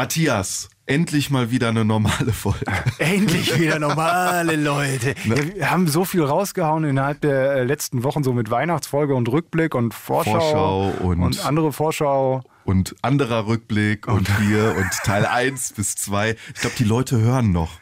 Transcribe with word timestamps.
Matthias, 0.00 0.70
endlich 0.86 1.28
mal 1.28 1.50
wieder 1.50 1.68
eine 1.68 1.84
normale 1.84 2.32
Folge. 2.32 2.64
Endlich 2.98 3.58
wieder 3.60 3.78
normale 3.78 4.56
Leute. 4.56 5.14
Ne? 5.26 5.56
Wir 5.56 5.70
haben 5.70 5.88
so 5.88 6.06
viel 6.06 6.22
rausgehauen 6.22 6.84
innerhalb 6.84 7.20
der 7.20 7.52
äh, 7.52 7.64
letzten 7.64 8.02
Wochen, 8.02 8.24
so 8.24 8.32
mit 8.32 8.50
Weihnachtsfolge 8.50 9.14
und 9.14 9.28
Rückblick 9.28 9.74
und 9.74 9.92
Vorschau, 9.92 10.40
Vorschau 10.40 10.88
und- 11.02 11.20
und 11.20 11.44
andere 11.44 11.74
Vorschau. 11.74 12.42
Und 12.64 12.96
anderer 13.02 13.46
Rückblick 13.46 14.08
und 14.08 14.26
hier 14.38 14.74
und 14.74 14.90
Teil 15.04 15.26
1 15.26 15.74
bis 15.74 15.96
2. 15.96 16.34
Ich 16.54 16.60
glaube, 16.62 16.76
die 16.78 16.84
Leute 16.84 17.18
hören 17.20 17.52
noch. 17.52 17.79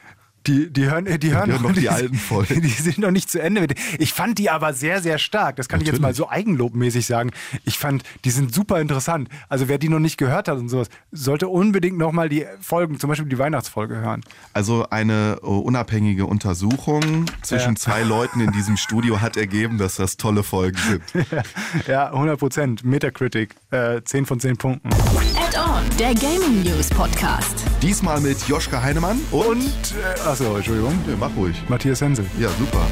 Die, 0.48 0.72
die 0.72 0.86
hören, 0.86 1.04
die 1.04 1.34
hören, 1.34 1.50
hören 1.52 1.62
noch 1.62 1.72
die 1.72 1.88
alten 1.90 2.14
Folgen. 2.16 2.62
Die 2.62 2.68
sind 2.68 2.98
noch 2.98 3.10
nicht 3.10 3.30
zu 3.30 3.40
Ende. 3.40 3.66
Ich 3.98 4.14
fand 4.14 4.38
die 4.38 4.48
aber 4.48 4.72
sehr, 4.72 5.02
sehr 5.02 5.18
stark. 5.18 5.56
Das 5.56 5.68
kann 5.68 5.80
ich 5.82 5.86
jetzt 5.86 6.00
mal 6.00 6.14
so 6.14 6.28
eigenlobmäßig 6.28 7.04
sagen. 7.06 7.30
Ich 7.64 7.78
fand, 7.78 8.02
die 8.24 8.30
sind 8.30 8.54
super 8.54 8.80
interessant. 8.80 9.29
Also 9.50 9.68
wer 9.68 9.76
die 9.79 9.88
noch 9.90 9.98
nicht 9.98 10.16
gehört 10.16 10.48
hat 10.48 10.56
und 10.58 10.68
sowas, 10.70 10.88
sollte 11.12 11.48
unbedingt 11.48 11.98
nochmal 11.98 12.29
die 12.30 12.46
Folgen, 12.61 12.98
zum 12.98 13.08
Beispiel 13.08 13.29
die 13.29 13.38
Weihnachtsfolge 13.38 13.96
hören. 13.96 14.22
Also 14.54 14.89
eine 14.89 15.39
äh, 15.42 15.46
unabhängige 15.46 16.25
Untersuchung 16.26 17.26
zwischen 17.42 17.75
Ja. 17.75 17.76
zwei 17.76 18.03
Leuten 18.03 18.40
in 18.40 18.53
diesem 18.53 18.76
Studio 18.78 19.20
hat 19.20 19.36
ergeben, 19.36 19.76
dass 19.76 19.96
das 19.96 20.17
tolle 20.17 20.42
Folgen 20.42 20.78
sind. 20.78 21.03
Ja, 21.86 22.06
100 22.12 22.39
Prozent. 22.39 22.84
Metacritic, 22.84 23.54
äh, 23.71 24.03
10 24.03 24.27
von 24.27 24.40
10 24.40 24.57
Punkten. 24.57 24.89
Add-on, 24.90 25.82
der 25.99 26.14
Gaming 26.14 26.63
News 26.63 26.89
Podcast. 26.90 27.64
Diesmal 27.82 28.21
mit 28.21 28.40
Joschka 28.49 28.82
Heinemann 28.82 29.21
und... 29.31 29.49
Und, 29.49 29.95
äh, 29.96 30.21
achso, 30.29 30.57
Entschuldigung, 30.57 30.93
Ja, 31.09 31.14
mach 31.18 31.35
ruhig. 31.36 31.57
Matthias 31.68 32.00
Hensel. 32.00 32.27
Ja, 32.39 32.48
super. 32.59 32.86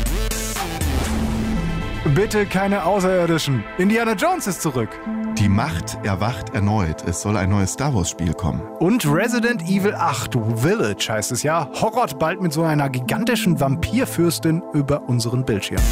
Bitte 2.14 2.46
keine 2.46 2.84
Außerirdischen. 2.84 3.64
Indiana 3.78 4.12
Jones 4.14 4.46
ist 4.46 4.62
zurück. 4.62 4.88
Die 5.38 5.48
Macht 5.48 5.98
erwacht 6.04 6.54
erneut. 6.54 7.02
Es 7.06 7.20
soll 7.20 7.36
ein 7.36 7.50
neues 7.50 7.72
Star 7.72 7.94
Wars 7.94 8.10
Spiel 8.10 8.32
kommen. 8.32 8.62
Und 8.78 9.04
Resident 9.06 9.62
Evil 9.62 9.94
8 9.94 10.34
Village 10.56 11.06
heißt 11.08 11.32
es 11.32 11.42
ja, 11.42 11.68
horrort 11.74 12.18
bald 12.18 12.40
mit 12.40 12.52
so 12.52 12.62
einer 12.62 12.88
gigantischen 12.88 13.60
Vampirfürstin 13.60 14.62
über 14.72 15.02
unseren 15.08 15.44
Bildschirm. 15.44 15.82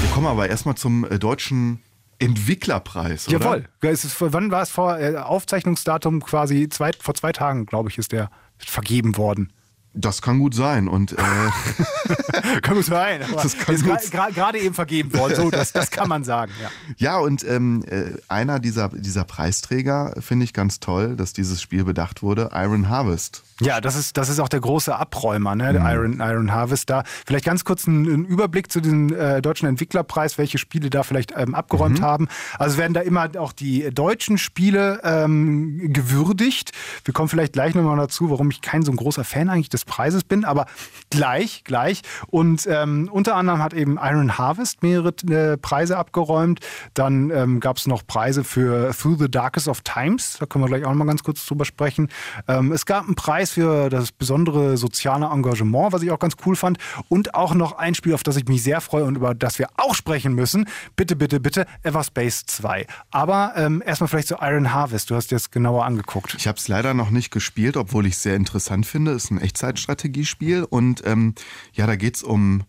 Wir 0.00 0.10
kommen 0.14 0.26
aber 0.26 0.48
erstmal 0.48 0.74
zum 0.74 1.04
äh, 1.04 1.18
deutschen 1.18 1.80
Entwicklerpreis, 2.18 3.28
oder? 3.28 3.38
Jawohl. 3.38 3.64
Es 3.80 4.04
ist, 4.04 4.16
wann 4.20 4.50
war 4.50 4.62
es 4.62 4.70
vor 4.70 4.98
äh, 4.98 5.16
Aufzeichnungsdatum 5.16 6.22
quasi 6.22 6.68
zwei, 6.68 6.90
vor 6.98 7.14
zwei 7.14 7.32
Tagen, 7.32 7.66
glaube 7.66 7.90
ich, 7.90 7.98
ist 7.98 8.12
der 8.12 8.30
vergeben 8.58 9.16
worden. 9.16 9.52
Das 9.94 10.20
kann 10.22 10.38
gut 10.38 10.54
sein. 10.54 10.86
Und 10.86 11.12
äh, 11.12 11.16
kann 12.62 12.74
gut 12.74 12.84
sein. 12.84 13.20
Das 13.34 13.56
kann 13.56 13.74
ist 13.74 13.84
gut 13.84 13.92
gra- 13.94 14.10
gra- 14.28 14.32
gerade 14.32 14.58
eben 14.58 14.74
vergeben 14.74 15.12
worden. 15.14 15.34
So, 15.34 15.50
das, 15.50 15.72
das 15.72 15.90
kann 15.90 16.08
man 16.08 16.24
sagen. 16.24 16.52
Ja. 16.62 16.70
ja, 16.98 17.18
und 17.18 17.44
ähm, 17.44 17.82
äh, 17.88 18.12
einer 18.28 18.60
dieser, 18.60 18.90
dieser 18.90 19.24
Preisträger 19.24 20.14
finde 20.20 20.44
ich 20.44 20.52
ganz 20.52 20.78
toll, 20.80 21.16
dass 21.16 21.32
dieses 21.32 21.62
Spiel 21.62 21.84
bedacht 21.84 22.22
wurde. 22.22 22.50
Iron 22.52 22.88
Harvest. 22.88 23.42
Ja, 23.60 23.80
das 23.80 23.96
ist, 23.96 24.16
das 24.16 24.28
ist 24.28 24.38
auch 24.40 24.48
der 24.48 24.60
große 24.60 24.94
Abräumer, 24.94 25.54
ne? 25.56 25.72
der 25.72 25.82
Mhm. 25.82 25.88
Iron, 25.88 26.20
Iron 26.20 26.52
Harvest 26.52 26.90
da. 26.90 27.02
Vielleicht 27.26 27.44
ganz 27.44 27.64
kurz 27.64 27.88
einen, 27.88 28.24
Überblick 28.24 28.70
zu 28.70 28.80
diesem 28.80 29.12
äh, 29.14 29.42
deutschen 29.42 29.68
Entwicklerpreis, 29.68 30.38
welche 30.38 30.58
Spiele 30.58 30.90
da 30.90 31.02
vielleicht 31.02 31.32
ähm, 31.36 31.54
abgeräumt 31.54 32.00
Mhm. 32.00 32.04
haben. 32.04 32.28
Also 32.58 32.78
werden 32.78 32.94
da 32.94 33.00
immer 33.00 33.28
auch 33.38 33.52
die 33.52 33.90
deutschen 33.92 34.38
Spiele 34.38 35.00
ähm, 35.02 35.92
gewürdigt. 35.92 36.72
Wir 37.04 37.12
kommen 37.14 37.28
vielleicht 37.28 37.52
gleich 37.54 37.74
nochmal 37.74 37.96
dazu, 37.96 38.30
warum 38.30 38.50
ich 38.50 38.60
kein 38.60 38.82
so 38.82 38.92
ein 38.92 38.96
großer 38.96 39.24
Fan 39.24 39.48
eigentlich 39.48 39.68
des 39.70 39.84
Preises 39.84 40.24
bin, 40.24 40.44
aber 40.44 40.66
gleich, 41.10 41.64
gleich. 41.64 42.02
Und 42.28 42.66
ähm, 42.70 43.08
unter 43.12 43.34
anderem 43.34 43.60
hat 43.62 43.74
eben 43.74 43.98
Iron 44.00 44.38
Harvest 44.38 44.82
mehrere 44.82 45.12
äh, 45.30 45.56
Preise 45.56 45.96
abgeräumt. 45.98 46.60
Dann 46.94 47.30
ähm, 47.30 47.60
gab 47.60 47.78
es 47.78 47.86
noch 47.86 48.06
Preise 48.06 48.44
für 48.44 48.92
Through 48.92 49.16
the 49.18 49.30
Darkest 49.30 49.68
of 49.68 49.80
Times. 49.82 50.36
Da 50.38 50.46
können 50.46 50.64
wir 50.64 50.68
gleich 50.68 50.84
auch 50.84 50.90
noch 50.90 50.98
mal 50.98 51.06
ganz 51.06 51.22
kurz 51.22 51.44
drüber 51.46 51.64
sprechen. 51.64 52.08
Ähm, 52.46 52.72
es 52.72 52.86
gab 52.86 53.04
einen 53.06 53.14
Preis 53.14 53.47
für 53.50 53.88
das 53.88 54.12
besondere 54.12 54.76
soziale 54.76 55.26
Engagement, 55.26 55.92
was 55.92 56.02
ich 56.02 56.10
auch 56.10 56.18
ganz 56.18 56.34
cool 56.46 56.56
fand. 56.56 56.78
Und 57.08 57.34
auch 57.34 57.54
noch 57.54 57.72
ein 57.72 57.94
Spiel, 57.94 58.14
auf 58.14 58.22
das 58.22 58.36
ich 58.36 58.46
mich 58.46 58.62
sehr 58.62 58.80
freue 58.80 59.04
und 59.04 59.16
über 59.16 59.34
das 59.34 59.58
wir 59.58 59.68
auch 59.76 59.94
sprechen 59.94 60.34
müssen. 60.34 60.66
Bitte, 60.96 61.16
bitte, 61.16 61.40
bitte, 61.40 61.66
Everspace 61.82 62.46
2. 62.46 62.86
Aber 63.10 63.52
ähm, 63.56 63.82
erstmal 63.84 64.08
vielleicht 64.08 64.28
zu 64.28 64.36
Iron 64.40 64.72
Harvest. 64.72 65.10
Du 65.10 65.14
hast 65.14 65.30
dir 65.30 65.36
das 65.36 65.50
genauer 65.50 65.84
angeguckt. 65.84 66.34
Ich 66.38 66.46
habe 66.46 66.58
es 66.58 66.68
leider 66.68 66.94
noch 66.94 67.10
nicht 67.10 67.30
gespielt, 67.30 67.76
obwohl 67.76 68.06
ich 68.06 68.14
es 68.14 68.22
sehr 68.22 68.36
interessant 68.36 68.86
finde. 68.86 69.12
Es 69.12 69.24
ist 69.24 69.30
ein 69.30 69.40
Echtzeitstrategiespiel 69.40 70.64
und 70.64 71.02
ähm, 71.06 71.34
ja, 71.72 71.86
da 71.86 71.96
geht's 71.96 72.22
um 72.22 72.64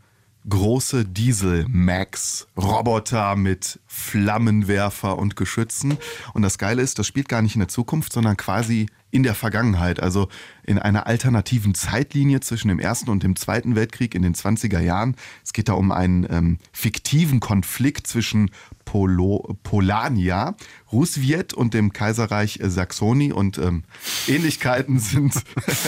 große 0.47 1.03
Diesel-Max-Roboter 1.05 3.35
mit 3.35 3.79
Flammenwerfer 3.87 5.17
und 5.17 5.35
Geschützen. 5.35 5.97
Und 6.33 6.43
das 6.43 6.57
Geile 6.57 6.81
ist, 6.81 6.97
das 6.99 7.07
spielt 7.07 7.27
gar 7.29 7.41
nicht 7.41 7.55
in 7.55 7.59
der 7.59 7.67
Zukunft, 7.67 8.13
sondern 8.13 8.37
quasi 8.37 8.87
in 9.11 9.23
der 9.23 9.35
Vergangenheit, 9.35 9.99
also 9.99 10.29
in 10.63 10.77
einer 10.77 11.07
alternativen 11.07 11.73
Zeitlinie 11.73 12.41
zwischen 12.41 12.67
dem 12.67 12.79
Ersten 12.79 13.09
und 13.09 13.23
dem 13.23 13.35
Zweiten 13.35 13.75
Weltkrieg 13.75 14.13
in 14.13 14.21
den 14.21 14.35
20er 14.35 14.79
Jahren. 14.79 15.15
Es 15.43 15.53
geht 15.53 15.67
da 15.67 15.73
um 15.73 15.91
einen 15.91 16.27
ähm, 16.29 16.57
fiktiven 16.71 17.39
Konflikt 17.39 18.05
zwischen 18.07 18.51
Polo, 18.85 19.55
Polania, 19.63 20.55
Russviet 20.91 21.53
und 21.53 21.73
dem 21.73 21.93
Kaiserreich 21.93 22.59
Saxony 22.61 23.31
und 23.31 23.57
ähm, 23.57 23.83
Ähnlichkeiten 24.27 24.99
sind 24.99 25.33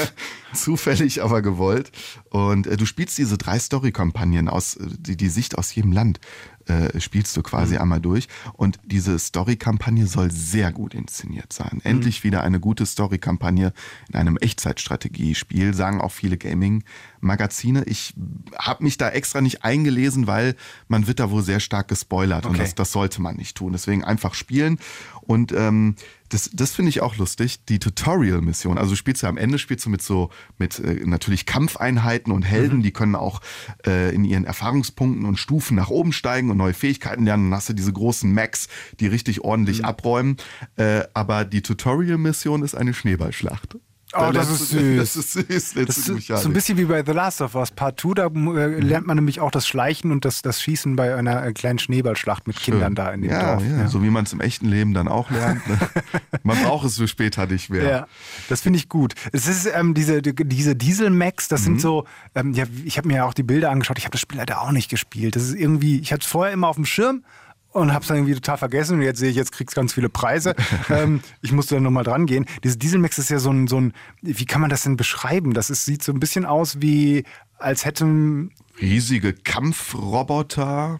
zufällig, 0.53 1.23
aber 1.23 1.41
gewollt. 1.41 1.91
Und 2.29 2.67
äh, 2.67 2.77
du 2.77 2.85
spielst 2.85 3.17
diese 3.17 3.37
drei 3.37 3.57
Story-Kampagnen 3.57 4.47
aus, 4.47 4.75
äh, 4.75 4.85
die, 4.99 5.17
die 5.17 5.29
Sicht 5.29 5.57
aus 5.57 5.73
jedem 5.73 5.91
Land 5.91 6.19
äh, 6.67 6.99
spielst 6.99 7.35
du 7.37 7.41
quasi 7.41 7.77
einmal 7.77 7.99
durch. 8.01 8.27
Und 8.53 8.79
diese 8.83 9.17
Story-Kampagne 9.19 10.07
soll 10.07 10.31
sehr 10.31 10.71
gut 10.71 10.93
inszeniert 10.93 11.53
sein. 11.53 11.81
Endlich 11.83 12.23
wieder 12.23 12.43
eine 12.43 12.59
gute 12.59 12.85
Story-Kampagne 12.85 13.73
in 14.09 14.15
einem 14.15 14.37
Echtzeitstrategiespiel, 14.37 15.73
sagen 15.73 16.01
auch 16.01 16.11
viele 16.11 16.37
Gaming-Magazine. 16.37 17.83
Ich 17.85 18.13
habe 18.57 18.83
mich 18.83 18.97
da 18.97 19.09
extra 19.09 19.41
nicht 19.41 19.63
eingelesen, 19.63 20.27
weil 20.27 20.55
man 20.87 21.07
wird 21.07 21.19
da 21.19 21.31
wohl 21.31 21.43
sehr 21.43 21.59
stark 21.59 21.87
gespoilert 21.87 22.45
und 22.45 22.51
Okay. 22.51 22.61
das, 22.63 22.75
das 22.75 22.91
sollte 22.91 23.21
man 23.21 23.35
nicht 23.37 23.55
tun. 23.57 23.71
Deswegen 23.73 24.03
einfach 24.03 24.33
spielen. 24.33 24.77
Und 25.21 25.51
ähm, 25.53 25.95
das, 26.31 26.49
das 26.53 26.71
finde 26.71 26.89
ich 26.89 27.01
auch 27.01 27.17
lustig, 27.17 27.65
die 27.65 27.77
Tutorial-Mission. 27.77 28.77
Also 28.77 28.91
du 28.91 28.95
spielst 28.95 29.21
ja 29.21 29.29
am 29.29 29.37
Ende 29.37 29.59
spielst 29.59 29.85
du 29.85 29.89
mit 29.89 30.01
so, 30.01 30.29
mit 30.57 30.79
äh, 30.79 31.01
natürlich 31.05 31.45
Kampfeinheiten 31.45 32.31
und 32.31 32.43
Helden, 32.43 32.81
die 32.81 32.91
können 32.91 33.15
auch 33.15 33.41
äh, 33.85 34.15
in 34.15 34.23
ihren 34.23 34.45
Erfahrungspunkten 34.45 35.25
und 35.25 35.37
Stufen 35.37 35.75
nach 35.75 35.89
oben 35.89 36.13
steigen 36.13 36.49
und 36.49 36.57
neue 36.57 36.73
Fähigkeiten 36.73 37.25
lernen. 37.25 37.49
Dann 37.49 37.57
hast 37.57 37.67
du 37.67 37.73
diese 37.73 37.91
großen 37.91 38.33
Macs, 38.33 38.69
die 38.99 39.07
richtig 39.07 39.41
ordentlich 39.41 39.83
abräumen. 39.83 40.37
Äh, 40.77 41.03
aber 41.13 41.43
die 41.43 41.61
Tutorial-Mission 41.61 42.63
ist 42.63 42.75
eine 42.75 42.93
Schneeballschlacht. 42.93 43.77
Oh, 44.13 44.19
Da 44.19 44.31
das 44.31 44.49
ist 44.49 44.69
süß. 44.69 44.97
Das 44.97 45.15
ist 45.15 45.31
süß. 45.33 45.45
Das 45.47 45.73
du 45.73 45.83
die 45.83 45.89
ist 45.89 46.05
so 46.05 46.13
Mechanik. 46.13 46.45
ein 46.45 46.53
bisschen 46.53 46.77
wie 46.77 46.85
bei 46.85 47.03
The 47.05 47.11
Last 47.13 47.41
of 47.41 47.55
Us 47.55 47.71
Part 47.71 47.99
2, 48.01 48.13
da 48.15 48.25
äh, 48.27 48.79
lernt 48.79 49.07
man 49.07 49.15
nämlich 49.17 49.39
auch 49.39 49.51
das 49.51 49.67
Schleichen 49.67 50.11
und 50.11 50.25
das, 50.25 50.41
das 50.41 50.61
Schießen 50.61 50.95
bei 50.95 51.15
einer 51.15 51.45
äh, 51.45 51.53
kleinen 51.53 51.79
Schneeballschlacht 51.79 52.47
mit 52.47 52.57
Kindern 52.59 52.95
da 52.95 53.11
in 53.11 53.21
dem 53.21 53.31
ja, 53.31 53.55
Dorf. 53.55 53.63
Ja, 53.67 53.87
so 53.87 54.03
wie 54.03 54.09
man 54.09 54.25
es 54.25 54.33
im 54.33 54.41
echten 54.41 54.67
Leben 54.67 54.93
dann 54.93 55.07
auch 55.07 55.29
lernt. 55.31 55.65
Ne? 55.67 55.77
man 56.43 56.57
braucht 56.61 56.85
es 56.85 56.97
für 56.97 57.07
später 57.07 57.45
nicht 57.47 57.69
mehr. 57.69 57.83
Ja, 57.89 58.07
das 58.49 58.61
finde 58.61 58.77
ich 58.77 58.89
gut. 58.89 59.13
Es 59.31 59.47
ist 59.47 59.65
ähm, 59.73 59.93
diese, 59.93 60.21
die- 60.21 60.35
diese 60.35 60.75
Diesel-Max, 60.75 61.47
das 61.47 61.61
Mhm. 61.61 61.65
sind 61.65 61.81
so, 61.81 62.05
ähm, 62.35 62.53
ja, 62.53 62.65
ich 62.83 62.97
habe 62.97 63.07
mir 63.07 63.15
ja 63.17 63.25
auch 63.25 63.33
die 63.33 63.43
Bilder 63.43 63.71
angeschaut, 63.71 63.97
ich 63.97 64.05
habe 64.05 64.11
das 64.13 64.21
Spiel 64.21 64.37
leider 64.37 64.61
auch 64.61 64.71
nicht 64.71 64.89
gespielt. 64.89 65.35
Das 65.35 65.43
ist 65.43 65.55
irgendwie, 65.55 65.99
ich 65.99 66.11
hatte 66.11 66.21
es 66.23 66.27
vorher 66.27 66.53
immer 66.53 66.67
auf 66.67 66.75
dem 66.75 66.85
Schirm 66.85 67.23
und 67.71 67.93
habe 67.93 68.01
es 68.01 68.07
dann 68.07 68.17
irgendwie 68.17 68.35
total 68.35 68.57
vergessen 68.57 68.97
und 68.97 69.01
jetzt 69.01 69.19
sehe 69.19 69.29
ich, 69.29 69.35
jetzt 69.35 69.51
kriegst 69.51 69.75
ganz 69.75 69.93
viele 69.93 70.09
Preise. 70.09 70.55
ähm, 70.89 71.21
ich 71.41 71.51
musste 71.51 71.75
dann 71.75 71.83
nochmal 71.83 72.03
dran 72.03 72.25
gehen. 72.25 72.45
Diese 72.63 72.77
Diesel-Max 72.77 73.17
ist 73.17 73.29
ja 73.29 73.39
so 73.39 73.51
ein, 73.51 73.67
so 73.67 73.79
ein, 73.79 73.93
wie 74.21 74.45
kann 74.45 74.61
man 74.61 74.69
das 74.69 74.83
denn 74.83 74.97
beschreiben? 74.97 75.53
Das 75.53 75.69
ist, 75.69 75.85
sieht 75.85 76.03
so 76.03 76.11
ein 76.11 76.19
bisschen 76.19 76.45
aus 76.45 76.81
wie, 76.81 77.23
als 77.57 77.85
hätten 77.85 78.51
Riesige 78.79 79.33
Kampfroboter. 79.33 80.99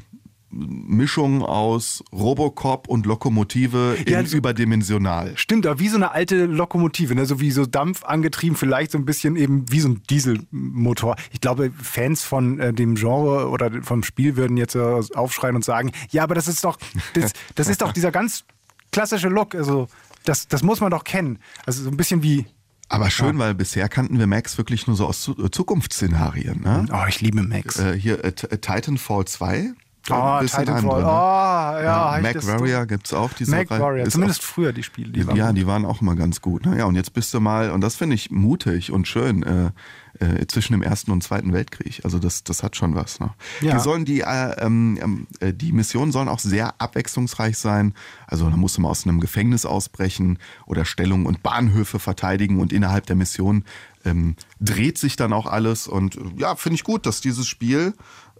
Mischung 0.51 1.44
aus 1.44 2.03
Robocop 2.12 2.88
und 2.88 3.06
Lokomotive 3.06 3.95
in 4.06 4.12
Ja, 4.13 4.25
so- 4.25 4.38
überdimensional. 4.38 5.31
Stimmt, 5.38 5.66
aber 5.66 5.79
wie 5.79 5.88
so 5.88 5.95
eine 5.95 6.12
alte 6.12 6.45
Lokomotive, 6.45 7.16
ne? 7.16 7.25
so 7.25 7.39
wie 7.39 7.51
so 7.51 7.66
Dampf 7.66 8.03
angetrieben, 8.03 8.56
vielleicht 8.57 8.92
so 8.92 8.98
ein 8.98 9.06
bisschen 9.06 9.36
eben 9.36 9.71
wie 9.71 9.80
so 9.80 9.89
ein 9.89 10.01
Dieselmotor. 10.09 11.15
Ich 11.31 11.42
glaube, 11.42 11.71
Fans 11.81 12.24
von 12.24 12.59
äh, 12.59 12.74
dem 12.74 12.95
Genre 12.95 13.50
oder 13.50 13.71
vom 13.83 14.03
Spiel 14.03 14.36
würden 14.36 14.57
jetzt 14.57 14.75
äh, 14.75 14.80
aufschreien 15.15 15.56
und 15.56 15.63
sagen, 15.65 15.92
ja, 16.12 16.24
aber 16.24 16.36
das 16.36 16.48
ist 16.48 16.63
doch, 16.63 16.77
das, 17.13 17.31
das 17.56 17.68
ist 17.68 17.81
doch 17.81 17.94
dieser 17.94 18.12
ganz 18.12 18.44
klassische 18.92 19.30
Look. 19.30 19.56
Also 19.56 19.88
das, 20.25 20.48
das 20.48 20.63
muss 20.63 20.81
man 20.81 20.92
doch 20.92 21.03
kennen. 21.03 21.39
Also 21.65 21.83
so 21.83 21.89
ein 21.89 21.98
bisschen 21.98 22.21
wie, 22.24 22.45
Aber 22.89 23.09
schön, 23.09 23.39
weil 23.39 23.56
bisher 23.56 23.88
kannten 23.89 24.19
wir 24.19 24.27
Max 24.27 24.57
wirklich 24.57 24.86
nur 24.88 24.95
so 24.95 25.07
aus 25.07 25.27
äh, 25.30 25.50
Zukunftsszenarien. 25.50 26.62
Ne? 26.62 26.86
oh, 26.92 27.06
ich 27.07 27.21
liebe 27.21 27.42
Max. 27.42 27.80
Äh, 27.80 27.98
hier 27.98 28.24
äh, 28.24 28.31
Titanfall 28.33 29.25
2. 29.25 29.71
Oh, 30.09 30.39
bisschen 30.39 30.65
Titanfall. 30.65 31.03
andere, 31.03 31.12
Oh, 31.12 31.77
ne? 31.77 31.83
ja, 31.86 32.18
ich 32.18 32.24
Mac 32.24 32.48
Warrior 32.48 32.86
gibt 32.88 33.06
es 33.06 33.13
auch. 33.13 33.31
Diese 33.33 33.51
Mac 33.51 33.69
Reihe. 33.69 33.80
Warrior, 33.80 34.09
zumindest 34.09 34.42
auch, 34.42 34.45
früher 34.45 34.74
die 34.74 34.83
Spiele. 34.83 35.12
Die 35.12 35.27
waren 35.27 35.36
ja, 35.36 35.53
die 35.53 35.68
waren 35.68 35.86
auch 35.86 36.01
immer 36.01 36.15
ganz 36.15 36.42
gut. 36.42 36.65
Ne? 36.65 36.77
Ja, 36.77 36.86
und 36.86 36.95
jetzt 36.95 37.13
bist 37.13 37.33
du 37.33 37.39
mal, 37.39 37.69
und 37.71 37.81
das 37.81 37.95
finde 37.95 38.15
ich 38.15 38.31
mutig 38.31 38.92
und 38.92 39.07
schön, 39.07 39.44
äh, 39.44 39.71
äh, 40.19 40.45
zwischen 40.48 40.74
dem 40.74 40.81
Ersten 40.81 41.12
und 41.12 41.24
Zweiten 41.24 41.53
Weltkrieg. 41.53 42.01
Also 42.03 42.19
das, 42.19 42.44
das 42.44 42.63
hat 42.63 42.75
schon 42.75 42.95
was. 42.95 43.19
Ne? 43.19 43.31
Ja. 43.62 43.74
Die 43.74 43.80
sollen 43.80 44.06
die, 44.06 44.21
äh, 44.21 44.65
ähm, 44.65 45.27
äh, 45.39 45.53
die 45.53 45.71
Missionen 45.71 46.12
sollen 46.12 46.30
auch 46.30 46.39
sehr 46.39 46.80
abwechslungsreich 46.81 47.57
sein. 47.57 47.94
Also 48.27 48.50
da 48.50 48.57
musst 48.57 48.77
du 48.77 48.81
mal 48.81 48.89
aus 48.89 49.06
einem 49.06 49.19
Gefängnis 49.19 49.65
ausbrechen 49.65 50.39
oder 50.65 50.86
Stellungen 50.86 51.25
und 51.25 51.44
Bahnhöfe 51.44 52.00
verteidigen 52.00 52.59
und 52.59 52.74
innerhalb 52.74 53.06
der 53.06 53.15
Mission 53.15 53.65
ähm, 54.03 54.36
dreht 54.59 54.98
sich 54.98 55.15
dann 55.15 55.31
auch 55.33 55.45
alles. 55.45 55.88
Und 55.88 56.15
äh, 56.18 56.21
ja, 56.38 56.56
finde 56.56 56.75
ich 56.75 56.83
gut, 56.83 57.06
dass 57.06 57.21
dieses 57.21 57.48
Spiel 57.48 57.94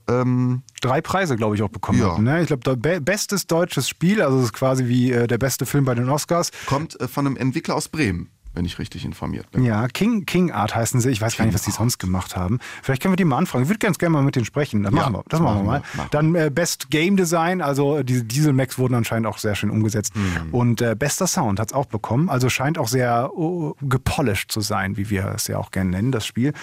ähm, 0.10 0.64
Drei 0.82 1.02
Preise, 1.02 1.36
glaube 1.36 1.56
ich, 1.56 1.62
auch 1.62 1.70
bekommen 1.70 2.00
Ja. 2.00 2.14
hat. 2.14 2.20
Ne? 2.20 2.42
Ich 2.42 2.48
glaube, 2.48 2.76
be 2.78 3.00
bestes 3.02 3.48
deutsches 3.48 3.88
Spiel, 3.88 4.22
also 4.22 4.38
es 4.40 4.46
ist 4.46 4.54
quasi 4.54 4.88
wie 4.88 5.12
äh, 5.12 5.28
der 5.28 5.38
beste 5.38 5.66
Film 5.66 5.86
bei 5.86 5.94
den 5.96 6.10
Oscars. 6.10 6.52
kommt 6.66 7.00
äh, 7.00 7.08
von 7.08 7.26
einem 7.28 7.38
Entwickler 7.38 7.76
aus 7.76 7.88
Bremen, 7.88 8.30
wenn 8.54 8.66
ich 8.66 8.80
richtig 8.80 9.06
informiert 9.06 9.50
bin. 9.52 9.64
Ja, 9.64 9.88
King, 9.88 10.26
King 10.26 10.52
Art 10.52 10.76
heißen 10.76 11.00
sie. 11.00 11.10
Ich 11.10 11.22
weiß 11.22 11.38
gar 11.38 11.46
nicht, 11.46 11.54
was 11.54 11.62
die 11.64 11.72
sonst 11.72 12.00
gemacht 12.00 12.36
haben. 12.36 12.60
Vielleicht 12.84 13.02
können 13.02 13.14
wir 13.14 13.18
die 13.18 13.26
mal 13.26 13.38
anfragen. 13.38 13.64
Ich 13.64 13.70
würde 13.70 13.80
ganz 13.80 13.98
gerne 13.98 14.14
mal 14.14 14.24
mit 14.24 14.36
denen 14.36 14.46
sprechen. 14.46 14.84
Das 14.84 14.94
Ja, 14.94 15.02
machen 15.02 15.14
wir. 15.14 15.24
Das 15.30 15.40
machen 15.40 15.60
wir 15.60 15.64
mal. 15.64 15.84
machen. 15.94 16.08
Dann 16.12 16.36
äh, 16.36 16.52
Best 16.54 16.90
Game 16.90 17.16
Design, 17.16 17.62
also 17.62 18.04
diese 18.04 18.24
Diesel-Max 18.24 18.78
wurden 18.78 18.96
anscheinend 18.96 19.28
auch 19.28 19.38
sehr 19.38 19.56
schön 19.56 19.70
umgesetzt. 19.70 20.16
Mhm. 20.16 20.54
Und 20.54 20.82
äh, 20.82 20.96
bester 20.98 21.28
Sound 21.28 21.60
hat 21.60 21.70
es 21.70 21.74
auch 21.74 21.86
bekommen. 21.86 22.30
Also 22.30 22.50
scheint 22.50 22.78
auch 22.78 22.88
sehr 22.88 23.32
oh, 23.34 23.76
gepolished 23.82 24.52
zu 24.52 24.62
sein, 24.62 24.98
wie 24.98 25.10
wir 25.10 25.26
es 25.36 25.48
ja 25.48 25.58
auch 25.58 25.72
gerne 25.72 25.92
nennen, 25.92 26.12
das 26.12 26.26
Spiel. 26.26 26.54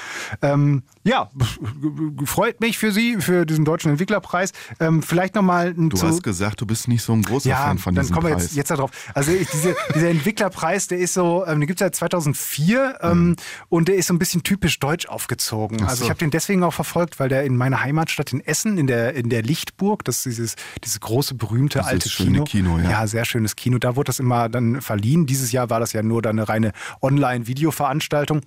Ähm, 0.43 0.83
ja, 1.05 1.31
freut 2.25 2.61
mich 2.61 2.77
für 2.79 2.93
Sie, 2.93 3.17
für 3.21 3.47
diesen 3.47 3.65
deutschen 3.65 3.91
Entwicklerpreis. 3.91 4.53
Ähm, 4.81 5.03
vielleicht 5.03 5.35
nochmal 5.35 5.69
ein 5.69 5.89
Du 5.89 5.97
zu 5.97 6.07
hast 6.07 6.23
gesagt, 6.23 6.61
du 6.61 6.67
bist 6.67 6.89
nicht 6.89 7.03
so 7.03 7.13
ein 7.15 7.23
großer 7.23 7.49
ja, 7.49 7.57
Fan 7.57 7.79
von 7.79 7.95
dann 7.95 8.03
diesem 8.03 8.15
kommen 8.15 8.27
wir 8.27 8.35
Preis. 8.35 8.45
jetzt, 8.45 8.57
jetzt 8.57 8.71
darauf. 8.71 8.91
Also 9.15 9.33
ich, 9.33 9.49
diese, 9.49 9.75
dieser 9.95 10.11
Entwicklerpreis, 10.11 10.89
der 10.89 10.99
ist 10.99 11.15
so, 11.15 11.47
ähm, 11.47 11.61
den 11.61 11.67
gibt 11.67 11.78
es 11.79 11.81
seit 11.81 11.95
2004 11.95 12.99
ähm, 13.03 13.37
und 13.69 13.89
der 13.89 13.97
ist 13.97 14.09
so 14.09 14.15
ein 14.15 14.19
bisschen 14.19 14.43
typisch 14.43 14.79
deutsch 14.79 15.07
aufgezogen. 15.07 15.83
Also 15.83 15.97
so. 15.97 16.05
ich 16.05 16.11
habe 16.11 16.19
den 16.19 16.31
deswegen 16.31 16.63
auch 16.63 16.75
verfolgt, 16.75 17.19
weil 17.21 17.29
der 17.29 17.45
in 17.45 17.57
meiner 17.57 17.83
Heimatstadt 17.83 18.33
in 18.33 18.41
Essen, 18.41 18.79
in 18.79 18.87
der, 18.87 19.15
in 19.15 19.29
der 19.31 19.43
Lichtburg, 19.43 20.05
das 20.05 20.19
ist 20.19 20.27
dieses, 20.27 20.57
dieses 20.85 21.01
große, 21.01 21.35
berühmte 21.35 21.79
Dieses 21.79 21.93
alte 21.93 22.09
schöne 22.09 22.45
Kino. 22.45 22.45
Kino, 22.45 22.79
ja. 22.79 22.91
ja, 22.91 23.07
sehr 23.07 23.25
schönes 23.25 23.57
Kino. 23.57 23.79
Da 23.79 23.97
wurde 23.97 24.09
das 24.09 24.19
immer 24.19 24.49
dann 24.49 24.81
verliehen. 24.81 25.27
Dieses 25.27 25.53
Jahr 25.53 25.71
war 25.71 25.81
das 25.81 25.93
ja 25.93 26.03
nur 26.03 26.23
dann 26.23 26.39
eine 26.39 26.49
reine 26.49 26.73
Online-Videoveranstaltung. 27.01 28.43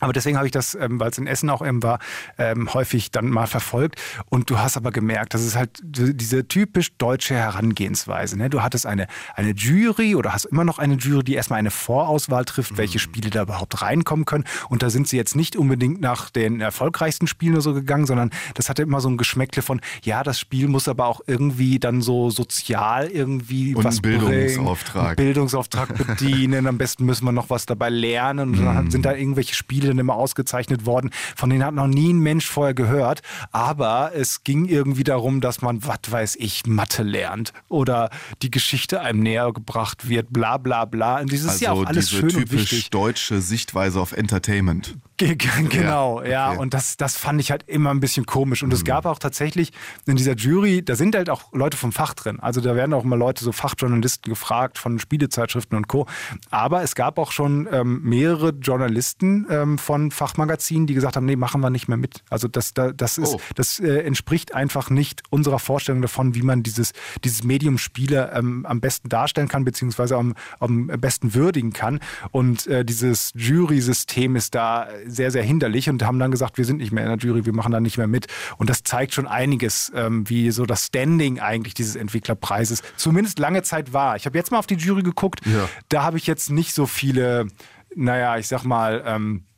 Aber 0.00 0.12
deswegen 0.12 0.36
habe 0.36 0.46
ich 0.46 0.52
das, 0.52 0.74
ähm, 0.74 0.98
weil 0.98 1.10
es 1.10 1.18
in 1.18 1.26
Essen 1.26 1.50
auch 1.50 1.64
eben 1.64 1.82
war, 1.82 1.98
ähm, 2.38 2.72
häufig 2.72 3.10
dann 3.10 3.28
mal 3.28 3.46
verfolgt. 3.46 4.00
Und 4.28 4.50
du 4.50 4.58
hast 4.58 4.76
aber 4.76 4.90
gemerkt, 4.90 5.34
das 5.34 5.44
ist 5.44 5.56
halt 5.56 5.80
diese 5.82 6.48
typisch 6.48 6.92
deutsche 6.96 7.34
Herangehensweise. 7.34 8.36
Ne? 8.36 8.50
Du 8.50 8.62
hattest 8.62 8.86
eine, 8.86 9.06
eine 9.34 9.52
Jury 9.52 10.14
oder 10.14 10.32
hast 10.32 10.46
immer 10.46 10.64
noch 10.64 10.78
eine 10.78 10.94
Jury, 10.94 11.24
die 11.24 11.34
erstmal 11.34 11.58
eine 11.58 11.70
Vorauswahl 11.70 12.44
trifft, 12.44 12.76
welche 12.76 12.98
Spiele 12.98 13.30
da 13.30 13.42
überhaupt 13.42 13.82
reinkommen 13.82 14.24
können. 14.24 14.44
Und 14.68 14.82
da 14.82 14.90
sind 14.90 15.06
sie 15.08 15.16
jetzt 15.16 15.36
nicht 15.36 15.56
unbedingt 15.56 16.00
nach 16.00 16.30
den 16.30 16.60
erfolgreichsten 16.60 17.26
Spielen 17.26 17.54
oder 17.54 17.62
so 17.62 17.74
gegangen, 17.74 18.06
sondern 18.06 18.30
das 18.54 18.68
hatte 18.68 18.82
immer 18.82 19.00
so 19.00 19.08
ein 19.08 19.18
Geschmäckle 19.18 19.62
von, 19.62 19.80
ja, 20.02 20.22
das 20.22 20.40
Spiel 20.40 20.68
muss 20.68 20.88
aber 20.88 21.06
auch 21.06 21.20
irgendwie 21.26 21.78
dann 21.78 22.00
so 22.00 22.30
sozial 22.30 23.08
irgendwie 23.08 23.74
Und 23.74 23.84
was 23.84 24.02
einen 24.02 24.18
bringen. 24.18 24.30
Bildungsauftrag. 24.30 25.06
Einen 25.06 25.16
Bildungsauftrag 25.16 25.94
bedienen. 25.94 26.66
Am 26.66 26.78
besten 26.78 27.04
müssen 27.04 27.24
wir 27.24 27.32
noch 27.32 27.50
was 27.50 27.66
dabei 27.66 27.90
lernen. 27.90 28.50
Und 28.50 28.64
dann 28.64 28.90
sind 28.90 29.04
da 29.04 29.14
irgendwelche 29.14 29.54
Spiele 29.54 29.89
dann 29.90 29.98
immer 29.98 30.14
ausgezeichnet 30.14 30.86
worden, 30.86 31.10
von 31.36 31.50
denen 31.50 31.64
hat 31.64 31.74
noch 31.74 31.86
nie 31.86 32.12
ein 32.12 32.18
Mensch 32.20 32.46
vorher 32.48 32.74
gehört. 32.74 33.22
Aber 33.52 34.12
es 34.14 34.44
ging 34.44 34.64
irgendwie 34.66 35.04
darum, 35.04 35.40
dass 35.40 35.62
man, 35.62 35.84
was 35.86 35.98
weiß 36.08 36.36
ich, 36.36 36.66
Mathe 36.66 37.02
lernt 37.02 37.52
oder 37.68 38.10
die 38.42 38.50
Geschichte 38.50 39.00
einem 39.00 39.20
näher 39.20 39.52
gebracht 39.52 40.08
wird, 40.08 40.32
bla 40.32 40.56
bla 40.56 40.84
bla. 40.84 41.18
Und 41.20 41.30
dieses 41.32 41.54
ist 41.54 41.60
ja 41.60 41.72
auch 41.72 41.84
alles 41.84 42.06
diese 42.08 42.20
schön 42.20 42.30
und 42.36 42.48
typisch 42.48 42.72
wichtig. 42.72 42.90
deutsche 42.90 43.40
Sichtweise 43.40 44.00
auf 44.00 44.12
Entertainment. 44.12 44.96
Ge- 45.16 45.34
ge- 45.36 45.50
Genau, 45.68 46.22
ja. 46.22 46.46
okay. 46.48 46.54
Mhm. 46.54 46.60
Und 46.60 46.74
das, 46.74 46.96
das 46.96 47.16
fand 47.16 47.40
ich 47.40 47.50
halt 47.50 47.64
immer 47.66 47.90
ein 47.90 48.00
bisschen 48.00 48.24
komisch. 48.24 48.62
Und 48.62 48.72
es 48.72 48.84
gab 48.84 49.04
auch 49.04 49.18
tatsächlich 49.18 49.72
in 50.06 50.16
dieser 50.16 50.34
Jury, 50.34 50.82
da 50.82 50.96
sind 50.96 51.14
halt 51.14 51.28
auch 51.28 51.52
Leute 51.52 51.76
vom 51.76 51.92
Fach 51.92 52.14
drin. 52.14 52.40
Also 52.40 52.60
da 52.60 52.74
werden 52.74 52.94
auch 52.94 53.04
mal 53.04 53.18
Leute, 53.18 53.44
so 53.44 53.52
Fachjournalisten 53.52 54.30
gefragt 54.30 54.78
von 54.78 54.98
Spielezeitschriften 54.98 55.76
und 55.76 55.88
Co. 55.88 56.06
Aber 56.50 56.82
es 56.82 56.94
gab 56.94 57.18
auch 57.18 57.32
schon 57.32 57.68
ähm, 57.70 58.00
mehrere 58.02 58.50
Journalisten 58.50 59.46
ähm, 59.50 59.76
von 59.80 60.10
Fachmagazinen, 60.12 60.86
die 60.86 60.94
gesagt 60.94 61.16
haben, 61.16 61.26
nee, 61.26 61.36
machen 61.36 61.60
wir 61.60 61.70
nicht 61.70 61.88
mehr 61.88 61.96
mit. 61.96 62.22
Also 62.30 62.46
das, 62.48 62.74
da, 62.74 62.92
das, 62.92 63.18
ist, 63.18 63.34
Oh. 63.34 63.40
das 63.56 63.80
äh, 63.80 63.98
entspricht 64.02 64.54
einfach 64.54 64.90
nicht 64.90 65.22
unserer 65.30 65.58
Vorstellung 65.58 66.02
davon, 66.02 66.34
wie 66.34 66.42
man 66.42 66.62
dieses, 66.62 66.92
dieses 67.24 67.42
Medium 67.42 67.78
Spiele 67.78 68.30
ähm, 68.34 68.64
am 68.66 68.80
besten 68.80 69.08
darstellen 69.08 69.48
kann, 69.48 69.64
beziehungsweise 69.64 70.16
am, 70.16 70.34
am 70.60 70.86
besten 70.86 71.34
würdigen 71.34 71.72
kann. 71.72 72.00
Und 72.30 72.66
äh, 72.66 72.84
dieses 72.84 73.32
Jury-System 73.34 74.36
ist 74.36 74.54
da 74.54 74.88
sehr, 75.06 75.30
sehr 75.30 75.42
hinderlich 75.42 75.88
und 75.88 76.02
haben 76.04 76.18
dann 76.18 76.30
gesagt, 76.30 76.58
wir 76.58 76.64
sind 76.64 76.78
nicht 76.78 76.92
mehr 76.92 77.04
in 77.04 77.10
der 77.10 77.18
Jury, 77.18 77.44
wir 77.46 77.52
machen 77.52 77.72
da 77.72 77.80
nicht 77.80 77.98
mehr 77.98 78.06
mit. 78.06 78.26
Und 78.58 78.70
das 78.70 78.82
zeigt 78.82 79.14
schon 79.14 79.26
einiges, 79.26 79.90
ähm, 79.94 80.28
wie 80.28 80.50
so 80.50 80.66
das 80.66 80.86
Standing 80.86 81.40
eigentlich 81.40 81.74
dieses 81.74 81.96
Entwicklerpreises 81.96 82.82
zumindest 82.96 83.38
lange 83.38 83.62
Zeit 83.62 83.92
war. 83.92 84.16
Ich 84.16 84.26
habe 84.26 84.36
jetzt 84.36 84.50
mal 84.50 84.58
auf 84.58 84.66
die 84.66 84.74
Jury 84.74 85.02
geguckt, 85.02 85.40
Ja. 85.46 85.68
da 85.88 86.02
habe 86.02 86.18
ich 86.18 86.26
jetzt 86.26 86.50
nicht 86.50 86.74
so 86.74 86.86
viele, 86.86 87.46
naja, 87.94 88.36
ich 88.38 88.48
sag 88.48 88.64
mal, 88.64 89.02
ähm, 89.06 89.44
äh, 89.46 89.49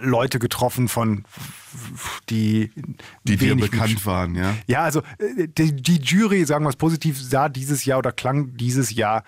Leute 0.00 0.38
getroffen 0.38 0.88
von 0.88 1.24
die 2.28 2.70
Die 3.24 3.36
dir 3.36 3.56
bekannt 3.56 4.04
waren, 4.06 4.34
ja. 4.34 4.54
ja, 4.66 4.82
also 4.82 5.00
äh, 5.18 5.48
die, 5.48 5.74
die 5.74 6.00
Jury, 6.00 6.44
sagen 6.44 6.64
wir 6.64 6.70
es 6.70 6.76
positiv, 6.76 7.20
sah 7.20 7.48
dieses 7.48 7.84
Jahr 7.84 7.98
oder 7.98 8.12
klang 8.12 8.56
dieses 8.56 8.94
Jahr 8.94 9.24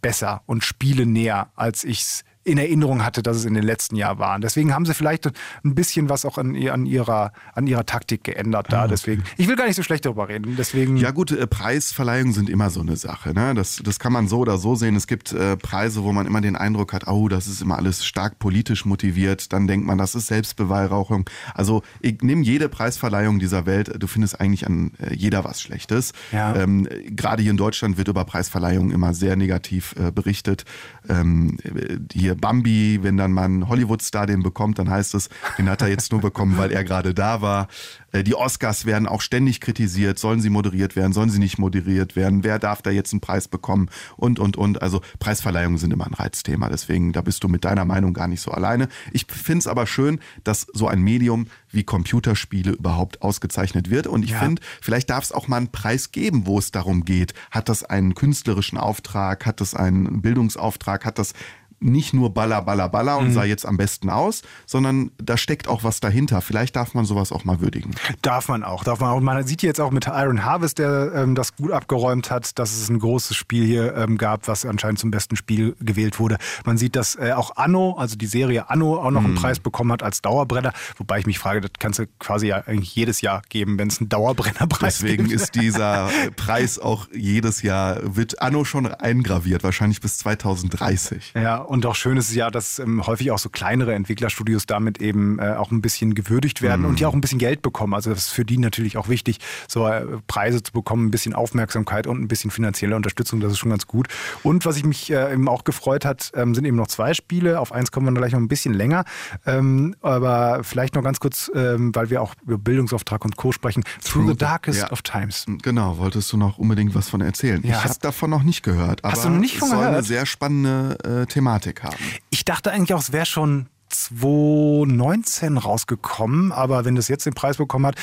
besser 0.00 0.42
und 0.46 0.64
Spiele 0.64 1.06
näher, 1.06 1.50
als 1.54 1.84
ich 1.84 2.00
es 2.00 2.24
in 2.48 2.58
Erinnerung 2.58 3.04
hatte, 3.04 3.22
dass 3.22 3.36
es 3.36 3.44
in 3.44 3.54
den 3.54 3.62
letzten 3.62 3.96
Jahren 3.96 4.18
waren. 4.18 4.40
Deswegen 4.40 4.74
haben 4.74 4.86
sie 4.86 4.94
vielleicht 4.94 5.26
ein 5.26 5.74
bisschen 5.74 6.08
was 6.08 6.24
auch 6.24 6.38
an, 6.38 6.56
an, 6.68 6.86
ihrer, 6.86 7.32
an 7.54 7.66
ihrer 7.66 7.86
Taktik 7.86 8.24
geändert 8.24 8.66
da. 8.70 8.88
Deswegen, 8.88 9.22
ich 9.36 9.48
will 9.48 9.56
gar 9.56 9.66
nicht 9.66 9.76
so 9.76 9.82
schlecht 9.82 10.06
darüber 10.06 10.28
reden. 10.28 10.56
Deswegen, 10.56 10.96
Ja 10.96 11.10
gut, 11.10 11.30
äh, 11.30 11.46
Preisverleihungen 11.46 12.32
sind 12.32 12.48
immer 12.48 12.70
so 12.70 12.80
eine 12.80 12.96
Sache. 12.96 13.34
Ne? 13.34 13.54
Das, 13.54 13.80
das 13.84 13.98
kann 13.98 14.12
man 14.12 14.28
so 14.28 14.38
oder 14.38 14.58
so 14.58 14.74
sehen. 14.74 14.96
Es 14.96 15.06
gibt 15.06 15.32
äh, 15.32 15.56
Preise, 15.56 16.02
wo 16.02 16.12
man 16.12 16.26
immer 16.26 16.40
den 16.40 16.56
Eindruck 16.56 16.92
hat, 16.92 17.06
oh, 17.06 17.28
das 17.28 17.46
ist 17.46 17.60
immer 17.62 17.76
alles 17.76 18.04
stark 18.04 18.38
politisch 18.38 18.84
motiviert. 18.84 19.52
Dann 19.52 19.66
denkt 19.66 19.86
man, 19.86 19.98
das 19.98 20.14
ist 20.14 20.28
Selbstbeweihräuchung. 20.28 21.28
Also 21.54 21.82
ich 22.00 22.22
nimm 22.22 22.42
jede 22.42 22.68
Preisverleihung 22.68 23.38
dieser 23.38 23.66
Welt. 23.66 23.92
Du 23.98 24.06
findest 24.06 24.40
eigentlich 24.40 24.66
an 24.66 24.92
äh, 25.00 25.14
jeder 25.14 25.44
was 25.44 25.60
Schlechtes. 25.60 26.12
Ja. 26.32 26.54
Ähm, 26.56 26.88
Gerade 27.10 27.42
hier 27.42 27.50
in 27.50 27.56
Deutschland 27.56 27.98
wird 27.98 28.08
über 28.08 28.24
Preisverleihungen 28.24 28.90
immer 28.90 29.14
sehr 29.14 29.36
negativ 29.36 29.94
äh, 29.98 30.10
berichtet. 30.10 30.64
Ähm, 31.08 31.58
äh, 31.62 31.98
hier 32.12 32.34
Bambi, 32.38 33.00
wenn 33.02 33.16
dann 33.16 33.32
mal 33.32 33.48
ein 33.48 33.68
Hollywood-Star 33.68 34.26
den 34.26 34.42
bekommt, 34.42 34.78
dann 34.78 34.88
heißt 34.90 35.14
es, 35.14 35.28
den 35.58 35.68
hat 35.68 35.82
er 35.82 35.88
jetzt 35.88 36.12
nur 36.12 36.20
bekommen, 36.20 36.56
weil 36.58 36.70
er 36.72 36.84
gerade 36.84 37.14
da 37.14 37.40
war. 37.42 37.68
Äh, 38.12 38.22
Die 38.24 38.34
Oscars 38.34 38.86
werden 38.86 39.06
auch 39.06 39.20
ständig 39.20 39.60
kritisiert. 39.60 40.18
Sollen 40.18 40.40
sie 40.40 40.50
moderiert 40.50 40.96
werden? 40.96 41.12
Sollen 41.12 41.30
sie 41.30 41.38
nicht 41.38 41.58
moderiert 41.58 42.16
werden? 42.16 42.44
Wer 42.44 42.58
darf 42.58 42.82
da 42.82 42.90
jetzt 42.90 43.12
einen 43.12 43.20
Preis 43.20 43.48
bekommen? 43.48 43.90
Und, 44.16 44.38
und, 44.38 44.56
und. 44.56 44.80
Also 44.82 45.00
Preisverleihungen 45.18 45.78
sind 45.78 45.92
immer 45.92 46.06
ein 46.06 46.14
Reizthema. 46.14 46.68
Deswegen, 46.68 47.12
da 47.12 47.20
bist 47.22 47.44
du 47.44 47.48
mit 47.48 47.64
deiner 47.64 47.84
Meinung 47.84 48.14
gar 48.14 48.28
nicht 48.28 48.40
so 48.40 48.50
alleine. 48.50 48.88
Ich 49.12 49.26
finde 49.26 49.58
es 49.60 49.66
aber 49.66 49.86
schön, 49.86 50.20
dass 50.44 50.66
so 50.72 50.88
ein 50.88 51.00
Medium 51.02 51.46
wie 51.70 51.84
Computerspiele 51.84 52.72
überhaupt 52.72 53.20
ausgezeichnet 53.22 53.90
wird. 53.90 54.06
Und 54.06 54.22
ich 54.24 54.30
Ja. 54.30 54.38
finde, 54.40 54.62
vielleicht 54.80 55.10
darf 55.10 55.24
es 55.24 55.32
auch 55.32 55.48
mal 55.48 55.58
einen 55.58 55.68
Preis 55.72 56.12
geben, 56.12 56.46
wo 56.46 56.58
es 56.58 56.70
darum 56.70 57.04
geht. 57.04 57.34
Hat 57.50 57.68
das 57.68 57.84
einen 57.84 58.14
künstlerischen 58.14 58.78
Auftrag? 58.78 59.44
Hat 59.46 59.60
das 59.60 59.74
einen 59.74 60.22
Bildungsauftrag? 60.22 61.04
Hat 61.04 61.18
das 61.18 61.34
nicht 61.80 62.12
nur 62.14 62.34
Baller, 62.34 62.62
Baller, 62.62 62.88
Baller 62.88 63.20
Mhm. 63.20 63.26
und 63.28 63.32
sah 63.32 63.44
jetzt 63.44 63.64
am 63.66 63.76
besten 63.76 64.10
aus, 64.10 64.42
sondern 64.66 65.10
da 65.18 65.36
steckt 65.36 65.68
auch 65.68 65.84
was 65.84 66.00
dahinter. 66.00 66.40
Vielleicht 66.40 66.76
darf 66.76 66.94
man 66.94 67.04
sowas 67.04 67.32
auch 67.32 67.44
mal 67.44 67.60
würdigen. 67.60 67.94
Darf 68.22 68.48
man 68.48 68.62
auch, 68.64 68.84
darf 68.84 69.00
man 69.00 69.10
auch. 69.10 69.20
Man 69.20 69.46
sieht 69.46 69.62
jetzt 69.62 69.80
auch 69.80 69.90
mit 69.90 70.06
Iron 70.06 70.44
Harvest, 70.44 70.78
der 70.78 71.12
ähm, 71.14 71.34
das 71.34 71.54
gut 71.56 71.70
abgeräumt 71.72 72.30
hat, 72.30 72.58
dass 72.58 72.72
es 72.76 72.88
ein 72.88 72.98
großes 72.98 73.36
Spiel 73.36 73.64
hier 73.64 73.94
ähm, 73.96 74.18
gab, 74.18 74.48
was 74.48 74.64
anscheinend 74.66 74.98
zum 74.98 75.10
besten 75.10 75.36
Spiel 75.36 75.76
gewählt 75.80 76.18
wurde. 76.18 76.38
Man 76.64 76.78
sieht, 76.78 76.96
dass 76.96 77.14
äh, 77.16 77.32
auch 77.32 77.56
Anno, 77.56 77.94
also 77.98 78.16
die 78.16 78.26
Serie 78.26 78.68
Anno, 78.70 78.96
auch 78.96 79.10
noch 79.10 79.24
einen 79.24 79.34
Preis 79.34 79.60
bekommen 79.60 79.92
hat 79.92 80.02
als 80.02 80.20
Dauerbrenner. 80.22 80.72
Wobei 80.96 81.18
ich 81.20 81.26
mich 81.26 81.38
frage, 81.38 81.60
das 81.60 81.70
kannst 81.78 81.98
du 82.00 82.06
quasi 82.18 82.48
ja 82.48 82.56
eigentlich 82.66 82.94
jedes 82.94 83.20
Jahr 83.20 83.42
geben, 83.48 83.78
wenn 83.78 83.88
es 83.88 84.00
einen 84.00 84.08
Dauerbrennerpreis 84.08 84.98
Deswegen 84.98 85.28
gibt. 85.28 85.40
ist 85.40 85.54
dieser 85.54 86.08
Preis 86.36 86.78
auch 86.78 87.06
jedes 87.14 87.62
Jahr, 87.62 87.98
wird 88.16 88.42
Anno 88.42 88.64
schon 88.64 88.86
eingraviert, 88.86 89.62
wahrscheinlich 89.64 90.00
bis 90.00 90.18
2030. 90.18 91.32
Ja, 91.34 91.58
und 91.68 91.84
auch 91.86 91.94
schön 91.94 92.16
ist 92.16 92.28
es 92.30 92.34
ja, 92.34 92.50
dass 92.50 92.78
ähm, 92.78 93.06
häufig 93.06 93.30
auch 93.30 93.38
so 93.38 93.48
kleinere 93.50 93.94
Entwicklerstudios 93.94 94.66
damit 94.66 95.00
eben 95.00 95.38
äh, 95.38 95.52
auch 95.56 95.70
ein 95.70 95.80
bisschen 95.82 96.14
gewürdigt 96.14 96.62
werden 96.62 96.84
und 96.84 96.98
die 97.00 97.06
auch 97.06 97.14
ein 97.14 97.20
bisschen 97.20 97.38
Geld 97.38 97.62
bekommen. 97.62 97.94
Also 97.94 98.10
das 98.10 98.20
ist 98.26 98.30
für 98.30 98.44
die 98.44 98.58
natürlich 98.58 98.96
auch 98.96 99.08
wichtig, 99.08 99.38
so 99.68 99.86
äh, 99.86 100.04
Preise 100.26 100.62
zu 100.62 100.72
bekommen, 100.72 101.06
ein 101.06 101.10
bisschen 101.10 101.34
Aufmerksamkeit 101.34 102.06
und 102.06 102.20
ein 102.20 102.28
bisschen 102.28 102.50
finanzielle 102.50 102.96
Unterstützung. 102.96 103.40
Das 103.40 103.52
ist 103.52 103.58
schon 103.58 103.70
ganz 103.70 103.86
gut. 103.86 104.08
Und 104.42 104.64
was 104.66 104.76
ich 104.76 104.84
mich 104.84 105.10
äh, 105.10 105.32
eben 105.32 105.48
auch 105.48 105.64
gefreut 105.64 106.04
hat, 106.04 106.30
ähm, 106.34 106.54
sind 106.54 106.64
eben 106.64 106.76
noch 106.76 106.86
zwei 106.88 107.14
Spiele. 107.14 107.60
Auf 107.60 107.72
eins 107.72 107.90
kommen 107.92 108.06
wir 108.06 108.18
gleich 108.18 108.32
noch 108.32 108.40
ein 108.40 108.48
bisschen 108.48 108.74
länger. 108.74 109.04
Ähm, 109.46 109.94
aber 110.00 110.64
vielleicht 110.64 110.94
noch 110.94 111.02
ganz 111.02 111.20
kurz, 111.20 111.50
ähm, 111.54 111.94
weil 111.94 112.10
wir 112.10 112.22
auch 112.22 112.34
über 112.46 112.58
Bildungsauftrag 112.58 113.24
und 113.24 113.36
Co. 113.36 113.52
sprechen. 113.52 113.84
Through, 114.02 114.22
the 114.26 114.32
the- 114.32 114.38
Darkest 114.38 114.80
ja. 114.80 114.90
of 114.90 115.02
Times. 115.02 115.44
Genau, 115.62 115.98
wolltest 115.98 116.32
du 116.32 116.36
noch 116.36 116.58
unbedingt 116.58 116.94
was 116.94 117.08
von 117.10 117.20
erzählen? 117.20 117.60
Ja, 117.64 117.76
ich 117.78 117.84
habe 117.84 117.94
davon 118.00 118.30
noch 118.30 118.42
nicht 118.42 118.62
gehört, 118.62 119.04
aber 119.04 119.12
Hast 119.12 119.24
du 119.24 119.28
noch 119.30 119.38
nicht 119.38 119.54
es 119.54 119.58
von 119.60 119.68
soll 119.68 119.78
eine 119.78 119.88
gehört? 119.90 120.04
sehr 120.06 120.26
spannende 120.26 120.98
äh, 121.22 121.26
Thematik 121.58 121.82
haben. 121.82 121.96
Ich 122.30 122.44
dachte 122.44 122.70
eigentlich 122.72 122.94
auch, 122.94 123.00
es 123.00 123.12
wäre 123.12 123.26
schon 123.26 123.66
2019 123.90 125.56
rausgekommen, 125.56 126.52
aber 126.52 126.84
wenn 126.84 126.94
das 126.94 127.08
jetzt 127.08 127.24
den 127.24 127.32
Preis 127.32 127.56
bekommen 127.56 127.86
hat, 127.86 127.96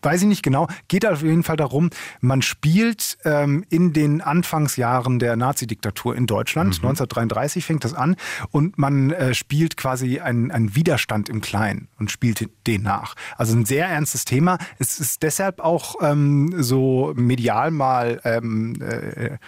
weiß 0.00 0.22
ich 0.22 0.28
nicht 0.28 0.44
genau, 0.44 0.68
geht 0.86 1.04
auf 1.04 1.22
jeden 1.22 1.42
Fall 1.42 1.56
darum, 1.56 1.90
man 2.20 2.40
spielt 2.40 3.18
ähm, 3.24 3.64
in 3.68 3.92
den 3.92 4.20
Anfangsjahren 4.20 5.18
der 5.18 5.34
Nazi-Diktatur 5.34 6.14
in 6.14 6.26
Deutschland, 6.26 6.68
mhm. 6.68 6.88
1933 6.88 7.64
fängt 7.64 7.82
das 7.82 7.94
an, 7.94 8.14
und 8.52 8.78
man 8.78 9.10
äh, 9.10 9.34
spielt 9.34 9.76
quasi 9.76 10.20
einen, 10.20 10.52
einen 10.52 10.76
Widerstand 10.76 11.28
im 11.28 11.40
Kleinen 11.40 11.88
und 11.98 12.12
spielt 12.12 12.48
den 12.68 12.82
nach. 12.82 13.16
Also 13.36 13.56
ein 13.56 13.64
sehr 13.64 13.88
ernstes 13.88 14.24
Thema. 14.24 14.58
Es 14.78 15.00
ist 15.00 15.24
deshalb 15.24 15.58
auch 15.58 15.96
ähm, 16.00 16.62
so 16.62 17.12
medial 17.16 17.72
mal 17.72 18.20
ähm, 18.22 18.80
äh, 18.80 19.38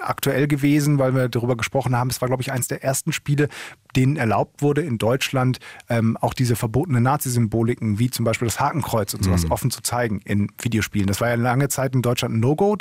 aktuell 0.00 0.48
gewesen, 0.48 0.98
weil 0.98 1.14
wir 1.14 1.28
darüber 1.28 1.56
gesprochen 1.56 1.96
haben. 1.96 2.10
Es 2.10 2.20
war, 2.20 2.28
glaube 2.28 2.42
ich, 2.42 2.52
eines 2.52 2.68
der 2.68 2.82
ersten 2.82 3.12
Spiele, 3.12 3.48
denen 3.94 4.16
erlaubt 4.16 4.62
wurde, 4.62 4.82
in 4.82 4.98
Deutschland 4.98 5.58
ähm, 5.88 6.16
auch 6.18 6.34
diese 6.34 6.56
verbotenen 6.56 7.02
Nazi-Symboliken, 7.02 7.98
wie 7.98 8.10
zum 8.10 8.24
Beispiel 8.24 8.46
das 8.46 8.60
Hakenkreuz 8.60 9.14
und 9.14 9.24
sowas, 9.24 9.44
mhm. 9.44 9.52
offen 9.52 9.70
zu 9.70 9.80
zeigen 9.80 10.20
in 10.24 10.50
Videospielen. 10.60 11.06
Das 11.06 11.20
war 11.20 11.28
ja 11.28 11.34
lange 11.36 11.68
Zeit 11.68 11.94
in 11.94 12.02
Deutschland 12.02 12.34
ein 12.34 12.40
No-Go. 12.40 12.76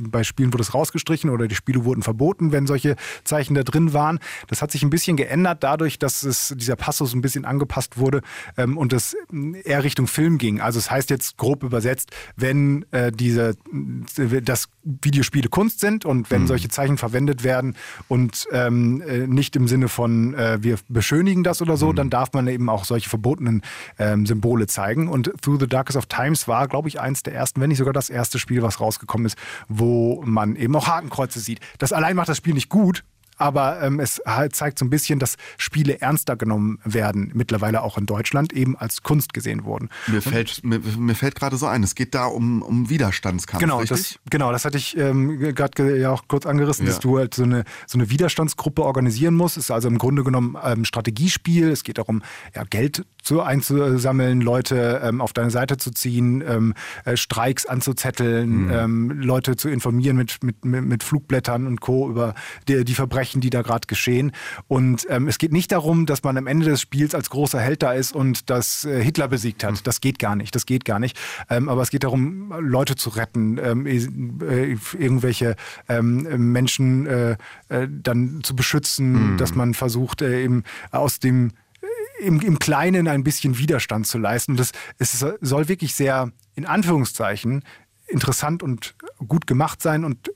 Bei 0.00 0.24
Spielen 0.24 0.52
wurde 0.52 0.62
es 0.62 0.74
rausgestrichen 0.74 1.30
oder 1.30 1.46
die 1.46 1.54
Spiele 1.54 1.84
wurden 1.84 2.02
verboten, 2.02 2.52
wenn 2.52 2.66
solche 2.66 2.96
Zeichen 3.24 3.54
da 3.54 3.62
drin 3.62 3.92
waren. 3.92 4.18
Das 4.48 4.62
hat 4.62 4.72
sich 4.72 4.82
ein 4.82 4.90
bisschen 4.90 5.16
geändert 5.16 5.62
dadurch, 5.62 5.98
dass 5.98 6.22
es, 6.22 6.54
dieser 6.56 6.76
Passus 6.76 7.14
ein 7.14 7.20
bisschen 7.20 7.44
angepasst 7.44 7.98
wurde 7.98 8.22
ähm, 8.56 8.76
und 8.76 8.92
es 8.92 9.16
eher 9.64 9.84
Richtung 9.84 10.06
Film 10.06 10.38
ging. 10.38 10.60
Also 10.60 10.78
es 10.78 10.86
das 10.86 10.90
heißt 10.92 11.10
jetzt 11.10 11.36
grob 11.36 11.64
übersetzt, 11.64 12.12
wenn 12.36 12.86
äh, 12.92 13.10
diese, 13.10 13.56
dass 14.42 14.68
Videospiele 14.84 15.48
Kunst 15.48 15.80
sind 15.80 16.04
und 16.04 16.30
wenn 16.30 16.42
mhm. 16.42 16.45
Solche 16.46 16.68
Zeichen 16.68 16.98
verwendet 16.98 17.44
werden 17.44 17.76
und 18.08 18.46
ähm, 18.52 19.02
äh, 19.06 19.26
nicht 19.26 19.56
im 19.56 19.68
Sinne 19.68 19.88
von 19.88 20.34
äh, 20.34 20.58
wir 20.62 20.78
beschönigen 20.88 21.42
das 21.42 21.62
oder 21.62 21.76
so, 21.76 21.90
mhm. 21.92 21.96
dann 21.96 22.10
darf 22.10 22.32
man 22.32 22.46
eben 22.46 22.68
auch 22.68 22.84
solche 22.84 23.08
verbotenen 23.08 23.62
ähm, 23.98 24.26
Symbole 24.26 24.66
zeigen. 24.66 25.08
Und 25.08 25.32
Through 25.42 25.60
the 25.60 25.66
Darkest 25.66 25.96
of 25.96 26.06
Times 26.06 26.48
war, 26.48 26.68
glaube 26.68 26.88
ich, 26.88 27.00
eins 27.00 27.22
der 27.22 27.34
ersten, 27.34 27.60
wenn 27.60 27.68
nicht 27.68 27.78
sogar 27.78 27.92
das 27.92 28.10
erste 28.10 28.38
Spiel, 28.38 28.62
was 28.62 28.80
rausgekommen 28.80 29.26
ist, 29.26 29.36
wo 29.68 30.22
man 30.24 30.56
eben 30.56 30.74
auch 30.76 30.86
Hakenkreuze 30.86 31.40
sieht. 31.40 31.60
Das 31.78 31.92
allein 31.92 32.16
macht 32.16 32.28
das 32.28 32.36
Spiel 32.36 32.54
nicht 32.54 32.68
gut, 32.68 33.04
aber 33.36 33.82
ähm, 33.82 34.00
es 34.00 34.20
halt 34.26 34.54
zeigt 34.54 34.78
so 34.78 34.84
ein 34.84 34.90
bisschen, 34.90 35.18
dass 35.18 35.36
Spiele 35.58 36.00
ernster 36.00 36.36
genommen 36.36 36.78
werden, 36.84 37.30
mittlerweile 37.34 37.82
auch 37.82 37.98
in 37.98 38.06
Deutschland, 38.06 38.52
eben 38.52 38.76
als 38.76 39.02
Kunst 39.02 39.32
gesehen 39.34 39.64
wurden. 39.64 39.88
Mir 40.06 40.22
fällt, 40.22 40.64
mir, 40.64 40.80
mir 40.80 41.14
fällt 41.14 41.34
gerade 41.34 41.56
so 41.56 41.66
ein, 41.66 41.82
es 41.82 41.94
geht 41.94 42.14
da 42.14 42.26
um, 42.26 42.62
um 42.62 42.88
Widerstandskampf. 42.88 43.60
Genau, 43.60 43.78
richtig? 43.78 44.14
Das, 44.14 44.30
genau, 44.30 44.52
das 44.52 44.64
hatte 44.64 44.78
ich 44.78 44.96
ähm, 44.96 45.38
gerade 45.54 45.98
ja 45.98 46.10
auch 46.10 46.24
kurz 46.28 46.46
angerissen, 46.46 46.86
ja. 46.86 46.92
dass 46.92 47.00
du 47.00 47.18
halt 47.18 47.34
so 47.34 47.42
eine, 47.42 47.64
so 47.86 47.98
eine 47.98 48.10
Widerstandsgruppe 48.10 48.82
organisieren 48.82 49.34
musst. 49.34 49.56
Es 49.56 49.64
ist 49.64 49.70
also 49.70 49.88
im 49.88 49.98
Grunde 49.98 50.24
genommen 50.24 50.56
ein 50.56 50.78
ähm, 50.78 50.84
Strategiespiel. 50.84 51.70
Es 51.70 51.82
geht 51.82 51.98
darum, 51.98 52.22
ja, 52.54 52.64
Geld 52.64 53.04
zu, 53.22 53.42
einzusammeln, 53.42 54.40
Leute 54.40 55.00
ähm, 55.02 55.20
auf 55.20 55.32
deine 55.32 55.50
Seite 55.50 55.76
zu 55.76 55.90
ziehen, 55.90 56.42
ähm, 56.46 56.74
äh, 57.04 57.16
Streiks 57.16 57.66
anzuzetteln, 57.66 58.66
mhm. 58.66 59.20
Leute 59.20 59.56
zu 59.56 59.68
informieren 59.68 60.16
mit, 60.16 60.42
mit, 60.42 60.64
mit 60.64 61.02
Flugblättern 61.02 61.66
und 61.66 61.80
Co. 61.80 62.08
über 62.08 62.34
die, 62.68 62.84
die 62.84 62.94
Verbrechen, 62.94 63.25
die 63.34 63.50
da 63.50 63.62
gerade 63.62 63.86
geschehen. 63.86 64.32
Und 64.68 65.06
ähm, 65.10 65.28
es 65.28 65.38
geht 65.38 65.52
nicht 65.52 65.72
darum, 65.72 66.06
dass 66.06 66.22
man 66.22 66.36
am 66.36 66.46
Ende 66.46 66.66
des 66.66 66.80
Spiels 66.80 67.14
als 67.14 67.30
großer 67.30 67.60
Held 67.60 67.82
da 67.82 67.92
ist 67.92 68.12
und 68.12 68.50
das 68.50 68.84
äh, 68.84 69.02
Hitler 69.02 69.28
besiegt 69.28 69.64
hat. 69.64 69.72
Mhm. 69.72 69.80
Das 69.84 70.00
geht 70.00 70.18
gar 70.18 70.36
nicht. 70.36 70.54
Das 70.54 70.66
geht 70.66 70.84
gar 70.84 70.98
nicht. 70.98 71.18
Ähm, 71.50 71.68
aber 71.68 71.82
es 71.82 71.90
geht 71.90 72.04
darum, 72.04 72.52
Leute 72.58 72.96
zu 72.96 73.10
retten, 73.10 73.58
ähm, 73.58 73.86
äh, 73.86 74.76
irgendwelche 74.98 75.56
ähm, 75.88 76.52
Menschen 76.52 77.06
äh, 77.06 77.36
äh, 77.68 77.88
dann 77.90 78.40
zu 78.42 78.54
beschützen, 78.56 79.32
mhm. 79.32 79.38
dass 79.38 79.54
man 79.54 79.74
versucht, 79.74 80.22
äh, 80.22 80.42
eben 80.42 80.64
aus 80.90 81.18
dem 81.18 81.52
im, 82.20 82.40
im 82.40 82.58
Kleinen 82.58 83.08
ein 83.08 83.24
bisschen 83.24 83.58
Widerstand 83.58 84.06
zu 84.06 84.18
leisten. 84.18 84.56
Das, 84.56 84.72
es 84.98 85.24
soll 85.40 85.68
wirklich 85.68 85.94
sehr, 85.94 86.32
in 86.54 86.64
Anführungszeichen, 86.64 87.62
interessant 88.06 88.62
und 88.62 88.94
gut 89.26 89.46
gemacht 89.46 89.82
sein 89.82 90.04
und 90.04 90.30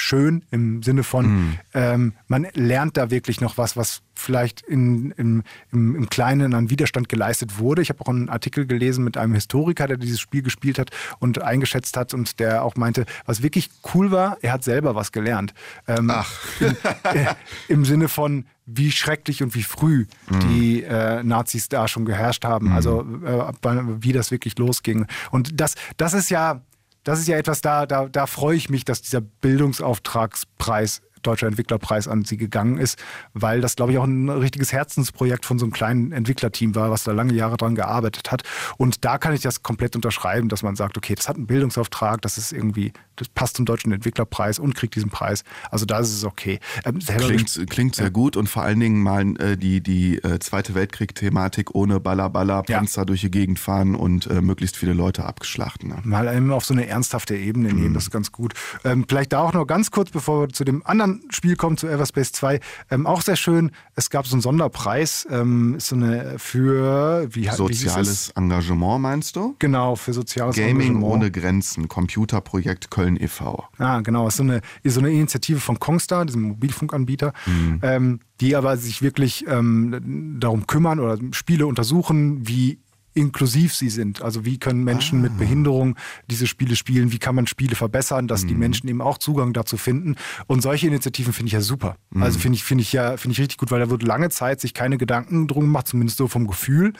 schön 0.00 0.44
im 0.50 0.82
Sinne 0.82 1.04
von, 1.04 1.26
mm. 1.26 1.58
ähm, 1.74 2.12
man 2.26 2.46
lernt 2.54 2.96
da 2.96 3.10
wirklich 3.10 3.40
noch 3.40 3.58
was, 3.58 3.76
was 3.76 4.02
vielleicht 4.14 4.60
in, 4.62 5.12
im, 5.12 5.42
im, 5.72 5.96
im, 5.96 6.10
Kleinen 6.10 6.54
an 6.54 6.70
Widerstand 6.70 7.08
geleistet 7.08 7.58
wurde. 7.58 7.82
Ich 7.82 7.88
habe 7.88 8.00
auch 8.02 8.08
einen 8.08 8.28
Artikel 8.28 8.66
gelesen 8.66 9.04
mit 9.04 9.16
einem 9.16 9.34
Historiker, 9.34 9.86
der 9.86 9.96
dieses 9.96 10.20
Spiel 10.20 10.42
gespielt 10.42 10.78
hat 10.78 10.90
und 11.18 11.42
eingeschätzt 11.42 11.96
hat 11.96 12.14
und 12.14 12.38
der 12.38 12.62
auch 12.62 12.76
meinte, 12.76 13.06
was 13.24 13.42
wirklich 13.42 13.70
cool 13.94 14.10
war, 14.10 14.36
er 14.42 14.52
hat 14.52 14.64
selber 14.64 14.94
was 14.94 15.12
gelernt. 15.12 15.54
Ähm, 15.88 16.10
Ach. 16.10 16.30
In, 16.60 16.76
äh, 17.04 17.34
Im 17.68 17.84
Sinne 17.84 18.08
von, 18.08 18.44
wie 18.66 18.92
schrecklich 18.92 19.42
und 19.42 19.54
wie 19.54 19.62
früh 19.62 20.06
mhm. 20.28 20.40
die 20.40 20.82
äh, 20.82 21.22
Nazis 21.22 21.68
da 21.68 21.88
schon 21.88 22.04
geherrscht 22.04 22.44
haben. 22.44 22.68
Mhm. 22.68 22.72
Also 22.72 23.06
äh, 23.24 23.82
wie 24.00 24.12
das 24.12 24.30
wirklich 24.30 24.58
losging. 24.58 25.06
Und 25.30 25.60
das, 25.60 25.74
das 25.96 26.14
ist 26.14 26.30
ja, 26.30 26.60
das 27.04 27.20
ist 27.20 27.28
ja 27.28 27.36
etwas, 27.36 27.60
da, 27.60 27.86
da, 27.86 28.08
da 28.08 28.26
freue 28.26 28.56
ich 28.56 28.70
mich, 28.70 28.84
dass 28.84 29.02
dieser 29.02 29.20
Bildungsauftragspreis 29.20 31.02
Deutscher 31.22 31.46
Entwicklerpreis 31.46 32.08
an 32.08 32.24
sie 32.24 32.36
gegangen 32.36 32.78
ist, 32.78 32.98
weil 33.34 33.60
das, 33.60 33.76
glaube 33.76 33.92
ich, 33.92 33.98
auch 33.98 34.04
ein 34.04 34.28
richtiges 34.28 34.72
Herzensprojekt 34.72 35.44
von 35.44 35.58
so 35.58 35.66
einem 35.66 35.72
kleinen 35.72 36.12
Entwicklerteam 36.12 36.74
war, 36.74 36.90
was 36.90 37.04
da 37.04 37.12
lange 37.12 37.34
Jahre 37.34 37.56
dran 37.56 37.74
gearbeitet 37.74 38.30
hat. 38.30 38.42
Und 38.78 39.04
da 39.04 39.18
kann 39.18 39.34
ich 39.34 39.42
das 39.42 39.62
komplett 39.62 39.96
unterschreiben, 39.96 40.48
dass 40.48 40.62
man 40.62 40.76
sagt, 40.76 40.96
okay, 40.96 41.14
das 41.14 41.28
hat 41.28 41.36
einen 41.36 41.46
Bildungsauftrag, 41.46 42.22
das 42.22 42.38
ist 42.38 42.52
irgendwie, 42.52 42.92
das 43.20 43.28
passt 43.28 43.56
zum 43.56 43.66
Deutschen 43.66 43.92
Entwicklerpreis 43.92 44.58
und 44.58 44.74
kriegt 44.74 44.96
diesen 44.96 45.10
Preis. 45.10 45.44
Also 45.70 45.84
da 45.84 45.98
ist 45.98 46.12
es 46.12 46.24
okay. 46.24 46.58
Ähm, 46.84 46.98
klingt, 46.98 47.66
klingt 47.68 47.94
sehr 47.94 48.06
ja. 48.06 48.10
gut 48.10 48.36
und 48.36 48.48
vor 48.48 48.62
allen 48.62 48.80
Dingen 48.80 49.02
mal 49.02 49.20
äh, 49.40 49.56
die, 49.56 49.82
die 49.82 50.16
äh, 50.22 50.38
Zweite 50.38 50.74
Weltkrieg-Thematik 50.74 51.74
ohne 51.74 52.00
Baller, 52.00 52.30
Baller, 52.30 52.62
Panzer 52.62 53.02
ja. 53.02 53.04
durch 53.04 53.20
die 53.20 53.30
Gegend 53.30 53.58
fahren 53.58 53.94
und 53.94 54.26
äh, 54.26 54.40
möglichst 54.40 54.76
viele 54.76 54.94
Leute 54.94 55.24
abgeschlachten. 55.24 55.90
Ne? 55.90 55.98
Mal 56.04 56.34
eben 56.34 56.50
auf 56.52 56.64
so 56.64 56.72
eine 56.72 56.86
ernsthafte 56.86 57.36
Ebene 57.36 57.68
nehmen, 57.68 57.90
mhm. 57.90 57.94
das 57.94 58.04
ist 58.04 58.10
ganz 58.10 58.32
gut. 58.32 58.54
Ähm, 58.84 59.04
vielleicht 59.06 59.32
da 59.32 59.40
auch 59.40 59.52
noch 59.52 59.66
ganz 59.66 59.90
kurz, 59.90 60.10
bevor 60.10 60.42
wir 60.42 60.48
zu 60.48 60.64
dem 60.64 60.84
anderen 60.86 61.22
Spiel 61.28 61.56
kommen, 61.56 61.76
zu 61.76 61.88
Everspace 61.88 62.32
2. 62.32 62.60
Ähm, 62.90 63.06
auch 63.06 63.20
sehr 63.20 63.36
schön. 63.36 63.70
Es 63.96 64.08
gab 64.08 64.26
so 64.26 64.34
einen 64.34 64.42
Sonderpreis, 64.42 65.26
ähm, 65.30 65.76
so 65.78 65.94
eine 65.94 66.38
für 66.38 67.28
wie, 67.30 67.48
soziales 67.48 68.32
wie 68.34 68.40
Engagement 68.40 69.02
meinst 69.02 69.36
du? 69.36 69.56
Genau, 69.58 69.96
für 69.96 70.14
soziales 70.14 70.56
Gaming 70.56 70.70
Engagement. 70.70 71.02
Gaming 71.02 71.12
ohne 71.12 71.30
Grenzen, 71.30 71.88
Computerprojekt 71.88 72.90
Köln 72.90 73.09
e.V. 73.16 73.64
Ah, 73.78 74.00
genau. 74.00 74.26
Es 74.26 74.34
ist 74.34 74.38
so 74.38 74.42
eine, 74.44 74.60
ist 74.82 74.94
so 74.94 75.00
eine 75.00 75.10
Initiative 75.10 75.60
von 75.60 75.78
Kongstar, 75.78 76.26
diesem 76.26 76.42
Mobilfunkanbieter, 76.42 77.32
mhm. 77.46 77.80
ähm, 77.82 78.20
die 78.40 78.56
aber 78.56 78.76
sich 78.76 79.02
wirklich 79.02 79.44
ähm, 79.48 80.36
darum 80.40 80.66
kümmern 80.66 81.00
oder 81.00 81.18
Spiele 81.32 81.66
untersuchen, 81.66 82.46
wie 82.46 82.78
inklusiv 83.14 83.74
sie 83.74 83.88
sind. 83.88 84.22
Also 84.22 84.44
wie 84.44 84.58
können 84.58 84.84
Menschen 84.84 85.18
ah. 85.18 85.22
mit 85.22 85.38
Behinderung 85.38 85.96
diese 86.30 86.46
Spiele 86.46 86.76
spielen, 86.76 87.12
wie 87.12 87.18
kann 87.18 87.34
man 87.34 87.46
Spiele 87.46 87.74
verbessern, 87.74 88.28
dass 88.28 88.44
mhm. 88.44 88.48
die 88.48 88.54
Menschen 88.54 88.88
eben 88.88 89.00
auch 89.00 89.18
Zugang 89.18 89.52
dazu 89.52 89.76
finden. 89.76 90.14
Und 90.46 90.62
solche 90.62 90.86
Initiativen 90.86 91.32
finde 91.32 91.48
ich 91.48 91.52
ja 91.54 91.60
super. 91.60 91.96
Mhm. 92.10 92.22
Also 92.22 92.38
finde 92.38 92.56
ich, 92.56 92.64
finde 92.64 92.82
ich 92.82 92.92
ja, 92.92 93.16
finde 93.16 93.32
ich 93.32 93.40
richtig 93.40 93.58
gut, 93.58 93.70
weil 93.70 93.80
da 93.80 93.90
wird 93.90 94.02
lange 94.02 94.30
Zeit 94.30 94.60
sich 94.60 94.74
keine 94.74 94.96
Gedanken 94.96 95.48
drum 95.48 95.64
gemacht, 95.64 95.88
zumindest 95.88 96.18
so 96.18 96.28
vom 96.28 96.46
Gefühl. 96.46 96.92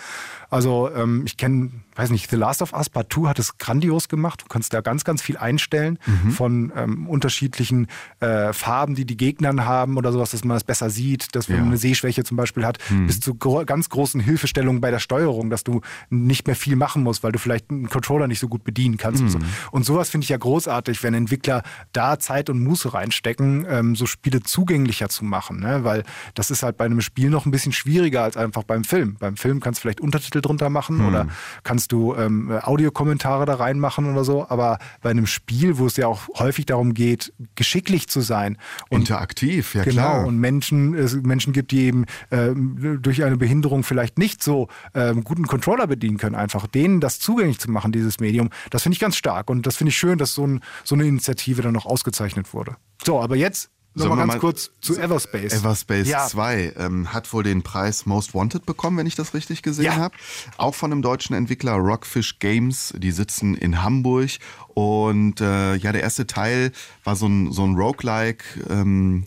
Also 0.50 0.90
ähm, 0.94 1.22
ich 1.24 1.36
kenne, 1.36 1.70
weiß 1.94 2.10
nicht, 2.10 2.28
The 2.28 2.36
Last 2.36 2.60
of 2.60 2.72
Us 2.72 2.90
Part 2.90 3.12
2 3.12 3.28
hat 3.28 3.38
es 3.38 3.56
grandios 3.58 4.08
gemacht. 4.08 4.42
Du 4.42 4.46
kannst 4.48 4.72
da 4.74 4.80
ganz, 4.80 5.04
ganz 5.04 5.22
viel 5.22 5.36
einstellen 5.36 5.98
mhm. 6.06 6.30
von 6.32 6.72
ähm, 6.76 7.08
unterschiedlichen 7.08 7.86
äh, 8.18 8.52
Farben, 8.52 8.96
die 8.96 9.04
die 9.04 9.16
Gegner 9.16 9.64
haben 9.64 9.96
oder 9.96 10.12
sowas, 10.12 10.32
dass 10.32 10.44
man 10.44 10.56
das 10.56 10.64
besser 10.64 10.90
sieht, 10.90 11.34
dass 11.36 11.48
man 11.48 11.58
ja. 11.58 11.64
eine 11.64 11.76
Sehschwäche 11.76 12.24
zum 12.24 12.36
Beispiel 12.36 12.66
hat, 12.66 12.78
mhm. 12.90 13.06
bis 13.06 13.20
zu 13.20 13.34
gro 13.34 13.64
ganz 13.64 13.88
großen 13.88 14.20
Hilfestellungen 14.20 14.80
bei 14.80 14.90
der 14.90 14.98
Steuerung, 14.98 15.50
dass 15.50 15.62
du 15.62 15.82
nicht 16.08 16.46
mehr 16.46 16.56
viel 16.56 16.74
machen 16.74 17.02
musst, 17.04 17.22
weil 17.22 17.32
du 17.32 17.38
vielleicht 17.38 17.70
einen 17.70 17.88
Controller 17.88 18.26
nicht 18.26 18.40
so 18.40 18.48
gut 18.48 18.64
bedienen 18.64 18.96
kannst. 18.96 19.22
Mhm. 19.22 19.26
Und, 19.26 19.32
so. 19.32 19.38
und 19.70 19.84
sowas 19.84 20.10
finde 20.10 20.24
ich 20.24 20.30
ja 20.30 20.36
großartig, 20.36 21.02
wenn 21.04 21.14
Entwickler 21.14 21.62
da 21.92 22.18
Zeit 22.18 22.50
und 22.50 22.60
Muße 22.62 22.92
reinstecken, 22.92 23.66
ähm, 23.68 23.94
so 23.94 24.06
Spiele 24.06 24.42
zugänglicher 24.42 25.08
zu 25.08 25.24
machen. 25.24 25.60
Ne? 25.60 25.84
Weil 25.84 26.02
das 26.34 26.50
ist 26.50 26.64
halt 26.64 26.76
bei 26.76 26.86
einem 26.86 27.00
Spiel 27.00 27.30
noch 27.30 27.46
ein 27.46 27.52
bisschen 27.52 27.72
schwieriger 27.72 28.24
als 28.24 28.36
einfach 28.36 28.64
beim 28.64 28.82
Film. 28.82 29.16
Beim 29.20 29.36
Film 29.36 29.60
kannst 29.60 29.78
du 29.78 29.82
vielleicht 29.82 30.00
Untertitel 30.00 30.39
drunter 30.40 30.70
machen 30.70 30.98
mhm. 30.98 31.08
oder 31.08 31.26
kannst 31.62 31.92
du 31.92 32.14
ähm, 32.14 32.50
Audiokommentare 32.50 33.46
da 33.46 33.54
reinmachen 33.54 34.10
oder 34.10 34.24
so. 34.24 34.46
Aber 34.48 34.78
bei 35.02 35.10
einem 35.10 35.26
Spiel, 35.26 35.78
wo 35.78 35.86
es 35.86 35.96
ja 35.96 36.06
auch 36.06 36.28
häufig 36.38 36.66
darum 36.66 36.94
geht, 36.94 37.32
geschicklich 37.54 38.08
zu 38.08 38.20
sein. 38.20 38.58
Und, 38.88 39.00
Interaktiv, 39.00 39.74
ja 39.74 39.84
genau, 39.84 39.94
klar. 39.94 40.26
Und 40.26 40.38
Menschen, 40.38 40.94
es 40.94 41.14
Menschen 41.14 41.52
gibt, 41.52 41.70
die 41.70 41.82
eben 41.82 42.04
äh, 42.30 42.50
durch 42.98 43.24
eine 43.24 43.36
Behinderung 43.36 43.82
vielleicht 43.82 44.18
nicht 44.18 44.42
so 44.42 44.68
äh, 44.92 45.14
guten 45.14 45.46
Controller 45.46 45.86
bedienen 45.86 46.18
können, 46.18 46.34
einfach 46.34 46.66
denen 46.66 47.00
das 47.00 47.18
zugänglich 47.20 47.58
zu 47.58 47.70
machen, 47.70 47.92
dieses 47.92 48.20
Medium, 48.20 48.50
das 48.70 48.82
finde 48.82 48.94
ich 48.94 49.00
ganz 49.00 49.16
stark. 49.16 49.50
Und 49.50 49.66
das 49.66 49.76
finde 49.76 49.90
ich 49.90 49.96
schön, 49.96 50.18
dass 50.18 50.34
so, 50.34 50.46
ein, 50.46 50.60
so 50.84 50.94
eine 50.94 51.04
Initiative 51.04 51.62
dann 51.62 51.72
noch 51.72 51.86
ausgezeichnet 51.86 52.52
wurde. 52.54 52.76
So, 53.04 53.20
aber 53.20 53.36
jetzt 53.36 53.70
Nochmal 53.94 54.18
ganz 54.18 54.32
mal 54.34 54.38
kurz 54.38 54.70
zu 54.80 54.96
Everspace. 54.96 55.52
Everspace 55.52 56.08
ja. 56.08 56.26
2 56.26 56.74
ähm, 56.76 57.12
hat 57.12 57.32
wohl 57.32 57.42
den 57.42 57.62
Preis 57.62 58.06
Most 58.06 58.34
Wanted 58.34 58.64
bekommen, 58.64 58.98
wenn 58.98 59.06
ich 59.06 59.16
das 59.16 59.34
richtig 59.34 59.62
gesehen 59.62 59.86
ja. 59.86 59.96
habe. 59.96 60.14
Auch 60.58 60.74
von 60.74 60.92
einem 60.92 61.02
deutschen 61.02 61.34
Entwickler 61.34 61.72
Rockfish 61.72 62.38
Games. 62.38 62.94
Die 62.96 63.10
sitzen 63.10 63.56
in 63.56 63.82
Hamburg. 63.82 64.30
Und 64.68 65.40
äh, 65.40 65.74
ja, 65.74 65.90
der 65.92 66.02
erste 66.02 66.26
Teil 66.26 66.70
war 67.02 67.16
so 67.16 67.26
ein, 67.26 67.52
so 67.52 67.64
ein 67.64 67.74
Roguelike 67.74 68.44
ähm, 68.68 69.26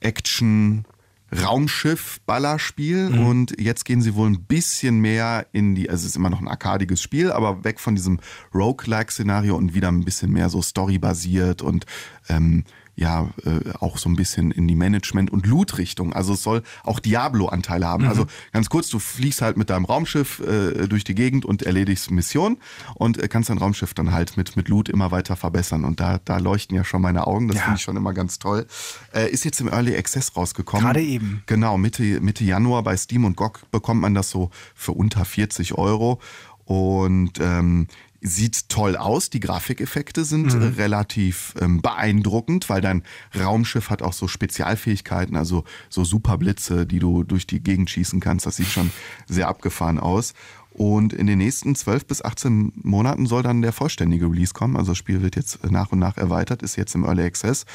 Action 0.00 0.86
Raumschiff-Ballerspiel 1.32 3.10
mhm. 3.10 3.26
und 3.26 3.60
jetzt 3.60 3.84
gehen 3.84 4.02
sie 4.02 4.14
wohl 4.14 4.28
ein 4.28 4.42
bisschen 4.44 5.00
mehr 5.00 5.46
in 5.52 5.74
die, 5.74 5.88
also 5.88 6.02
es 6.02 6.10
ist 6.10 6.16
immer 6.16 6.28
noch 6.28 6.40
ein 6.40 6.48
arkadiges 6.48 7.00
Spiel, 7.00 7.32
aber 7.32 7.64
weg 7.64 7.80
von 7.80 7.94
diesem 7.94 8.20
Roguelike-Szenario 8.54 9.56
und 9.56 9.72
wieder 9.72 9.88
ein 9.88 10.04
bisschen 10.04 10.30
mehr 10.30 10.50
so 10.50 10.60
storybasiert 10.60 11.62
und 11.62 11.86
ähm, 12.28 12.64
ja 12.94 13.30
äh, 13.44 13.72
auch 13.80 13.96
so 13.96 14.08
ein 14.08 14.16
bisschen 14.16 14.50
in 14.50 14.68
die 14.68 14.74
Management- 14.74 15.30
und 15.30 15.46
Loot-Richtung. 15.46 16.12
Also 16.12 16.34
es 16.34 16.42
soll 16.42 16.62
auch 16.84 17.00
Diablo-Anteile 17.00 17.86
haben. 17.86 18.04
Mhm. 18.04 18.10
Also 18.10 18.26
ganz 18.52 18.68
kurz, 18.68 18.88
du 18.88 18.98
fliegst 18.98 19.40
halt 19.40 19.56
mit 19.56 19.70
deinem 19.70 19.86
Raumschiff 19.86 20.40
äh, 20.40 20.86
durch 20.88 21.04
die 21.04 21.14
Gegend 21.14 21.44
und 21.44 21.62
erledigst 21.62 22.10
Mission 22.10 22.58
und 22.94 23.18
äh, 23.18 23.28
kannst 23.28 23.48
dein 23.50 23.58
Raumschiff 23.58 23.94
dann 23.94 24.12
halt 24.12 24.36
mit, 24.36 24.56
mit 24.56 24.68
Loot 24.68 24.88
immer 24.88 25.10
weiter 25.10 25.36
verbessern. 25.36 25.84
Und 25.84 26.00
da, 26.00 26.20
da 26.24 26.38
leuchten 26.38 26.76
ja 26.76 26.84
schon 26.84 27.00
meine 27.00 27.26
Augen. 27.26 27.48
Das 27.48 27.56
ja. 27.56 27.62
finde 27.62 27.76
ich 27.78 27.82
schon 27.82 27.96
immer 27.96 28.12
ganz 28.12 28.38
toll. 28.38 28.66
Äh, 29.14 29.30
ist 29.30 29.44
jetzt 29.44 29.60
im 29.60 29.68
Early 29.68 29.96
Access 29.96 30.36
rausgekommen. 30.36 30.84
Gerade 30.84 31.02
eben. 31.02 31.42
Genau, 31.46 31.78
Mitte, 31.78 32.20
Mitte 32.20 32.44
Januar 32.44 32.82
bei 32.82 32.96
Steam 32.96 33.24
und 33.24 33.36
GOG 33.36 33.70
bekommt 33.70 34.02
man 34.02 34.14
das 34.14 34.28
so 34.30 34.50
für 34.74 34.92
unter 34.92 35.24
40 35.24 35.78
Euro. 35.78 36.20
Und 36.64 37.40
ähm, 37.40 37.88
sieht 38.22 38.68
toll 38.68 38.96
aus. 38.96 39.30
Die 39.30 39.40
Grafikeffekte 39.40 40.24
sind 40.24 40.54
mhm. 40.54 40.74
relativ 40.76 41.54
ähm, 41.60 41.82
beeindruckend, 41.82 42.68
weil 42.68 42.80
dein 42.80 43.02
Raumschiff 43.38 43.90
hat 43.90 44.00
auch 44.00 44.12
so 44.12 44.28
Spezialfähigkeiten, 44.28 45.36
also 45.36 45.64
so 45.90 46.04
Superblitze, 46.04 46.86
die 46.86 47.00
du 47.00 47.24
durch 47.24 47.46
die 47.46 47.60
Gegend 47.60 47.90
schießen 47.90 48.20
kannst. 48.20 48.46
Das 48.46 48.56
sieht 48.56 48.68
schon 48.68 48.90
sehr 49.26 49.48
abgefahren 49.48 49.98
aus. 49.98 50.34
Und 50.70 51.12
in 51.12 51.26
den 51.26 51.38
nächsten 51.38 51.74
12 51.74 52.06
bis 52.06 52.22
18 52.22 52.72
Monaten 52.76 53.26
soll 53.26 53.42
dann 53.42 53.60
der 53.60 53.72
vollständige 53.72 54.26
Release 54.26 54.54
kommen. 54.54 54.76
Also 54.76 54.92
das 54.92 54.98
Spiel 54.98 55.20
wird 55.20 55.36
jetzt 55.36 55.70
nach 55.70 55.92
und 55.92 55.98
nach 55.98 56.16
erweitert, 56.16 56.62
ist 56.62 56.76
jetzt 56.76 56.94
im 56.94 57.04
Early 57.04 57.24
Access. 57.24 57.66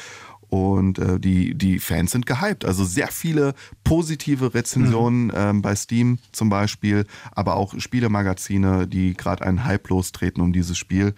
Und 0.48 0.98
äh, 0.98 1.20
die, 1.20 1.54
die 1.54 1.78
Fans 1.78 2.12
sind 2.12 2.26
gehypt. 2.26 2.64
Also 2.64 2.84
sehr 2.84 3.08
viele 3.08 3.54
positive 3.84 4.54
Rezensionen 4.54 5.26
mhm. 5.26 5.32
ähm, 5.34 5.62
bei 5.62 5.74
Steam 5.74 6.18
zum 6.32 6.48
Beispiel, 6.48 7.06
aber 7.32 7.56
auch 7.56 7.78
Spielemagazine, 7.78 8.86
die 8.86 9.14
gerade 9.14 9.44
einen 9.44 9.64
Hype 9.64 9.88
lostreten 9.88 10.42
um 10.42 10.52
dieses 10.52 10.78
Spiel. 10.78 11.14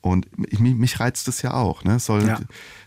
Und 0.00 0.26
mich, 0.38 0.60
mich 0.60 1.00
reizt 1.00 1.26
es 1.26 1.42
ja 1.42 1.54
auch. 1.54 1.82
Ne? 1.82 1.96
Es 1.96 2.06
soll 2.06 2.24
ja 2.24 2.38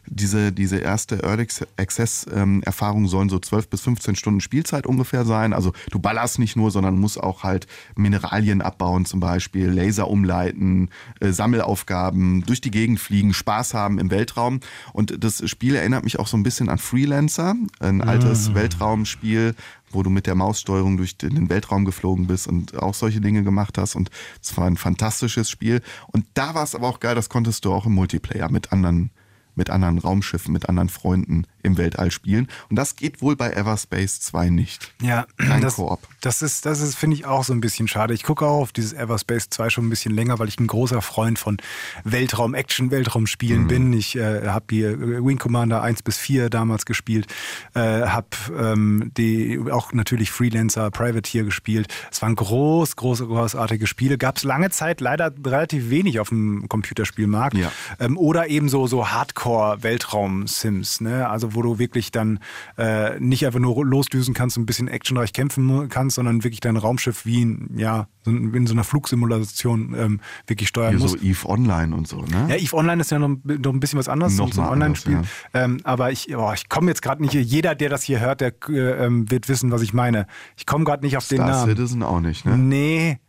diese, 0.07 0.51
diese 0.51 0.77
erste 0.77 1.23
Early 1.23 1.47
Access 1.77 2.25
ähm, 2.33 2.63
sollen 3.05 3.29
so 3.29 3.39
12 3.39 3.69
bis 3.69 3.81
15 3.81 4.15
Stunden 4.15 4.41
Spielzeit 4.41 4.85
ungefähr 4.85 5.25
sein. 5.25 5.53
Also 5.53 5.73
du 5.89 5.99
ballerst 5.99 6.39
nicht 6.39 6.55
nur, 6.55 6.71
sondern 6.71 6.99
musst 6.99 7.19
auch 7.19 7.43
halt 7.43 7.67
Mineralien 7.95 8.61
abbauen 8.61 9.05
zum 9.05 9.19
Beispiel, 9.19 9.67
Laser 9.69 10.07
umleiten, 10.07 10.89
äh, 11.19 11.31
Sammelaufgaben, 11.31 12.43
durch 12.45 12.61
die 12.61 12.71
Gegend 12.71 12.99
fliegen, 12.99 13.33
Spaß 13.33 13.73
haben 13.73 13.99
im 13.99 14.11
Weltraum. 14.11 14.59
Und 14.93 15.23
das 15.23 15.47
Spiel 15.49 15.75
erinnert 15.75 16.03
mich 16.03 16.19
auch 16.19 16.27
so 16.27 16.37
ein 16.37 16.43
bisschen 16.43 16.69
an 16.69 16.77
Freelancer, 16.77 17.55
ein 17.79 18.01
altes 18.01 18.49
mhm. 18.49 18.55
Weltraumspiel, 18.55 19.55
wo 19.91 20.03
du 20.03 20.09
mit 20.09 20.27
der 20.27 20.35
Maussteuerung 20.35 20.97
durch 20.97 21.17
den 21.17 21.49
Weltraum 21.49 21.85
geflogen 21.85 22.27
bist 22.27 22.47
und 22.47 22.77
auch 22.77 22.93
solche 22.93 23.21
Dinge 23.21 23.43
gemacht 23.43 23.77
hast. 23.77 23.95
Und 23.95 24.09
es 24.41 24.55
war 24.57 24.65
ein 24.65 24.77
fantastisches 24.77 25.49
Spiel. 25.49 25.81
Und 26.07 26.25
da 26.33 26.55
war 26.55 26.63
es 26.63 26.75
aber 26.75 26.87
auch 26.87 26.99
geil, 26.99 27.15
das 27.15 27.29
konntest 27.29 27.65
du 27.65 27.73
auch 27.73 27.85
im 27.85 27.93
Multiplayer 27.93 28.49
mit 28.49 28.71
anderen 28.71 29.11
mit 29.55 29.69
anderen 29.69 29.97
Raumschiffen, 29.97 30.53
mit 30.53 30.69
anderen 30.69 30.89
Freunden 30.89 31.45
im 31.63 31.77
Weltall 31.77 32.11
spielen. 32.11 32.47
Und 32.69 32.75
das 32.75 32.95
geht 32.95 33.21
wohl 33.21 33.35
bei 33.35 33.51
Everspace 33.51 34.19
2 34.21 34.49
nicht. 34.49 34.93
Ja, 35.01 35.25
Kein 35.37 35.61
das, 35.61 35.75
Koop. 35.75 35.99
das 36.21 36.41
ist, 36.41 36.65
das 36.65 36.81
ist 36.81 36.95
finde 36.95 37.15
ich, 37.15 37.25
auch 37.25 37.43
so 37.43 37.53
ein 37.53 37.61
bisschen 37.61 37.87
schade. 37.87 38.13
Ich 38.13 38.23
gucke 38.23 38.45
auch 38.45 38.61
auf 38.61 38.71
dieses 38.71 38.93
Everspace 38.93 39.49
2 39.49 39.69
schon 39.69 39.87
ein 39.87 39.89
bisschen 39.89 40.13
länger, 40.13 40.39
weil 40.39 40.47
ich 40.47 40.59
ein 40.59 40.67
großer 40.67 41.01
Freund 41.01 41.39
von 41.39 41.57
Weltraum-Action, 42.03 42.91
Weltraumspielen 42.91 43.63
mhm. 43.63 43.67
bin. 43.67 43.93
Ich 43.93 44.15
äh, 44.15 44.47
habe 44.47 44.65
hier 44.69 44.99
Wing 44.99 45.37
Commander 45.37 45.81
1 45.81 46.03
bis 46.03 46.17
4 46.17 46.49
damals 46.49 46.85
gespielt, 46.85 47.27
äh, 47.73 47.79
habe 47.79 48.27
ähm, 48.57 49.11
die 49.17 49.59
auch 49.71 49.93
natürlich 49.93 50.31
Freelancer, 50.31 50.91
Privateer 50.91 51.43
gespielt. 51.43 51.87
Es 52.11 52.21
waren 52.21 52.35
groß, 52.35 52.95
große, 52.95 53.25
großartige 53.27 53.87
Spiele. 53.87 54.17
Gab 54.17 54.37
es 54.37 54.43
lange 54.43 54.69
Zeit 54.69 55.01
leider 55.01 55.31
relativ 55.45 55.89
wenig 55.89 56.19
auf 56.19 56.29
dem 56.29 56.67
Computerspielmarkt. 56.69 57.57
Ja. 57.57 57.71
Ähm, 57.99 58.17
oder 58.17 58.47
eben 58.47 58.69
so, 58.69 58.87
so 58.87 59.09
Hardcore-Weltraum-Sims, 59.09 61.01
ne? 61.01 61.29
Also 61.29 61.50
wo 61.53 61.61
du 61.61 61.79
wirklich 61.79 62.11
dann 62.11 62.39
äh, 62.77 63.19
nicht 63.19 63.45
einfach 63.45 63.59
nur 63.59 63.85
losdüsen 63.85 64.33
kannst 64.33 64.57
und 64.57 64.63
ein 64.63 64.65
bisschen 64.65 64.87
actionreich 64.87 65.33
kämpfen 65.33 65.89
kannst, 65.89 66.15
sondern 66.15 66.43
wirklich 66.43 66.59
dein 66.59 66.77
Raumschiff 66.77 67.25
wie 67.25 67.41
in, 67.41 67.69
ja, 67.77 68.07
in 68.25 68.67
so 68.67 68.73
einer 68.73 68.83
Flugsimulation 68.83 69.95
ähm, 69.97 70.19
wirklich 70.47 70.69
steuern 70.69 70.91
Hier 70.91 70.99
musst. 70.99 71.19
so 71.19 71.25
EVE 71.25 71.49
Online 71.49 71.95
und 71.95 72.07
so, 72.07 72.21
ne? 72.21 72.47
Ja, 72.49 72.55
EVE 72.55 72.73
Online 72.75 73.01
ist 73.01 73.11
ja 73.11 73.19
noch, 73.19 73.37
noch 73.43 73.73
ein 73.73 73.79
bisschen 73.79 73.99
was 73.99 74.09
anderes, 74.09 74.37
noch 74.37 74.51
so 74.53 74.61
ein 74.61 74.69
Online-Spiel. 74.69 75.21
Ja. 75.53 75.63
Ähm, 75.63 75.79
aber 75.83 76.11
ich, 76.11 76.35
oh, 76.35 76.51
ich 76.53 76.69
komme 76.69 76.87
jetzt 76.87 77.01
gerade 77.01 77.21
nicht 77.21 77.31
hier. 77.31 77.41
Jeder, 77.41 77.75
der 77.75 77.89
das 77.89 78.03
hier 78.03 78.19
hört, 78.19 78.41
der 78.41 78.53
äh, 78.69 79.05
ähm, 79.05 79.29
wird 79.31 79.49
wissen, 79.49 79.71
was 79.71 79.81
ich 79.81 79.93
meine. 79.93 80.27
Ich 80.57 80.65
komme 80.65 80.85
gerade 80.85 81.03
nicht 81.03 81.17
auf 81.17 81.23
Star 81.23 81.37
den 81.37 81.45
Namen. 81.47 81.69
Citizen 81.69 82.03
auch 82.03 82.19
nicht, 82.19 82.45
ne? 82.45 82.57
Nee. 82.57 83.19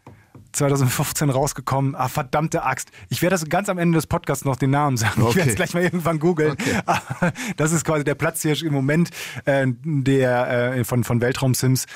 2015 0.52 1.30
rausgekommen. 1.30 1.94
Ah, 1.94 2.08
verdammte 2.08 2.62
Axt. 2.62 2.90
Ich 3.08 3.22
werde 3.22 3.34
das 3.34 3.48
ganz 3.48 3.68
am 3.68 3.78
Ende 3.78 3.96
des 3.96 4.06
Podcasts 4.06 4.44
noch 4.44 4.56
den 4.56 4.70
Namen 4.70 4.96
sagen. 4.96 5.22
Okay. 5.22 5.30
Ich 5.30 5.36
werde 5.36 5.50
es 5.50 5.56
gleich 5.56 5.74
mal 5.74 5.82
irgendwann 5.82 6.18
googeln. 6.18 6.52
Okay. 6.52 7.32
Das 7.56 7.72
ist 7.72 7.84
quasi 7.84 8.04
der 8.04 8.14
Platz 8.14 8.42
hier 8.42 8.60
im 8.62 8.72
Moment 8.72 9.10
äh, 9.44 9.66
der, 9.66 10.74
äh, 10.76 10.84
von, 10.84 11.04
von 11.04 11.20
Weltraum 11.20 11.54
Sims, 11.54 11.86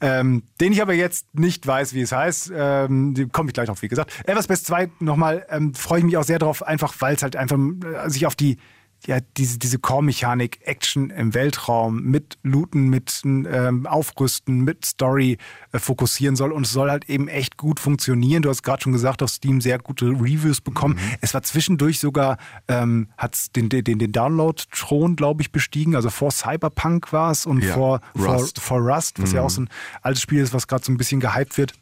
ähm, 0.00 0.42
den 0.60 0.72
ich 0.72 0.82
aber 0.82 0.94
jetzt 0.94 1.34
nicht 1.34 1.66
weiß, 1.66 1.94
wie 1.94 2.02
es 2.02 2.12
heißt. 2.12 2.52
Ähm, 2.54 3.28
komme 3.32 3.50
ich 3.50 3.54
gleich 3.54 3.68
noch, 3.68 3.80
wie 3.82 3.88
gesagt. 3.88 4.12
Everspace 4.26 4.64
2 4.64 4.90
nochmal, 5.00 5.46
ähm, 5.50 5.74
freue 5.74 6.00
ich 6.00 6.04
mich 6.04 6.16
auch 6.16 6.24
sehr 6.24 6.38
drauf, 6.38 6.62
einfach 6.62 6.94
weil 7.00 7.16
es 7.16 7.22
halt 7.22 7.36
einfach 7.36 7.58
äh, 7.58 8.08
sich 8.10 8.26
auf 8.26 8.34
die 8.34 8.58
ja, 9.04 9.18
diese, 9.36 9.58
diese 9.58 9.78
Core-Mechanik, 9.78 10.60
Action 10.64 11.10
im 11.10 11.34
Weltraum 11.34 12.02
mit 12.02 12.38
Looten, 12.42 12.88
mit 12.88 13.20
ähm, 13.24 13.86
Aufrüsten, 13.86 14.64
mit 14.64 14.84
Story 14.84 15.38
äh, 15.72 15.78
fokussieren 15.78 16.34
soll. 16.34 16.52
Und 16.52 16.66
es 16.66 16.72
soll 16.72 16.90
halt 16.90 17.08
eben 17.08 17.28
echt 17.28 17.56
gut 17.56 17.78
funktionieren. 17.78 18.42
Du 18.42 18.48
hast 18.48 18.62
gerade 18.62 18.82
schon 18.82 18.92
gesagt, 18.92 19.22
auf 19.22 19.30
Steam 19.30 19.60
sehr 19.60 19.78
gute 19.78 20.06
Reviews 20.06 20.60
bekommen. 20.60 20.94
Mhm. 20.94 21.16
Es 21.20 21.34
war 21.34 21.42
zwischendurch 21.42 22.00
sogar, 22.00 22.38
ähm, 22.68 23.08
hat 23.16 23.54
den, 23.54 23.68
den, 23.68 23.84
den 23.84 24.12
Download-Thron, 24.12 25.16
glaube 25.16 25.42
ich, 25.42 25.52
bestiegen. 25.52 25.94
Also 25.94 26.10
vor 26.10 26.30
Cyberpunk 26.30 27.12
war 27.12 27.30
es 27.30 27.46
und 27.46 27.62
ja, 27.62 27.74
vor, 27.74 28.00
Rust. 28.18 28.60
Vor, 28.60 28.80
vor 28.80 28.94
Rust, 28.94 29.22
was 29.22 29.30
mhm. 29.30 29.36
ja 29.36 29.42
auch 29.42 29.50
so 29.50 29.62
ein 29.62 29.68
altes 30.02 30.22
Spiel 30.22 30.42
ist, 30.42 30.52
was 30.52 30.66
gerade 30.66 30.84
so 30.84 30.92
ein 30.92 30.96
bisschen 30.96 31.20
gehypt 31.20 31.58
wird. 31.58 31.74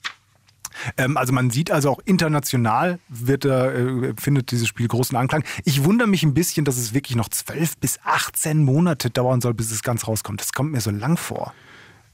Ähm, 0.97 1.17
also 1.17 1.33
man 1.33 1.51
sieht 1.51 1.71
also 1.71 1.91
auch 1.91 2.01
international 2.05 2.99
wird, 3.09 3.45
äh, 3.45 4.15
findet 4.19 4.51
dieses 4.51 4.69
Spiel 4.69 4.89
großen 4.89 5.17
Anklang. 5.17 5.45
Ich 5.65 5.85
wundere 5.85 6.09
mich 6.09 6.23
ein 6.23 6.35
bisschen, 6.35 6.65
dass 6.65 6.77
es 6.77 6.95
wirklich 6.95 7.17
noch 7.17 7.29
zwölf 7.29 7.77
bis 7.79 7.99
18 8.05 8.65
Monate 8.65 9.11
dauern 9.11 9.41
soll, 9.41 9.55
bis 9.55 9.71
es 9.71 9.83
ganz 9.83 10.07
rauskommt. 10.07 10.41
Das 10.41 10.53
kommt 10.53 10.73
mir 10.73 10.81
so 10.81 10.91
lang 10.91 11.17
vor. 11.17 11.55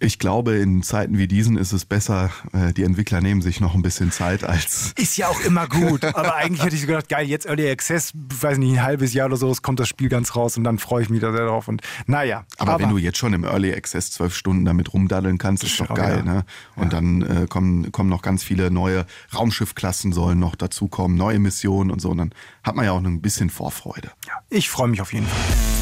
Ich 0.02 0.18
glaube, 0.18 0.56
in 0.56 0.82
Zeiten 0.82 1.18
wie 1.18 1.28
diesen 1.28 1.58
ist 1.58 1.72
es 1.72 1.84
besser, 1.84 2.30
äh, 2.54 2.72
die 2.72 2.84
Entwickler 2.84 3.20
nehmen 3.20 3.42
sich 3.42 3.60
noch 3.60 3.74
ein 3.74 3.82
bisschen 3.82 4.10
Zeit 4.10 4.44
als. 4.44 4.94
Ist 4.96 5.18
ja 5.18 5.28
auch 5.28 5.40
immer 5.40 5.68
gut. 5.68 6.04
Aber 6.14 6.36
eigentlich 6.36 6.64
hätte 6.64 6.74
ich 6.74 6.80
so 6.80 6.86
gedacht, 6.86 7.10
geil, 7.10 7.26
jetzt 7.26 7.44
Early 7.44 7.70
Access, 7.70 8.12
weiß 8.14 8.56
nicht, 8.56 8.78
ein 8.78 8.82
halbes 8.82 9.12
Jahr 9.12 9.26
oder 9.26 9.36
so, 9.36 9.50
es 9.50 9.60
kommt 9.60 9.78
das 9.78 9.88
Spiel 9.88 10.08
ganz 10.08 10.34
raus 10.34 10.56
und 10.56 10.64
dann 10.64 10.78
freue 10.78 11.02
ich 11.02 11.10
mich 11.10 11.20
da 11.20 11.32
sehr 11.32 11.44
drauf. 11.44 11.68
Und 11.68 11.82
naja. 12.06 12.46
Aber, 12.56 12.72
aber 12.72 12.82
wenn 12.84 12.90
du 12.90 12.96
jetzt 12.96 13.18
schon 13.18 13.34
im 13.34 13.44
Early 13.44 13.74
Access 13.74 14.10
zwölf 14.10 14.34
Stunden 14.34 14.64
damit 14.64 14.90
rumdaddeln 14.94 15.36
kannst, 15.36 15.64
ist 15.64 15.78
doch 15.78 15.94
geil, 15.94 16.22
ja. 16.24 16.32
ne? 16.32 16.44
Und 16.76 16.84
ja. 16.84 16.88
dann 16.88 17.22
äh, 17.22 17.46
kommen, 17.46 17.92
kommen 17.92 18.08
noch 18.08 18.22
ganz 18.22 18.42
viele 18.42 18.70
neue 18.70 19.04
Raumschiffklassen 19.34 20.12
sollen 20.12 20.38
noch 20.38 20.56
dazukommen, 20.56 21.18
neue 21.18 21.38
Missionen 21.38 21.90
und 21.90 22.00
so. 22.00 22.08
Und 22.08 22.18
dann 22.18 22.34
hat 22.62 22.74
man 22.74 22.86
ja 22.86 22.92
auch 22.92 23.04
ein 23.04 23.20
bisschen 23.20 23.50
Vorfreude. 23.50 24.10
Ja, 24.26 24.34
ich 24.48 24.70
freue 24.70 24.88
mich 24.88 25.02
auf 25.02 25.12
jeden 25.12 25.26
Fall 25.26 25.79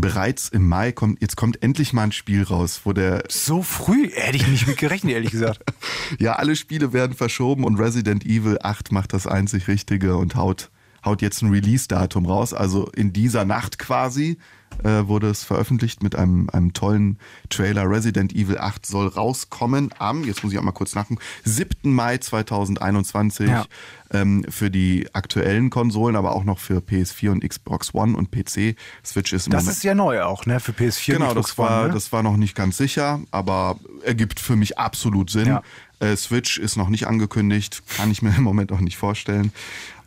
bereits 0.00 0.48
im 0.48 0.68
Mai 0.68 0.92
kommt, 0.92 1.20
jetzt 1.20 1.36
kommt 1.36 1.62
endlich 1.62 1.92
mal 1.92 2.04
ein 2.04 2.12
Spiel 2.12 2.42
raus, 2.42 2.82
wo 2.84 2.92
der. 2.92 3.24
So 3.28 3.62
früh? 3.62 4.10
Hätte 4.12 4.36
ich 4.36 4.46
nicht 4.46 4.66
mit 4.66 4.76
gerechnet, 4.76 5.14
ehrlich 5.14 5.30
gesagt. 5.30 5.62
ja, 6.18 6.34
alle 6.34 6.56
Spiele 6.56 6.92
werden 6.92 7.16
verschoben 7.16 7.64
und 7.64 7.78
Resident 7.78 8.24
Evil 8.24 8.58
8 8.62 8.92
macht 8.92 9.12
das 9.12 9.26
einzig 9.26 9.68
Richtige 9.68 10.16
und 10.16 10.36
haut, 10.36 10.70
haut 11.04 11.22
jetzt 11.22 11.42
ein 11.42 11.50
Release-Datum 11.50 12.26
raus. 12.26 12.54
Also 12.54 12.88
in 12.90 13.12
dieser 13.12 13.44
Nacht 13.44 13.78
quasi 13.78 14.38
äh, 14.84 15.06
wurde 15.06 15.28
es 15.28 15.44
veröffentlicht 15.44 16.02
mit 16.02 16.16
einem, 16.16 16.48
einem 16.50 16.72
tollen 16.72 17.18
Trailer. 17.48 17.88
Resident 17.88 18.34
Evil 18.34 18.58
8 18.58 18.86
soll 18.86 19.08
rauskommen 19.08 19.90
am, 19.98 20.24
jetzt 20.24 20.42
muss 20.42 20.52
ich 20.52 20.58
auch 20.58 20.62
mal 20.62 20.72
kurz 20.72 20.94
nachgucken, 20.94 21.20
7. 21.44 21.92
Mai 21.92 22.18
2021 22.18 23.48
ja. 23.48 23.66
ähm, 24.10 24.44
für 24.48 24.70
die 24.70 25.08
aktuellen 25.14 25.70
Konsolen, 25.70 26.16
aber 26.16 26.34
auch 26.34 26.44
noch 26.44 26.58
für 26.58 26.78
PS4 26.78 27.30
und 27.30 27.48
Xbox 27.48 27.94
One 27.94 28.16
und 28.16 28.30
PC. 28.30 28.76
Switch 29.04 29.32
ist 29.32 29.46
im 29.46 29.52
Das 29.52 29.64
Moment 29.64 29.76
ist 29.76 29.84
ja 29.84 29.94
neu 29.94 30.22
auch, 30.22 30.46
ne? 30.46 30.60
Für 30.60 30.72
PS4 30.72 31.12
genau, 31.12 31.30
und 31.30 31.40
Xbox 31.40 31.48
das 31.48 31.58
war, 31.58 31.78
One. 31.80 31.88
Ne? 31.88 31.94
das 31.94 32.12
war 32.12 32.22
noch 32.22 32.36
nicht 32.36 32.54
ganz 32.54 32.76
sicher, 32.76 33.20
aber 33.30 33.78
ergibt 34.04 34.40
für 34.40 34.56
mich 34.56 34.78
absolut 34.78 35.30
Sinn. 35.30 35.46
Ja. 35.46 35.62
Äh, 36.00 36.16
Switch 36.16 36.58
ist 36.58 36.76
noch 36.76 36.88
nicht 36.88 37.06
angekündigt, 37.06 37.82
kann 37.96 38.10
ich 38.10 38.22
mir 38.22 38.30
im 38.36 38.42
Moment 38.42 38.72
auch 38.72 38.80
nicht 38.80 38.96
vorstellen. 38.96 39.52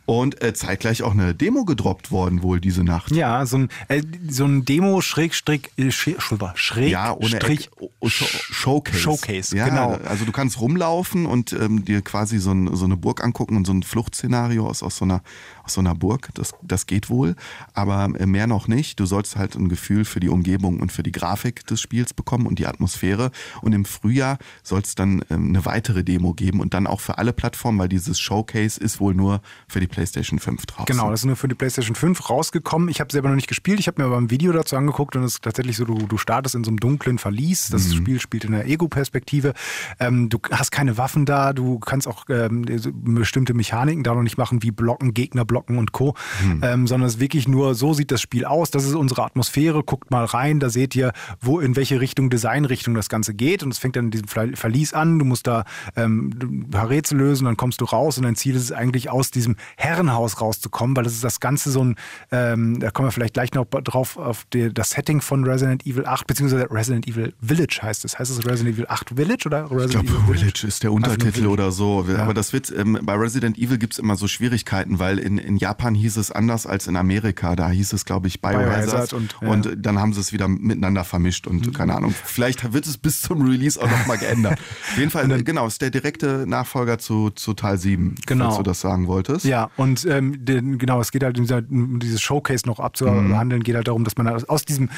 Und 0.06 0.42
äh, 0.42 0.52
zeitgleich 0.52 1.02
auch 1.02 1.12
eine 1.12 1.34
Demo 1.34 1.64
gedroppt 1.64 2.10
worden 2.10 2.42
wohl 2.42 2.60
diese 2.60 2.84
Nacht. 2.84 3.10
Ja, 3.12 3.46
so 3.46 3.58
ein, 3.58 3.68
äh, 3.88 4.02
so 4.28 4.44
ein 4.44 4.66
Demo 4.66 5.00
Schrägstrich, 5.00 5.70
äh, 5.78 5.90
Schräg, 5.90 6.90
ja, 6.90 7.12
ohne 7.14 7.28
Strich, 7.28 7.70
Eck, 7.80 7.90
oh, 8.00 8.08
Showcase. 8.08 8.98
Showcase, 8.98 9.56
ja, 9.56 9.68
genau. 9.68 9.98
Also 10.04 10.26
du 10.26 10.32
kannst 10.32 10.60
rumlaufen 10.60 11.24
und 11.24 11.54
ähm, 11.54 11.86
dir 11.86 12.02
quasi 12.02 12.38
so, 12.38 12.52
ein, 12.52 12.76
so 12.76 12.84
eine 12.84 12.96
Burg 12.96 13.24
angucken 13.24 13.56
und 13.56 13.66
so 13.66 13.72
ein 13.72 13.82
Fluchtszenario 13.82 14.66
aus, 14.68 14.82
aus, 14.82 14.96
so 14.96 15.06
einer, 15.06 15.22
aus 15.64 15.74
so 15.74 15.80
einer 15.80 15.94
Burg. 15.94 16.28
Das, 16.34 16.52
das 16.62 16.86
geht 16.86 17.08
wohl, 17.08 17.34
aber 17.72 18.08
äh, 18.18 18.26
mehr 18.26 18.46
noch 18.46 18.68
nicht. 18.68 19.00
Du 19.00 19.06
sollst 19.06 19.36
halt 19.36 19.54
ein 19.54 19.68
Gefühl 19.68 20.04
für 20.04 20.20
die 20.20 20.28
Umgebung 20.28 20.80
und 20.80 20.92
für 20.92 21.02
die 21.02 21.12
Grafik 21.12 21.66
des 21.66 21.80
Spiels 21.80 22.14
bekommen 22.14 22.46
und 22.46 22.58
die 22.58 22.66
Atmosphäre. 22.66 23.30
Und 23.62 23.72
im 23.72 23.84
Frühjahr 23.84 24.38
soll 24.62 24.80
es 24.80 24.94
dann 24.94 25.24
ähm, 25.30 25.48
eine 25.48 25.64
weitere 25.64 26.04
Demo 26.04 26.34
geben 26.34 26.60
und 26.60 26.74
dann 26.74 26.86
auch 26.86 27.00
für 27.00 27.18
alle 27.18 27.32
Plattformen, 27.32 27.78
weil 27.78 27.88
dieses 27.88 28.20
Showcase 28.20 28.80
ist 28.80 29.00
wohl 29.00 29.14
nur 29.14 29.40
für 29.68 29.80
die 29.80 29.86
PlayStation 29.86 30.38
5 30.38 30.66
draußen. 30.66 30.86
Genau, 30.86 31.10
das 31.10 31.20
ist 31.20 31.26
nur 31.26 31.36
für 31.36 31.48
die 31.48 31.54
PlayStation 31.54 31.94
5 31.94 32.28
rausgekommen. 32.30 32.88
Ich 32.88 33.00
habe 33.00 33.10
selber 33.10 33.28
noch 33.28 33.36
nicht 33.36 33.48
gespielt. 33.48 33.80
Ich 33.80 33.86
habe 33.86 34.02
mir 34.02 34.06
aber 34.06 34.18
ein 34.18 34.30
Video 34.30 34.52
dazu 34.52 34.76
angeguckt 34.76 35.16
und 35.16 35.24
es 35.24 35.34
ist 35.34 35.42
tatsächlich 35.42 35.76
so, 35.76 35.84
du, 35.84 35.94
du 35.94 36.18
startest 36.18 36.54
in 36.54 36.64
so 36.64 36.70
einem 36.70 36.80
dunklen 36.80 37.18
Verlies. 37.18 37.68
Das 37.70 37.88
mhm. 37.88 37.94
Spiel 37.94 38.20
spielt 38.20 38.44
in 38.44 38.52
der 38.52 38.66
Ego-Perspektive. 38.66 39.54
Ähm, 39.98 40.28
du 40.28 40.38
hast 40.50 40.70
keine 40.70 40.98
Waffen 40.98 41.24
da. 41.24 41.52
Du 41.52 41.78
kannst 41.78 42.06
auch 42.06 42.24
ähm, 42.28 42.64
bestimmte 42.92 43.54
Mechaniken 43.54 44.04
da 44.04 44.14
noch 44.14 44.22
nicht 44.22 44.38
machen, 44.38 44.62
wie 44.62 44.70
Blocken, 44.70 45.14
Gegner 45.14 45.44
blocken 45.44 45.53
und 45.56 45.92
Co. 45.92 46.14
Mhm. 46.42 46.60
Ähm, 46.62 46.86
sondern 46.86 47.08
es 47.08 47.14
ist 47.14 47.20
wirklich 47.20 47.48
nur, 47.48 47.74
so 47.74 47.94
sieht 47.94 48.10
das 48.10 48.20
Spiel 48.20 48.44
aus. 48.44 48.70
Das 48.70 48.84
ist 48.84 48.94
unsere 48.94 49.24
Atmosphäre. 49.24 49.82
Guckt 49.82 50.10
mal 50.10 50.24
rein. 50.24 50.60
Da 50.60 50.70
seht 50.70 50.94
ihr, 50.94 51.12
wo 51.40 51.60
in 51.60 51.76
welche 51.76 52.00
Richtung, 52.00 52.30
Designrichtung 52.30 52.94
das 52.94 53.08
Ganze 53.08 53.34
geht. 53.34 53.62
Und 53.62 53.72
es 53.72 53.78
fängt 53.78 53.96
dann 53.96 54.06
in 54.06 54.10
diesem 54.10 54.28
Verlies 54.28 54.94
an. 54.94 55.18
Du 55.18 55.24
musst 55.24 55.46
da 55.46 55.64
ähm, 55.96 56.30
ein 56.42 56.70
paar 56.70 56.88
Rätsel 56.90 57.18
lösen, 57.18 57.44
dann 57.44 57.56
kommst 57.56 57.80
du 57.80 57.84
raus 57.84 58.18
und 58.18 58.24
dein 58.24 58.36
Ziel 58.36 58.54
ist 58.56 58.62
es 58.62 58.72
eigentlich 58.72 59.10
aus 59.10 59.30
diesem 59.30 59.56
Herrenhaus 59.76 60.40
rauszukommen, 60.40 60.96
weil 60.96 61.04
das 61.04 61.14
ist 61.14 61.24
das 61.24 61.40
Ganze 61.40 61.70
so 61.70 61.84
ein, 61.84 61.96
ähm, 62.30 62.80
da 62.80 62.90
kommen 62.90 63.08
wir 63.08 63.12
vielleicht 63.12 63.34
gleich 63.34 63.52
noch 63.52 63.64
drauf, 63.66 64.16
auf 64.16 64.44
die, 64.52 64.72
das 64.72 64.90
Setting 64.90 65.20
von 65.20 65.44
Resident 65.44 65.86
Evil 65.86 66.06
8, 66.06 66.26
beziehungsweise 66.26 66.70
Resident 66.70 67.08
Evil 67.08 67.34
Village 67.40 67.80
heißt 67.82 68.04
es. 68.04 68.18
Heißt 68.18 68.30
es 68.30 68.44
Resident 68.46 68.76
Evil 68.76 68.86
8 68.88 69.10
Village 69.16 69.46
oder 69.46 69.70
Resident 69.70 70.04
ich 70.04 70.10
glaube, 70.10 70.24
Village? 70.26 70.38
Village 70.38 70.66
ist 70.66 70.82
der 70.82 70.92
Untertitel 70.92 71.46
oder 71.46 71.70
so. 71.70 72.04
Ja. 72.08 72.18
Aber 72.18 72.34
das 72.34 72.52
wird, 72.52 72.72
ähm, 72.76 72.98
bei 73.02 73.14
Resident 73.14 73.58
Evil 73.58 73.78
gibt 73.78 73.94
es 73.94 73.98
immer 73.98 74.16
so 74.16 74.28
Schwierigkeiten, 74.28 74.98
weil 74.98 75.18
in, 75.18 75.38
in 75.44 75.56
Japan 75.56 75.94
hieß 75.94 76.16
es 76.16 76.30
anders 76.30 76.66
als 76.66 76.86
in 76.86 76.96
Amerika. 76.96 77.54
Da 77.56 77.68
hieß 77.68 77.92
es, 77.92 78.04
glaube 78.04 78.28
ich, 78.28 78.40
Biohazard. 78.40 78.86
Biohazard 78.86 79.12
und, 79.12 79.36
ja. 79.40 79.48
und 79.48 79.76
dann 79.78 79.98
haben 79.98 80.12
sie 80.12 80.20
es 80.20 80.32
wieder 80.32 80.48
miteinander 80.48 81.04
vermischt 81.04 81.46
und 81.46 81.66
mhm. 81.66 81.72
keine 81.72 81.94
Ahnung. 81.94 82.14
Vielleicht 82.24 82.72
wird 82.72 82.86
es 82.86 82.98
bis 82.98 83.22
zum 83.22 83.42
Release 83.42 83.80
auch 83.80 83.90
nochmal 83.90 84.18
geändert. 84.18 84.58
Auf 84.92 84.98
jeden 84.98 85.10
Fall, 85.10 85.28
dann, 85.28 85.44
genau, 85.44 85.66
ist 85.66 85.82
der 85.82 85.90
direkte 85.90 86.46
Nachfolger 86.46 86.98
zu, 86.98 87.30
zu 87.30 87.54
Teil 87.54 87.78
7, 87.78 88.16
genau. 88.26 88.46
falls 88.46 88.56
du 88.56 88.62
das 88.62 88.80
sagen 88.80 89.06
wolltest. 89.06 89.44
Ja, 89.44 89.70
und 89.76 90.04
ähm, 90.06 90.44
den, 90.44 90.78
genau, 90.78 91.00
es 91.00 91.12
geht 91.12 91.22
halt 91.22 91.38
um 91.38 91.98
dieses 91.98 92.20
Showcase 92.20 92.66
noch 92.66 92.80
abzuhandeln, 92.80 93.60
mhm. 93.60 93.64
geht 93.64 93.76
halt 93.76 93.88
darum, 93.88 94.04
dass 94.04 94.16
man 94.16 94.28
aus 94.28 94.64
diesem 94.64 94.88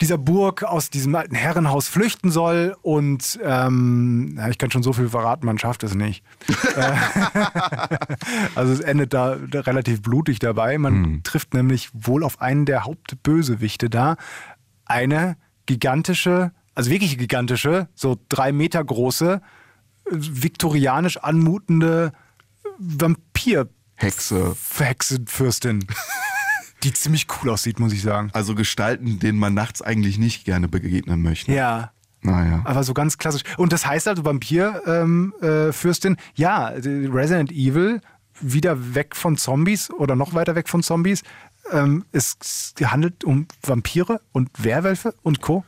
dieser 0.00 0.18
Burg 0.18 0.62
aus 0.62 0.90
diesem 0.90 1.14
alten 1.14 1.34
Herrenhaus 1.34 1.88
flüchten 1.88 2.30
soll 2.30 2.76
und 2.82 3.38
ähm, 3.42 4.34
ja, 4.36 4.48
ich 4.48 4.58
kann 4.58 4.70
schon 4.70 4.82
so 4.82 4.92
viel 4.92 5.08
verraten, 5.08 5.46
man 5.46 5.58
schafft 5.58 5.82
es 5.82 5.94
nicht. 5.94 6.24
Äh, 6.76 6.92
also 8.54 8.72
es 8.72 8.80
endet 8.80 9.12
da, 9.12 9.36
da, 9.36 9.60
relativ 9.60 10.02
blutig 10.02 10.38
dabei. 10.38 10.78
Man 10.78 10.94
mhm. 10.94 11.22
trifft 11.22 11.54
nämlich 11.54 11.90
wohl 11.92 12.24
auf 12.24 12.40
einen 12.40 12.64
der 12.64 12.84
Hauptbösewichte 12.84 13.90
da. 13.90 14.16
Eine 14.84 15.36
gigantische, 15.66 16.52
also 16.74 16.90
wirklich 16.90 17.18
gigantische, 17.18 17.88
so 17.94 18.18
drei 18.28 18.52
Meter 18.52 18.82
große, 18.82 19.42
viktorianisch 20.10 21.18
anmutende 21.18 22.12
Vampir- 22.78 23.68
Hexe. 23.96 24.56
Hexenfürstin. 24.78 25.84
Die 26.82 26.92
ziemlich 26.92 27.26
cool 27.42 27.50
aussieht, 27.50 27.80
muss 27.80 27.92
ich 27.92 28.02
sagen. 28.02 28.30
Also 28.32 28.54
Gestalten, 28.54 29.18
denen 29.18 29.38
man 29.38 29.54
nachts 29.54 29.82
eigentlich 29.82 30.18
nicht 30.18 30.44
gerne 30.44 30.68
begegnen 30.68 31.22
möchte. 31.22 31.52
Ja. 31.52 31.92
Naja. 32.20 32.62
Aber 32.64 32.82
so 32.82 32.94
ganz 32.94 33.18
klassisch. 33.18 33.42
Und 33.56 33.72
das 33.72 33.86
heißt 33.86 34.08
also 34.08 34.24
Vampir-Fürstin, 34.24 36.12
ähm, 36.12 36.18
äh, 36.18 36.40
ja, 36.40 36.66
Resident 36.68 37.52
Evil 37.52 38.00
wieder 38.40 38.94
weg 38.94 39.16
von 39.16 39.36
Zombies 39.36 39.90
oder 39.90 40.16
noch 40.16 40.34
weiter 40.34 40.54
weg 40.54 40.68
von 40.68 40.82
Zombies, 40.82 41.22
ähm, 41.72 42.04
es 42.12 42.74
handelt 42.82 43.24
um 43.24 43.46
Vampire 43.62 44.20
und 44.32 44.50
Werwölfe 44.58 45.14
und 45.22 45.40
Co. 45.40 45.64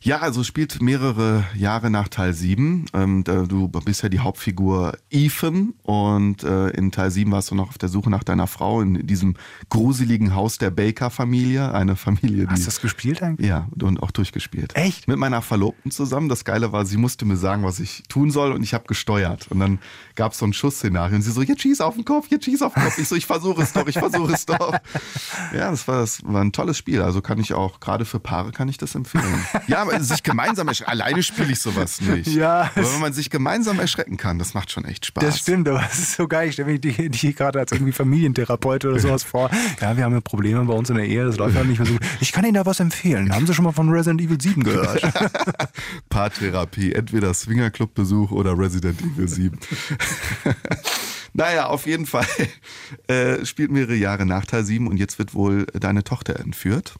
Ja, 0.00 0.18
also 0.18 0.44
spielt 0.44 0.80
mehrere 0.80 1.44
Jahre 1.54 1.90
nach 1.90 2.08
Teil 2.08 2.34
7. 2.34 2.86
Ähm, 2.92 3.24
du 3.24 3.68
bist 3.68 4.02
ja 4.02 4.08
die 4.08 4.20
Hauptfigur 4.20 4.96
Ethan 5.10 5.74
und 5.82 6.42
äh, 6.42 6.68
in 6.70 6.92
Teil 6.92 7.10
7 7.10 7.30
warst 7.30 7.50
du 7.50 7.54
noch 7.54 7.70
auf 7.70 7.78
der 7.78 7.88
Suche 7.88 8.10
nach 8.10 8.24
deiner 8.24 8.46
Frau 8.46 8.80
in 8.80 9.06
diesem 9.06 9.34
gruseligen 9.68 10.34
Haus 10.34 10.58
der 10.58 10.70
Baker-Familie. 10.70 11.72
Eine 11.72 11.96
Familie, 11.96 12.44
die. 12.44 12.50
Hast 12.50 12.62
du 12.62 12.66
das 12.66 12.80
gespielt 12.80 13.22
eigentlich? 13.22 13.48
Ja, 13.48 13.68
und 13.80 14.02
auch 14.02 14.10
durchgespielt. 14.10 14.76
Echt? 14.76 15.08
Mit 15.08 15.18
meiner 15.18 15.42
Verlobten 15.42 15.90
zusammen. 15.90 16.28
Das 16.28 16.44
Geile 16.44 16.72
war, 16.72 16.86
sie 16.86 16.96
musste 16.96 17.24
mir 17.24 17.36
sagen, 17.36 17.64
was 17.64 17.80
ich 17.80 18.02
tun 18.08 18.30
soll 18.30 18.52
und 18.52 18.62
ich 18.62 18.74
habe 18.74 18.84
gesteuert. 18.86 19.48
Und 19.50 19.60
dann 19.60 19.78
gab 20.14 20.32
es 20.32 20.38
so 20.38 20.46
ein 20.46 20.52
Schussszenario 20.52 21.16
und 21.16 21.22
sie 21.22 21.32
so, 21.32 21.42
jetzt 21.42 21.62
schieß 21.62 21.80
auf 21.80 21.94
den 21.94 22.04
Kopf, 22.04 22.28
jetzt 22.30 22.44
schieß 22.44 22.62
auf 22.62 22.74
den 22.74 22.82
Kopf. 22.84 22.98
Ich 22.98 23.08
so, 23.08 23.14
ich 23.14 23.26
versuche 23.26 23.62
es 23.62 23.72
doch, 23.72 23.86
ich 23.86 23.98
versuche 23.98 24.32
es 24.32 24.46
doch. 24.46 24.78
Ja, 25.52 25.70
das 25.70 25.88
war, 25.88 26.00
das 26.00 26.20
war 26.24 26.42
ein 26.42 26.52
tolles 26.52 26.76
Spiel. 26.76 27.02
Also 27.02 27.20
kann 27.20 27.38
ich 27.38 27.54
auch, 27.54 27.80
gerade 27.80 28.04
für 28.04 28.20
Paare 28.20 28.52
kann 28.52 28.68
ich 28.68 28.78
das 28.78 28.94
empfehlen. 28.94 29.24
ja, 29.66 29.82
aber 29.82 30.00
sich 30.00 30.22
gemeinsam 30.22 30.68
erschrecken. 30.68 30.90
Alleine 30.90 31.22
spiele 31.22 31.52
ich 31.52 31.60
sowas 31.60 32.00
nicht. 32.00 32.28
Ja. 32.28 32.70
Aber 32.74 32.92
wenn 32.92 33.00
man 33.00 33.12
sich 33.12 33.30
gemeinsam 33.30 33.78
erschrecken 33.80 34.16
kann, 34.16 34.38
das 34.38 34.54
macht 34.54 34.70
schon 34.70 34.84
echt 34.84 35.06
Spaß. 35.06 35.24
Das 35.24 35.38
stimmt, 35.38 35.68
aber 35.68 35.82
es 35.90 35.98
ist 35.98 36.16
so 36.16 36.28
geil. 36.28 36.48
Ich 36.48 36.54
stelle 36.54 36.72
mir 36.72 36.78
die, 36.78 37.08
die 37.08 37.34
gerade 37.34 37.58
als 37.58 37.72
irgendwie 37.72 37.92
Familientherapeut 37.92 38.84
oder 38.84 38.98
sowas 38.98 39.24
vor. 39.24 39.50
Ja, 39.80 39.96
wir 39.96 40.04
haben 40.04 40.12
ja 40.12 40.20
Probleme 40.20 40.64
bei 40.64 40.74
uns 40.74 40.90
in 40.90 40.96
der 40.96 41.06
Ehe, 41.06 41.24
das 41.24 41.36
läuft 41.36 41.56
halt 41.56 41.68
nicht 41.68 41.78
mehr 41.78 41.86
so 41.86 41.94
gut. 41.94 42.02
Ich 42.20 42.32
kann 42.32 42.44
Ihnen 42.44 42.54
da 42.54 42.66
was 42.66 42.80
empfehlen. 42.80 43.32
Haben 43.34 43.46
Sie 43.46 43.54
schon 43.54 43.64
mal 43.64 43.72
von 43.72 43.88
Resident 43.88 44.20
Evil 44.20 44.40
7 44.40 44.62
gehört? 44.64 45.02
Paartherapie, 46.08 46.92
entweder 46.92 47.32
Swingerclub-Besuch 47.34 48.30
oder 48.30 48.58
Resident 48.58 49.00
Evil 49.00 49.28
7. 49.28 49.58
Naja, 51.32 51.66
auf 51.66 51.86
jeden 51.86 52.06
Fall 52.06 52.26
äh, 53.08 53.44
spielt 53.44 53.70
mehrere 53.70 53.94
Jahre 53.94 54.26
nach 54.26 54.44
Teil 54.44 54.64
7 54.64 54.86
und 54.86 54.96
jetzt 54.96 55.18
wird 55.18 55.34
wohl 55.34 55.66
deine 55.66 56.04
Tochter 56.04 56.38
entführt 56.40 56.96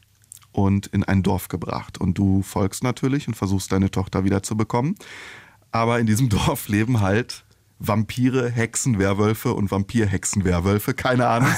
und 0.52 0.86
in 0.88 1.04
ein 1.04 1.22
Dorf 1.22 1.48
gebracht. 1.48 1.98
Und 1.98 2.18
du 2.18 2.42
folgst 2.42 2.82
natürlich 2.82 3.28
und 3.28 3.34
versuchst 3.34 3.72
deine 3.72 3.90
Tochter 3.90 4.24
wieder 4.24 4.42
zu 4.42 4.56
bekommen. 4.56 4.96
Aber 5.70 5.98
in 5.98 6.06
diesem 6.06 6.28
Dorf 6.28 6.68
leben 6.68 7.00
halt 7.00 7.44
Vampire, 7.78 8.50
Hexen, 8.50 8.98
Werwölfe 8.98 9.54
und 9.54 9.70
Vampir-Hexen, 9.70 10.44
Werwölfe, 10.44 10.94
keine 10.94 11.28
Ahnung. 11.28 11.52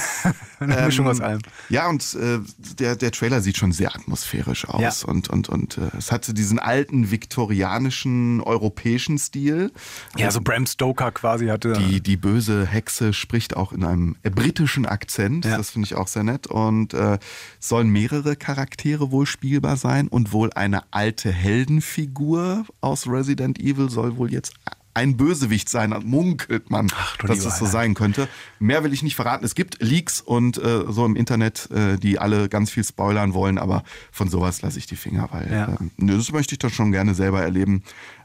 Eine 0.59 0.81
Mischung 0.85 1.07
aus 1.07 1.19
ähm, 1.19 1.25
allem. 1.25 1.41
Ja, 1.69 1.89
und 1.89 2.13
äh, 2.13 2.39
der, 2.77 2.95
der 2.95 3.11
Trailer 3.11 3.41
sieht 3.41 3.57
schon 3.57 3.71
sehr 3.71 3.95
atmosphärisch 3.95 4.67
aus. 4.67 5.01
Ja. 5.01 5.07
Und, 5.07 5.29
und, 5.29 5.49
und 5.49 5.79
äh, 5.79 5.89
es 5.97 6.11
hatte 6.11 6.33
diesen 6.33 6.59
alten 6.59 7.09
viktorianischen 7.09 8.41
europäischen 8.41 9.17
Stil. 9.17 9.71
Ja, 10.15 10.29
so 10.29 10.41
Bram 10.41 10.67
Stoker 10.67 11.11
quasi 11.11 11.47
hatte. 11.47 11.73
Die, 11.73 12.01
die 12.01 12.17
böse 12.17 12.67
Hexe 12.67 13.13
spricht 13.13 13.57
auch 13.57 13.73
in 13.73 13.83
einem 13.83 14.15
äh, 14.21 14.29
britischen 14.29 14.85
Akzent. 14.85 15.45
Ja. 15.45 15.57
Das 15.57 15.71
finde 15.71 15.87
ich 15.87 15.95
auch 15.95 16.07
sehr 16.07 16.23
nett. 16.23 16.45
Und 16.45 16.93
äh, 16.93 17.17
sollen 17.59 17.89
mehrere 17.89 18.35
Charaktere 18.35 19.11
wohl 19.11 19.25
spielbar 19.25 19.77
sein 19.77 20.07
und 20.07 20.31
wohl 20.31 20.53
eine 20.53 20.83
alte 20.91 21.31
Heldenfigur 21.31 22.65
aus 22.81 23.07
Resident 23.07 23.59
Evil 23.59 23.89
soll 23.89 24.17
wohl 24.17 24.31
jetzt 24.31 24.53
ein 24.93 25.17
Bösewicht 25.17 25.69
sein, 25.69 25.95
munkelt 26.03 26.69
man, 26.69 26.87
Ach, 26.95 27.17
dass 27.17 27.45
es 27.45 27.57
so 27.57 27.65
sein 27.65 27.93
könnte. 27.93 28.27
Mehr 28.59 28.83
will 28.83 28.93
ich 28.93 29.03
nicht 29.03 29.15
verraten. 29.15 29.45
Es 29.45 29.55
gibt 29.55 29.81
Leaks 29.81 30.21
und 30.21 30.57
äh, 30.57 30.83
so 30.87 31.05
im 31.05 31.15
Internet, 31.15 31.69
äh, 31.71 31.97
die 31.97 32.19
alle 32.19 32.49
ganz 32.49 32.71
viel 32.71 32.83
spoilern 32.83 33.33
wollen, 33.33 33.57
aber 33.57 33.83
von 34.11 34.29
sowas 34.29 34.61
lasse 34.61 34.79
ich 34.79 34.87
die 34.87 34.95
Finger, 34.95 35.29
weil 35.31 35.51
ja. 35.51 35.73
äh, 35.73 35.77
das 35.97 36.31
möchte 36.31 36.55
ich 36.55 36.59
dann 36.59 36.71
schon 36.71 36.91
gerne 36.91 37.15
selber 37.15 37.41
erleben. 37.41 37.83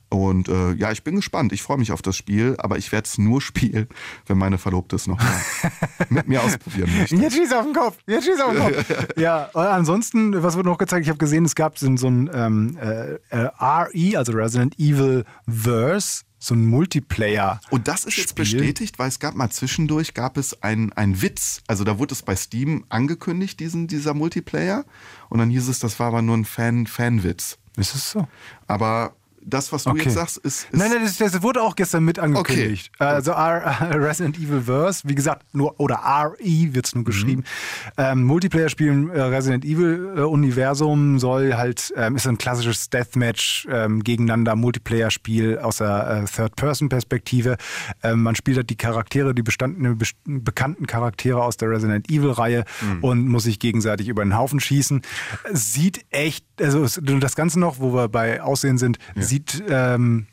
Und 0.09 0.49
äh, 0.49 0.73
ja, 0.75 0.93
ich 0.93 1.03
bin 1.03 1.17
gespannt. 1.17 1.53
Ich 1.53 1.63
freue 1.63 1.79
mich 1.79 1.91
auf 1.91 2.01
das 2.01 2.17
Spiel, 2.17 2.55
aber 2.59 2.79
ich 2.79 2.93
werde 2.93 3.07
es 3.07 3.19
nur 3.19 3.41
spielen, 3.43 3.89
wenn 4.27 4.39
meine 4.39 4.59
Verlobte 4.59 4.97
es 4.97 5.07
noch 5.07 5.19
mit 6.09 6.29
mir 6.29 6.43
ausprobieren 6.43 6.91
möchte. 6.97 7.17
Jetzt 7.17 7.35
schieß 7.35 7.53
auf 7.53 7.65
den 7.65 7.75
Kopf! 7.75 7.99
Jetzt 8.07 8.25
schieß 8.25 8.41
auf 8.41 8.53
den 8.53 8.63
Kopf! 8.63 9.09
ja, 9.17 9.51
ansonsten, 9.55 10.43
was 10.43 10.57
wird 10.57 10.67
noch 10.67 10.79
gezeigt? 10.79 11.05
Ich 11.05 11.09
habe 11.09 11.19
gesehen, 11.19 11.45
es 11.45 11.55
gab 11.55 11.79
so, 11.79 11.87
ein 11.87 12.31
ähm, 12.33 12.79
äh, 12.81 13.15
äh 13.31 13.51
RE, 13.59 14.19
also 14.19 14.33
Resident 14.33 14.79
Evil 14.79 15.25
Verse 15.47 16.23
so 16.39 16.55
ein 16.55 16.65
Multiplayer. 16.67 17.61
Und 17.71 17.89
das 17.89 18.05
ist 18.05 18.17
jetzt 18.19 18.35
bestätigt, 18.35 18.99
weil 18.99 19.09
es 19.09 19.19
gab 19.19 19.35
mal 19.35 19.51
zwischendurch 19.51 20.15
gab 20.15 20.37
es 20.37 20.63
einen 20.63 20.93
Witz. 21.23 21.63
Also 21.67 21.83
da 21.83 21.99
wurde 21.99 22.15
es 22.15 22.23
bei 22.23 22.37
Steam 22.37 22.85
angekündigt, 22.89 23.59
diesen, 23.59 23.89
dieser 23.89 24.15
Multiplayer. 24.15 24.85
Und 25.29 25.39
dann 25.39 25.51
hieß 25.51 25.69
es, 25.69 25.81
das 25.81 25.99
war 25.99 26.09
aber 26.09 26.23
nur 26.23 26.37
ein 26.37 26.45
Fan, 26.45 26.87
Fanwitz. 26.87 27.59
Ist 27.77 27.95
es 27.95 28.11
so? 28.11 28.29
Aber 28.67 29.17
das, 29.47 29.73
was 29.73 29.85
du 29.85 29.91
okay. 29.91 30.03
jetzt 30.05 30.15
sagst, 30.15 30.39
ist. 30.39 30.65
ist 30.65 30.69
nein, 30.73 30.91
nein, 30.91 31.03
das, 31.05 31.17
das, 31.17 31.43
wurde 31.43 31.63
auch 31.63 31.77
gestern 31.77 32.05
mit 32.05 32.19
angekündigt. 32.19 32.91
Okay. 32.99 33.09
Also 33.09 33.31
R, 33.33 33.91
Resident 33.95 34.37
Evil 34.39 34.63
Verse, 34.63 35.03
wie 35.05 35.15
gesagt, 35.15 35.55
nur 35.55 35.79
oder 35.79 35.97
RE 35.97 36.35
wird 36.41 36.87
es 36.87 36.95
nur 36.95 37.03
mhm. 37.03 37.07
geschrieben. 37.07 37.41
Mhm. 37.41 37.93
Ähm, 37.97 38.25
Multiplayer 38.25 38.69
spielen 38.69 39.09
äh, 39.11 39.21
Resident 39.21 39.65
Evil 39.65 40.15
äh, 40.17 40.21
Universum 40.23 41.19
soll 41.19 41.55
halt, 41.55 41.93
ähm, 41.97 42.17
ist 42.17 42.27
ein 42.27 42.39
klassisches 42.39 42.91
Deathmatch 42.91 43.69
ähm, 43.71 44.03
gegeneinander 44.03 44.57
Multiplayer-Spiel 44.57 45.59
aus 45.59 45.79
der 45.79 46.25
äh, 46.25 46.25
Third-Person-Perspektive. 46.25 47.57
Ähm, 48.03 48.23
man 48.23 48.35
spielt 48.35 48.57
halt 48.57 48.71
die 48.71 48.77
Charaktere, 48.77 49.35
die 49.35 49.43
bestandene, 49.43 49.95
be 49.95 50.07
bekannten 50.25 50.87
Charaktere 50.87 51.43
aus 51.43 51.57
der 51.57 51.71
Resident 51.71 52.11
Evil-Reihe 52.11 52.65
mhm. 52.81 53.05
und 53.05 53.29
muss 53.29 53.45
sich 53.45 53.59
gegenseitig 53.59 54.09
über 54.09 54.25
den 54.25 54.37
Haufen 54.37 54.61
schießen. 54.61 55.03
Sieht 55.53 56.05
echt, 56.11 56.45
also 56.61 56.87
das 57.01 57.37
Ganze 57.37 57.61
noch, 57.61 57.79
wo 57.79 57.95
wir 57.95 58.09
bei 58.09 58.43
Aussehen 58.43 58.79
sind, 58.79 58.99
ja. 59.15 59.23
sieht 59.23 59.36
sieht, 59.37 59.63
ähm, 59.69 60.27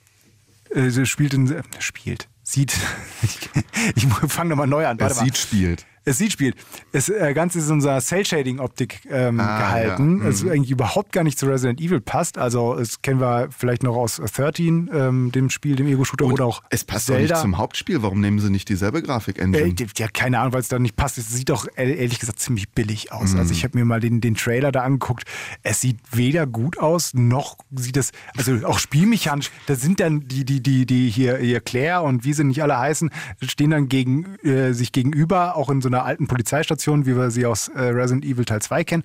äh, 0.69 1.05
spielt 1.05 1.33
in, 1.33 1.51
äh, 1.51 1.63
spielt, 1.79 2.29
sieht, 2.41 2.73
ich, 3.21 3.49
ich 3.95 4.07
fange 4.27 4.51
nochmal 4.51 4.67
neu 4.67 4.85
an. 4.87 4.99
Warte 4.99 5.19
er 5.19 5.25
sieht, 5.25 5.37
spielt. 5.37 5.85
Es 6.05 6.17
sieht 6.17 6.31
spielt. 6.33 6.55
Das 6.91 7.09
äh, 7.09 7.33
Ganze 7.33 7.59
ist 7.59 7.67
in 7.67 7.73
unserer 7.73 7.99
Cell-Shading-Optik 8.01 9.01
ähm, 9.09 9.39
Ah, 9.39 9.57
gehalten. 9.59 10.21
ja. 10.23 10.29
Es 10.29 10.43
eigentlich 10.45 10.71
überhaupt 10.71 11.11
gar 11.11 11.23
nicht 11.23 11.37
zu 11.39 11.45
Resident 11.45 11.79
Evil 11.79 12.01
passt. 12.01 12.37
Also, 12.37 12.75
das 12.75 13.01
kennen 13.01 13.19
wir 13.19 13.49
vielleicht 13.57 13.83
noch 13.83 13.95
aus 13.95 14.17
13, 14.17 14.89
ähm, 14.93 15.31
dem 15.31 15.49
Spiel, 15.49 15.75
dem 15.75 15.87
Ego-Shooter 15.87 16.25
oder 16.25 16.45
auch 16.45 16.61
es 16.69 16.83
passt 16.83 17.05
Zelda. 17.07 17.35
nicht 17.35 17.41
zum 17.41 17.57
Hauptspiel. 17.57 18.01
Warum 18.03 18.19
nehmen 18.21 18.39
sie 18.39 18.49
nicht 18.49 18.69
dieselbe 18.69 19.01
Grafik-Engine? 19.01 19.67
Äh, 19.67 19.75
ja, 19.97 20.07
keine 20.07 20.39
Ahnung, 20.39 20.53
weil 20.53 20.61
es 20.61 20.67
da 20.67 20.79
nicht 20.79 20.95
passt. 20.95 21.17
Es 21.17 21.29
sieht 21.29 21.49
doch 21.49 21.67
ehrlich 21.75 22.19
gesagt 22.19 22.39
ziemlich 22.39 22.69
billig 22.69 23.07
Mhm. 23.11 23.17
aus. 23.17 23.35
Also 23.35 23.51
ich 23.53 23.63
habe 23.63 23.77
mir 23.77 23.85
mal 23.85 23.99
den, 23.99 24.19
den 24.21 24.35
Trailer 24.35 24.71
da 24.71 24.81
angeguckt. 24.81 25.23
Es 25.63 25.81
sieht 25.81 25.97
weder 26.11 26.45
gut 26.47 26.77
aus, 26.79 27.13
noch 27.13 27.57
sieht 27.71 27.97
es, 27.97 28.11
also 28.37 28.65
auch 28.67 28.79
spielmechanisch, 28.79 29.51
da 29.67 29.75
sind 29.75 29.99
dann 29.99 30.27
die, 30.27 30.45
die, 30.45 30.61
die, 30.61 30.85
die 30.85 31.09
hier, 31.09 31.37
hier 31.37 31.59
Claire 31.61 32.03
und 32.03 32.23
wie 32.25 32.33
sie 32.33 32.43
nicht 32.43 32.61
alle 32.61 32.77
heißen, 32.77 33.09
stehen 33.41 33.69
dann 33.71 33.87
gegen, 33.89 34.35
äh, 34.43 34.73
sich 34.73 34.91
gegenüber, 34.91 35.55
auch 35.55 35.69
in 35.69 35.81
so 35.81 35.89
einer 35.93 36.05
alten 36.05 36.27
Polizeistation, 36.27 37.05
wie 37.05 37.15
wir 37.15 37.31
sie 37.31 37.45
aus 37.45 37.67
äh, 37.69 37.81
Resident 37.81 38.25
Evil 38.25 38.45
Teil 38.45 38.61
2 38.61 38.83
kennen, 38.83 39.03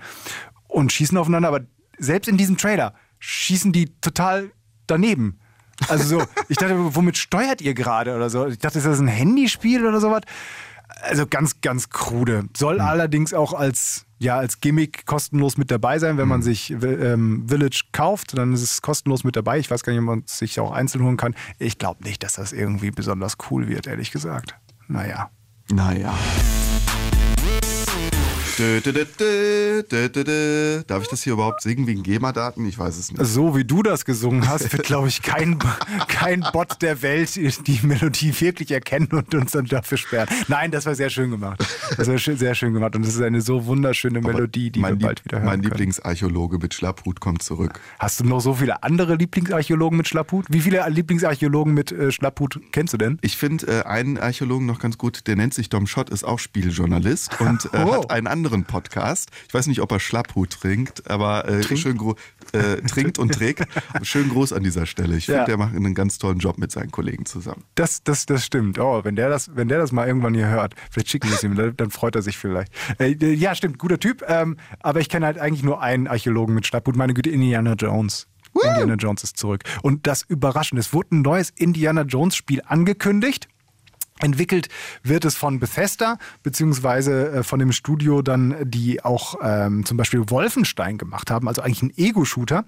und 0.67 0.93
schießen 0.93 1.17
aufeinander. 1.19 1.49
Aber 1.49 1.61
selbst 1.99 2.29
in 2.29 2.37
diesem 2.37 2.57
Trailer 2.57 2.95
schießen 3.19 3.73
die 3.73 3.93
total 4.01 4.51
daneben. 4.87 5.39
Also 5.89 6.19
so, 6.19 6.25
ich 6.49 6.57
dachte, 6.57 6.75
womit 6.95 7.17
steuert 7.17 7.61
ihr 7.61 7.75
gerade 7.75 8.15
oder 8.17 8.31
so? 8.31 8.47
Ich 8.47 8.59
dachte, 8.59 8.79
ist 8.79 8.87
das 8.87 9.01
ein 9.01 9.09
Handyspiel 9.09 9.87
oder 9.87 10.01
sowas? 10.01 10.23
Also 11.03 11.27
ganz, 11.27 11.61
ganz 11.61 11.91
krude. 11.91 12.49
Soll 12.57 12.81
allerdings 12.81 13.35
auch 13.35 13.53
als, 13.53 14.07
ja, 14.19 14.39
als 14.39 14.61
Gimmick 14.61 15.07
kostenlos 15.07 15.57
mit 15.57 15.71
dabei 15.71 15.99
sein, 15.99 16.17
wenn 16.17 16.27
man 16.27 16.43
sich 16.43 16.71
ähm, 16.71 17.45
Village 17.47 17.85
kauft, 17.93 18.37
dann 18.37 18.53
ist 18.55 18.63
es 18.63 18.83
kostenlos 18.83 19.23
mit 19.23 19.37
dabei. 19.37 19.59
Ich 19.59 19.71
weiß 19.71 19.83
gar 19.85 19.93
nicht, 19.93 20.01
ob 20.01 20.07
man 20.07 20.25
es 20.27 20.39
sich 20.39 20.59
auch 20.59 20.73
einzeln 20.73 21.05
holen 21.05 21.17
kann. 21.17 21.35
Ich 21.59 21.79
glaube 21.79 22.03
nicht, 22.03 22.23
dass 22.23 22.35
das 22.35 22.53
irgendwie 22.53 22.91
besonders 22.91 23.37
cool 23.51 23.69
wird, 23.69 23.87
ehrlich 23.87 24.11
gesagt. 24.11 24.57
Naja. 24.89 25.31
Naja. 25.71 26.15
Dö, 28.59 28.81
dö, 28.81 30.09
dö. 30.25 30.83
Darf 30.89 31.03
ich 31.03 31.09
das 31.09 31.23
hier 31.23 31.35
überhaupt 31.35 31.63
singen 31.63 31.87
wegen 31.87 32.03
GEMA-Daten? 32.03 32.67
Ich 32.67 32.77
weiß 32.77 32.97
es 32.99 33.13
nicht. 33.13 33.25
So 33.25 33.57
wie 33.57 33.65
du 33.65 33.85
das 33.85 34.05
gesungen 34.05 34.49
hast, 34.49 34.73
wird, 34.73 34.83
glaube 34.85 35.07
ich, 35.07 35.23
kein, 35.23 35.61
kein 36.09 36.41
Bot 36.53 36.83
der 36.83 37.01
Welt 37.03 37.37
die 37.37 37.81
Melodie 37.85 38.33
wirklich 38.41 38.73
erkennen 38.73 39.09
und 39.13 39.33
uns 39.35 39.53
dann 39.53 39.67
dafür 39.67 39.97
sperren. 39.97 40.29
Nein, 40.49 40.73
das 40.73 40.87
war 40.87 40.97
sehr 40.97 41.09
schön 41.09 41.31
gemacht. 41.31 41.65
Das 41.97 42.09
war 42.09 42.19
sehr 42.19 42.55
schön 42.57 42.75
gemacht. 42.75 42.97
Und 42.97 43.07
es 43.07 43.15
ist 43.15 43.23
eine 43.23 43.41
so 43.43 43.67
wunderschöne 43.67 44.21
Melodie, 44.21 44.71
die 44.71 44.81
wir 44.81 44.97
bald 44.97 45.25
wieder 45.25 45.39
hören 45.39 45.47
Mein. 45.47 45.63
Lieblingsarchäologe 45.63 46.59
mit 46.59 46.75
Schlapphut 46.75 47.21
kommt 47.21 47.43
zurück. 47.45 47.79
Hast 48.01 48.19
du 48.19 48.25
noch 48.25 48.41
so 48.41 48.55
viele 48.55 48.83
andere 48.83 49.15
Lieblingsarchäologen 49.15 49.97
mit 49.97 50.09
Schlapphut? 50.09 50.47
Wie 50.49 50.61
viele 50.61 50.85
Lieblingsarchäologen 50.89 51.75
mit 51.75 51.93
äh, 51.93 52.11
Schlapphut 52.11 52.59
kennst 52.73 52.93
du 52.93 52.99
denn? 52.99 53.19
Ich 53.23 53.37
finde 53.37 53.67
äh, 53.69 53.83
einen 53.85 54.19
Archäologen 54.19 54.67
noch 54.67 54.81
ganz 54.81 54.99
gut, 54.99 55.29
der 55.29 55.37
nennt 55.37 55.55
sich 55.55 55.69
Dom 55.69 55.87
Schott, 55.87 56.11
ist 56.11 56.25
auch 56.25 56.41
Spieljournalist 56.41 57.41
und 57.41 57.67
äh, 57.73 57.85
Oh. 57.85 57.93
hat 57.95 58.11
einen 58.11 58.27
anderen 58.27 58.48
Podcast. 58.65 59.31
Ich 59.47 59.55
weiß 59.55 59.67
nicht, 59.67 59.81
ob 59.81 59.93
er 59.93 60.01
Schlapphut 60.01 60.51
trinkt, 60.51 61.09
aber 61.11 61.49
äh, 61.49 61.63
schön 61.77 61.97
gro 61.97 62.17
äh, 62.53 62.77
trinkt 62.83 63.19
und 63.19 63.35
trägt. 63.35 63.67
schön 64.03 64.29
groß 64.29 64.53
an 64.53 64.63
dieser 64.63 64.87
Stelle. 64.87 65.17
Ich 65.17 65.27
finde, 65.27 65.41
Ja. 65.41 65.45
der 65.47 65.57
macht 65.57 65.75
einen 65.75 65.95
ganz 65.95 66.19
tollen 66.19 66.39
Job 66.39 66.59
mit 66.59 66.73
seinen 66.73 66.91
Kollegen 66.91 67.27
zusammen. 67.27 67.65
Das, 67.75 68.03
das, 68.03 68.27
das 68.27 68.45
stimmt. 68.45 68.79
Oh, 68.79 69.05
wenn 69.05 69.17
der 69.17 69.29
das, 69.29 69.51
wenn 69.55 69.69
der 69.69 69.79
das 69.79 69.93
mal 69.93 70.07
irgendwann 70.07 70.35
hier 70.35 70.49
hört, 70.49 70.75
vielleicht 70.91 71.11
schicken 71.11 71.29
wir 71.29 71.37
es 71.37 71.43
ihm, 71.43 71.55
dann, 71.77 71.91
freut 71.91 72.15
er 72.17 72.23
sich 72.23 72.37
vielleicht. 72.39 72.73
Äh, 72.99 73.13
äh, 73.13 73.33
ja, 73.33 73.55
stimmt, 73.55 73.79
guter 73.79 73.99
Typ. 73.99 74.25
Ähm, 74.29 74.57
aber 74.81 75.01
ich 75.01 75.09
kenne 75.09 75.27
halt 75.27 75.39
eigentlich 75.39 75.63
nur 75.63 75.83
einen 75.83 76.07
Archäologen 76.07 76.55
mit 76.55 76.67
Schlapphut. 76.67 76.97
Meine 76.97 77.15
Güte, 77.15 77.31
Indiana 77.31 77.75
Jones. 77.75 78.27
Indiana 78.55 78.95
Jones 78.95 79.23
ist 79.25 79.37
zurück. 79.37 79.63
Und 79.83 80.07
das 80.07 80.23
Überraschende, 80.23 80.81
es 80.81 80.93
wurde 80.93 81.17
ein 81.17 81.23
neues 81.23 81.51
Indiana 81.51 82.03
Jones 82.03 82.35
Spiel 82.35 82.63
angekündigt. 82.67 83.49
Entwickelt 84.21 84.69
wird 85.03 85.25
es 85.25 85.37
von 85.37 85.61
Bethesda, 85.61 86.19
beziehungsweise 86.43 87.31
äh, 87.31 87.43
von 87.43 87.59
dem 87.59 87.73
Studio 87.73 88.23
dann, 88.23 88.57
die 88.63 89.05
auch 89.05 89.37
ähm, 89.43 89.85
zum 89.85 89.97
Beispiel 89.97 90.29
Wolfenstein 90.31 90.99
gemacht 90.99 91.31
haben, 91.31 91.49
also 91.49 91.63
eigentlich 91.63 91.83
ein 91.83 91.93
Ego-Shooter. 91.97 92.65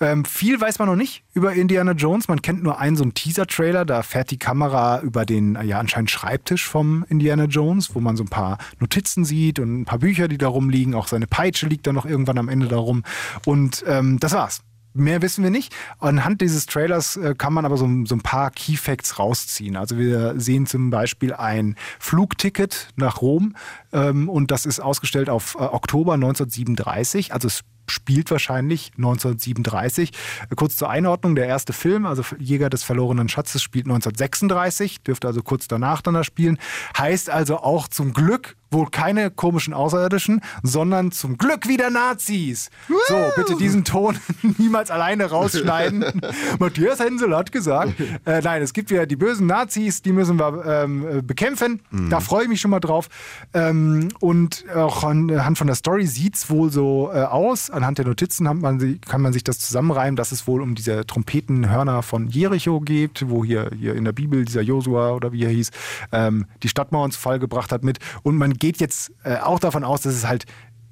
Ähm, 0.00 0.24
viel 0.24 0.60
weiß 0.60 0.78
man 0.78 0.88
noch 0.88 0.96
nicht 0.96 1.24
über 1.32 1.54
Indiana 1.54 1.92
Jones. 1.92 2.28
Man 2.28 2.42
kennt 2.42 2.62
nur 2.62 2.78
einen 2.78 2.96
so 2.96 3.04
einen 3.04 3.14
Teaser-Trailer, 3.14 3.84
da 3.84 4.02
fährt 4.02 4.30
die 4.30 4.38
Kamera 4.38 5.00
über 5.00 5.24
den 5.24 5.56
äh, 5.56 5.64
ja 5.64 5.78
anscheinend 5.78 6.10
Schreibtisch 6.10 6.66
vom 6.66 7.04
Indiana 7.08 7.44
Jones, 7.44 7.94
wo 7.94 8.00
man 8.00 8.16
so 8.16 8.24
ein 8.24 8.28
paar 8.28 8.58
Notizen 8.78 9.24
sieht 9.24 9.58
und 9.58 9.80
ein 9.80 9.84
paar 9.84 9.98
Bücher, 9.98 10.28
die 10.28 10.38
da 10.38 10.48
rumliegen. 10.48 10.94
Auch 10.94 11.08
seine 11.08 11.26
Peitsche 11.26 11.66
liegt 11.66 11.86
da 11.86 11.92
noch 11.92 12.06
irgendwann 12.06 12.38
am 12.38 12.48
Ende 12.48 12.68
da 12.68 12.76
rum. 12.76 13.02
Und 13.44 13.84
ähm, 13.86 14.18
das 14.20 14.32
war's. 14.32 14.62
Mehr 14.94 15.22
wissen 15.22 15.42
wir 15.42 15.50
nicht. 15.50 15.74
Anhand 16.00 16.40
dieses 16.40 16.66
Trailers 16.66 17.16
äh, 17.16 17.34
kann 17.36 17.52
man 17.52 17.64
aber 17.64 17.76
so, 17.76 17.88
so 18.04 18.14
ein 18.14 18.20
paar 18.20 18.50
Key 18.50 18.76
Facts 18.76 19.18
rausziehen. 19.18 19.76
Also 19.76 19.96
wir 19.96 20.38
sehen 20.38 20.66
zum 20.66 20.90
Beispiel 20.90 21.32
ein 21.32 21.76
Flugticket 21.98 22.88
nach 22.96 23.22
Rom 23.22 23.56
ähm, 23.92 24.28
und 24.28 24.50
das 24.50 24.66
ist 24.66 24.80
ausgestellt 24.80 25.30
auf 25.30 25.54
äh, 25.54 25.62
Oktober 25.62 26.14
1937. 26.14 27.32
Also 27.32 27.48
es 27.48 27.62
spielt 27.88 28.30
wahrscheinlich 28.30 28.92
1937. 28.96 30.12
Äh, 30.50 30.54
Kurz 30.54 30.76
zur 30.76 30.90
Einordnung, 30.90 31.34
der 31.36 31.46
erste 31.46 31.72
Film, 31.72 32.04
also 32.06 32.22
Jäger 32.38 32.70
des 32.70 32.82
verlorenen 32.82 33.28
Schatzes, 33.28 33.62
spielt 33.62 33.86
1936, 33.86 35.02
dürfte 35.02 35.26
also 35.26 35.42
kurz 35.42 35.68
danach 35.68 36.02
dann 36.02 36.14
da 36.14 36.24
spielen. 36.24 36.58
Heißt 36.96 37.30
also 37.30 37.58
auch 37.58 37.88
zum 37.88 38.12
Glück 38.12 38.56
wohl 38.72 38.88
keine 38.90 39.30
komischen 39.30 39.74
Außerirdischen, 39.74 40.40
sondern 40.62 41.12
zum 41.12 41.38
Glück 41.38 41.68
wieder 41.68 41.90
Nazis. 41.90 42.70
So, 43.08 43.16
bitte 43.36 43.56
diesen 43.56 43.84
Ton 43.84 44.18
niemals 44.58 44.90
alleine 44.90 45.26
rausschneiden. 45.26 46.04
Matthias 46.58 47.00
Hensel 47.00 47.36
hat 47.36 47.52
gesagt, 47.52 47.94
äh, 48.24 48.40
nein, 48.42 48.62
es 48.62 48.72
gibt 48.72 48.90
wieder 48.90 49.06
die 49.06 49.16
bösen 49.16 49.46
Nazis, 49.46 50.02
die 50.02 50.12
müssen 50.12 50.38
wir 50.38 50.64
ähm, 50.66 51.18
äh, 51.18 51.22
bekämpfen. 51.22 51.80
Da 52.10 52.20
freue 52.20 52.44
ich 52.44 52.48
mich 52.48 52.60
schon 52.60 52.70
mal 52.70 52.80
drauf. 52.80 53.08
Ähm, 53.54 54.08
und 54.20 54.64
auch 54.74 55.04
anhand 55.04 55.58
von 55.58 55.66
der 55.66 55.76
Story 55.76 56.06
sieht 56.06 56.36
es 56.36 56.50
wohl 56.50 56.70
so 56.70 57.10
äh, 57.12 57.22
aus. 57.22 57.70
Anhand 57.70 57.98
der 57.98 58.06
Notizen 58.06 58.44
man, 58.44 59.00
kann 59.00 59.20
man 59.20 59.32
sich 59.32 59.44
das 59.44 59.58
zusammenreimen, 59.58 60.16
dass 60.16 60.32
es 60.32 60.46
wohl 60.46 60.62
um 60.62 60.74
diese 60.74 61.06
Trompetenhörner 61.06 62.02
von 62.02 62.28
Jericho 62.28 62.80
geht, 62.80 63.28
wo 63.28 63.44
hier, 63.44 63.70
hier 63.78 63.94
in 63.94 64.04
der 64.04 64.12
Bibel 64.12 64.44
dieser 64.44 64.62
Josua 64.62 65.12
oder 65.12 65.32
wie 65.32 65.44
er 65.44 65.50
hieß, 65.50 65.70
ähm, 66.12 66.46
die 66.62 66.68
Stadtmauern 66.68 67.10
zu 67.10 67.20
Fall 67.20 67.38
gebracht 67.38 67.72
hat 67.72 67.84
mit. 67.84 67.98
Und 68.22 68.36
man 68.36 68.54
geht 68.62 68.78
jetzt 68.78 69.10
äh, 69.24 69.38
auch 69.38 69.58
davon 69.58 69.82
aus, 69.82 70.02
dass 70.02 70.14
es 70.14 70.24
halt 70.24 70.46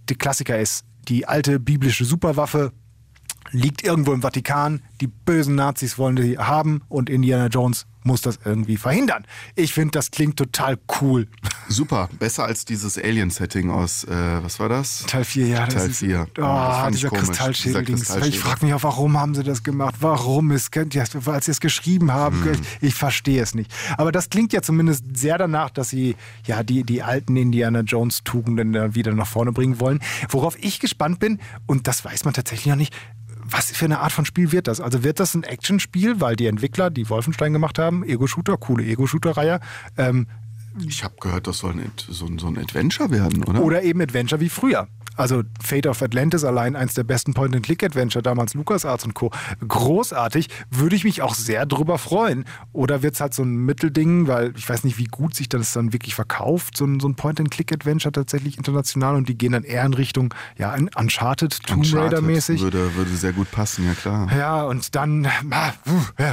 der 0.09 0.17
Klassiker 0.17 0.59
ist. 0.59 0.85
Die 1.07 1.29
alte 1.29 1.61
biblische 1.61 2.05
Superwaffe 2.05 2.73
liegt 3.53 3.85
irgendwo 3.85 4.13
im 4.13 4.23
Vatikan. 4.23 4.83
Die 5.01 5.07
bösen 5.07 5.55
Nazis 5.55 5.97
wollen 5.97 6.17
die 6.17 6.37
haben 6.37 6.83
und 6.89 7.09
Indiana 7.09 7.47
Jones 7.47 7.87
muss 8.03 8.23
das 8.23 8.39
irgendwie 8.45 8.77
verhindern. 8.77 9.25
Ich 9.55 9.75
finde, 9.75 9.93
das 9.93 10.11
klingt 10.11 10.37
total 10.37 10.79
cool. 11.01 11.29
Super, 11.69 12.09
besser 12.19 12.45
als 12.45 12.65
dieses 12.65 12.97
Alien-Setting 12.99 13.71
aus, 13.71 14.05
äh, 14.05 14.43
was 14.43 14.59
war 14.59 14.69
das? 14.69 15.05
Teil 15.07 15.25
4, 15.25 15.47
ja. 15.47 15.67
Teil 15.67 15.91
ist, 15.91 15.99
4. 15.99 16.27
Oh, 16.31 16.41
das 16.41 16.77
fand 16.79 16.95
ich 16.95 17.01
dieser 17.03 17.11
Kristallschädel-Dings. 17.11 18.17
Ich 18.27 18.39
frage 18.39 18.65
mich 18.65 18.75
auch, 18.75 18.83
warum 18.83 19.19
haben 19.19 19.35
sie 19.35 19.43
das 19.45 19.63
gemacht? 19.63 19.97
Warum? 20.01 20.51
Es, 20.51 20.71
könnt- 20.71 20.95
ja, 20.95 21.05
als 21.27 21.45
sie 21.45 21.51
es 21.51 21.61
geschrieben 21.61 22.13
haben, 22.13 22.45
Hm. 22.45 22.53
ich, 22.53 22.61
ich 22.89 22.95
verstehe 22.95 23.43
es 23.43 23.55
nicht. 23.55 23.73
Aber 23.99 24.13
das 24.13 24.31
klingt 24.31 24.53
ja 24.53 24.63
zumindest 24.63 25.05
sehr 25.17 25.39
danach, 25.39 25.71
dass 25.71 25.91
sie 25.91 26.17
ja 26.47 26.63
die, 26.63 26.85
die 26.85 27.03
alten 27.03 27.37
Indiana 27.37 27.81
Jones-Tugenden 27.81 28.95
wieder 28.95 29.13
nach 29.15 29.27
vorne 29.27 29.53
bringen 29.53 29.79
wollen. 29.81 30.01
Worauf 30.29 30.57
ich 30.61 30.81
gespannt 30.81 31.19
bin, 31.21 31.39
und 31.67 31.87
das 31.87 32.05
weiß 32.05 32.25
man 32.25 32.35
tatsächlich 32.35 32.67
noch 32.67 32.77
nicht, 32.77 32.95
was 33.51 33.71
für 33.71 33.85
eine 33.85 34.01
Art 34.01 34.13
von 34.13 34.25
Spiel 34.25 34.53
wird 34.53 34.67
das? 34.69 34.81
Also 34.81 35.03
wird 35.05 35.21
das 35.21 35.35
ein 35.35 35.43
Actionspiel, 35.45 36.21
weil 36.21 36.37
die 36.37 36.47
Entwickler, 36.47 36.91
die 36.91 37.09
Wolfenstein 37.09 37.53
gemacht 37.53 37.79
haben, 37.79 38.05
Ego-Shooter, 38.05 38.57
coole 38.57 38.85
Ego-Shooter-Reihe, 38.85 39.61
ähm, 39.99 40.27
Ich 40.87 41.03
habe 41.03 41.15
gehört, 41.21 41.47
das 41.49 41.59
soll 41.59 41.73
ein, 41.73 41.91
so, 41.97 42.27
ein- 42.27 42.39
so 42.39 42.47
ein 42.47 42.57
Adventure 42.57 43.11
werden, 43.11 43.43
oder? 43.45 43.61
oder 43.63 43.83
eben 43.83 44.01
Adventure 44.01 44.41
wie 44.41 44.49
früher. 44.49 44.87
Also 45.21 45.43
Fate 45.63 45.87
of 45.87 46.01
Atlantis, 46.03 46.45
allein 46.45 46.77
eins 46.77 46.95
der 46.95 47.05
besten 47.05 47.35
Point-and-Click-Adventure, 47.35 48.23
damals 48.23 48.55
LucasArts 48.55 49.05
und 49.05 49.15
Co. 49.15 49.31
Großartig, 49.67 50.49
würde 50.71 50.97
ich 50.97 51.05
mich 51.05 51.21
auch 51.21 51.35
sehr 51.35 51.67
drüber 51.67 51.99
freuen. 51.99 52.45
Oder 52.73 53.03
wird 53.03 53.15
es 53.15 53.21
halt 53.21 53.35
so 53.35 53.43
ein 53.43 53.55
Mittelding, 53.55 54.29
weil 54.29 54.55
ich 54.57 54.69
weiß 54.69 54.85
nicht, 54.85 54.97
wie 54.99 55.05
gut 55.05 55.35
sich 55.35 55.49
das 55.49 55.73
dann 55.73 55.93
wirklich 55.93 56.15
verkauft, 56.15 56.77
so 56.77 56.87
ein, 56.87 57.01
so 57.01 57.09
ein 57.09 57.17
Point-and-Click-Adventure 57.17 58.13
tatsächlich 58.13 58.57
international 58.57 59.17
und 59.17 59.29
die 59.29 59.37
gehen 59.37 59.53
dann 59.53 59.65
eher 59.65 59.85
in 59.85 59.95
Richtung, 59.95 60.33
ja, 60.57 60.75
in 60.75 60.89
Uncharted, 60.97 61.63
Tomb 61.67 61.85
Raider-mäßig. 61.93 62.63
Würde, 62.63 62.95
würde 62.95 63.11
sehr 63.11 63.33
gut 63.33 63.51
passen, 63.51 63.87
ja 63.87 63.95
klar. 63.95 64.29
Ja, 64.37 64.63
und 64.65 64.95
dann, 64.95 65.29
ah, 65.51 65.73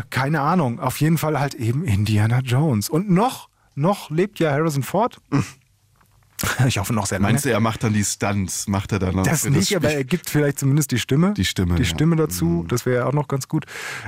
keine 0.10 0.41
Ahnung, 0.41 0.80
auf 0.80 1.02
jeden 1.02 1.17
Fall 1.17 1.39
halt 1.39 1.56
eben 1.56 1.84
Indiana 1.84 2.39
Jones. 2.39 2.89
Und 2.89 3.10
noch, 3.10 3.50
noch 3.76 4.10
lebt 4.10 4.39
ja 4.39 4.52
Harrison 4.52 4.84
Ford. 4.84 5.19
Ich 6.68 6.78
hoffe 6.78 6.94
noch 6.94 7.06
sehr 7.06 7.20
lange. 7.20 7.34
Meinst 7.34 7.46
du, 7.46 7.52
er 7.52 7.60
macht 7.60 7.84
dann 7.84 7.94
die 7.94 8.04
Stunts? 8.04 8.68
Macht 8.68 8.92
er 8.92 9.00
dann 9.00 9.16
noch 9.16 9.24
Das 9.24 9.46
nicht, 9.46 9.76
aber 9.76 9.90
Spiel? 9.90 10.00
er 10.00 10.04
gibt 10.04 10.30
vielleicht 10.30 10.60
zumindest 10.60 10.92
die 10.92 11.00
Stimme. 11.00 11.34
Die 11.34 11.46
Stimme, 11.46 11.76
Die 11.76 11.84
ja. 11.84 11.90
Mhm. 11.90 11.94
Stimme 11.96 12.16
dazu, 12.16 12.66
das 12.68 12.86
wäre 12.86 12.98
ja 12.98 13.06
auch 13.06 13.14
noch 13.14 13.28
ganz 13.28 13.48
gut. 13.48 13.66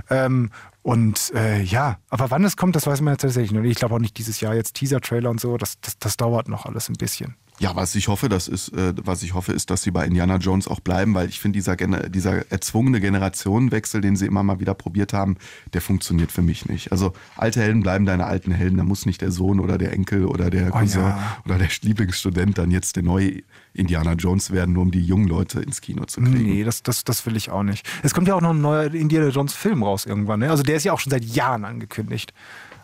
Ähm, 0.10 0.52
und 0.82 1.32
äh, 1.36 1.62
ja, 1.62 1.97
aber 2.10 2.32
wann 2.32 2.43
es 2.43 2.56
kommt, 2.58 2.75
das 2.75 2.88
weiß 2.88 3.02
man 3.02 3.13
ja 3.13 3.17
tatsächlich 3.17 3.52
noch 3.52 3.62
nicht. 3.62 3.71
Ich 3.71 3.78
glaube 3.78 3.95
auch 3.95 3.99
nicht 3.99 4.17
dieses 4.17 4.39
Jahr 4.39 4.56
jetzt 4.56 4.75
Teaser-Trailer 4.75 5.30
und 5.30 5.39
so, 5.39 5.58
das, 5.58 5.80
das, 5.82 5.97
das 5.99 6.17
dauert 6.17 6.47
noch 6.47 6.65
alles 6.65 6.89
ein 6.89 6.95
bisschen. 6.95 7.36
Ja, 7.60 7.76
was 7.76 7.93
ich 7.95 8.08
hoffe, 8.08 8.30
das 8.30 8.48
ist, 8.48 8.69
äh, 8.69 8.93
was 9.04 9.22
ich 9.22 9.34
hoffe, 9.34 9.52
ist, 9.52 9.69
dass 9.69 9.84
sie 9.84 9.91
bei 9.91 10.06
Indiana 10.06 10.38
Jones 10.38 10.67
auch 10.67 10.80
bleiben, 10.80 11.13
weil 11.13 11.28
ich 11.28 11.39
finde, 11.39 11.58
dieser, 11.58 11.76
dieser 11.76 12.52
erzwungene 12.52 13.02
Generationenwechsel, 13.02 14.00
den 14.00 14.15
sie 14.15 14.26
immer 14.26 14.43
mal 14.43 14.60
wieder 14.60 14.74
probiert 14.74 15.12
haben, 15.12 15.36
der 15.74 15.82
funktioniert 15.82 16.32
für 16.32 16.41
mich 16.41 16.67
nicht. 16.67 16.91
Also 16.91 17.13
alte 17.36 17.62
Helden 17.62 17.82
bleiben 17.82 18.06
deine 18.06 18.26
alten 18.26 18.52
Helden. 18.52 18.78
Da 18.78 18.84
muss 18.84 19.06
nicht 19.06 19.22
der 19.22 19.32
Sohn 19.32 19.60
oder 19.60 19.78
der 19.78 19.91
Enkel 19.91 20.26
oder 20.26 20.50
der 20.50 20.72
Cousin 20.72 21.02
ja. 21.02 21.38
oder 21.45 21.58
der 21.58 21.67
Lieblingsstudent 21.82 22.58
dann 22.58 22.72
jetzt 22.72 22.95
der 22.95 23.04
neue 23.04 23.43
Indiana 23.74 24.13
Jones 24.13 24.52
werden, 24.52 24.74
nur 24.74 24.84
um 24.84 24.91
die 24.91 25.04
jungen 25.04 25.28
Leute 25.28 25.60
ins 25.62 25.82
Kino 25.82 26.06
zu 26.06 26.22
kriegen. 26.22 26.43
Nee, 26.43 26.63
das, 26.63 26.82
das, 26.82 27.04
das 27.04 27.26
will 27.26 27.36
ich 27.36 27.50
auch 27.50 27.63
nicht. 27.63 27.88
Es 28.04 28.13
kommt 28.13 28.28
ja 28.28 28.36
auch 28.36 28.41
noch 28.41 28.52
ein 28.52 28.62
neuer 28.62 28.93
Indiana 28.93 29.30
Jones 29.30 29.54
Film 29.54 29.84
raus 29.84 30.06
irgendwann. 30.06 30.39
Ne? 30.39 30.50
Also 30.50 30.63
der 30.63 30.78
ist 30.78 30.86
ja 30.86 30.93
auch 30.93 31.00
schon 31.00 31.12
seit 31.12 31.26
Jahren 31.26 31.65
angekündigt. 31.65 32.34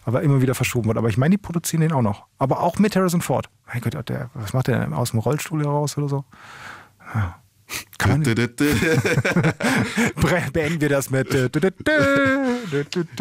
Aber 0.06 0.22
immer 0.22 0.42
wieder 0.42 0.56
verschoben 0.56 0.88
wird. 0.88 0.98
Aber 0.98 1.10
ich 1.10 1.18
meine, 1.18 1.32
die 1.32 1.38
produzieren 1.38 1.82
den 1.82 1.92
auch 1.92 2.02
noch. 2.02 2.28
Aber 2.38 2.62
auch 2.62 2.80
mit 2.80 2.96
Harrison 2.96 3.22
Ford. 3.22 3.50
Mein 3.68 3.82
Gott, 3.82 3.98
der, 4.08 4.30
was 4.36 4.54
macht 4.54 4.68
der 4.68 4.80
denn? 4.80 4.94
Aus 4.94 5.12
dem 5.12 5.20
Rollstuhl 5.20 5.62
heraus 5.64 5.98
oder 5.98 6.08
so? 6.08 6.24
Ja. 7.14 7.36
Kann 7.98 8.12
man 8.12 8.24
Beenden 10.54 10.82
wir 10.82 10.90
das 10.90 11.10
mit. 11.10 11.34
äh, 11.34 11.50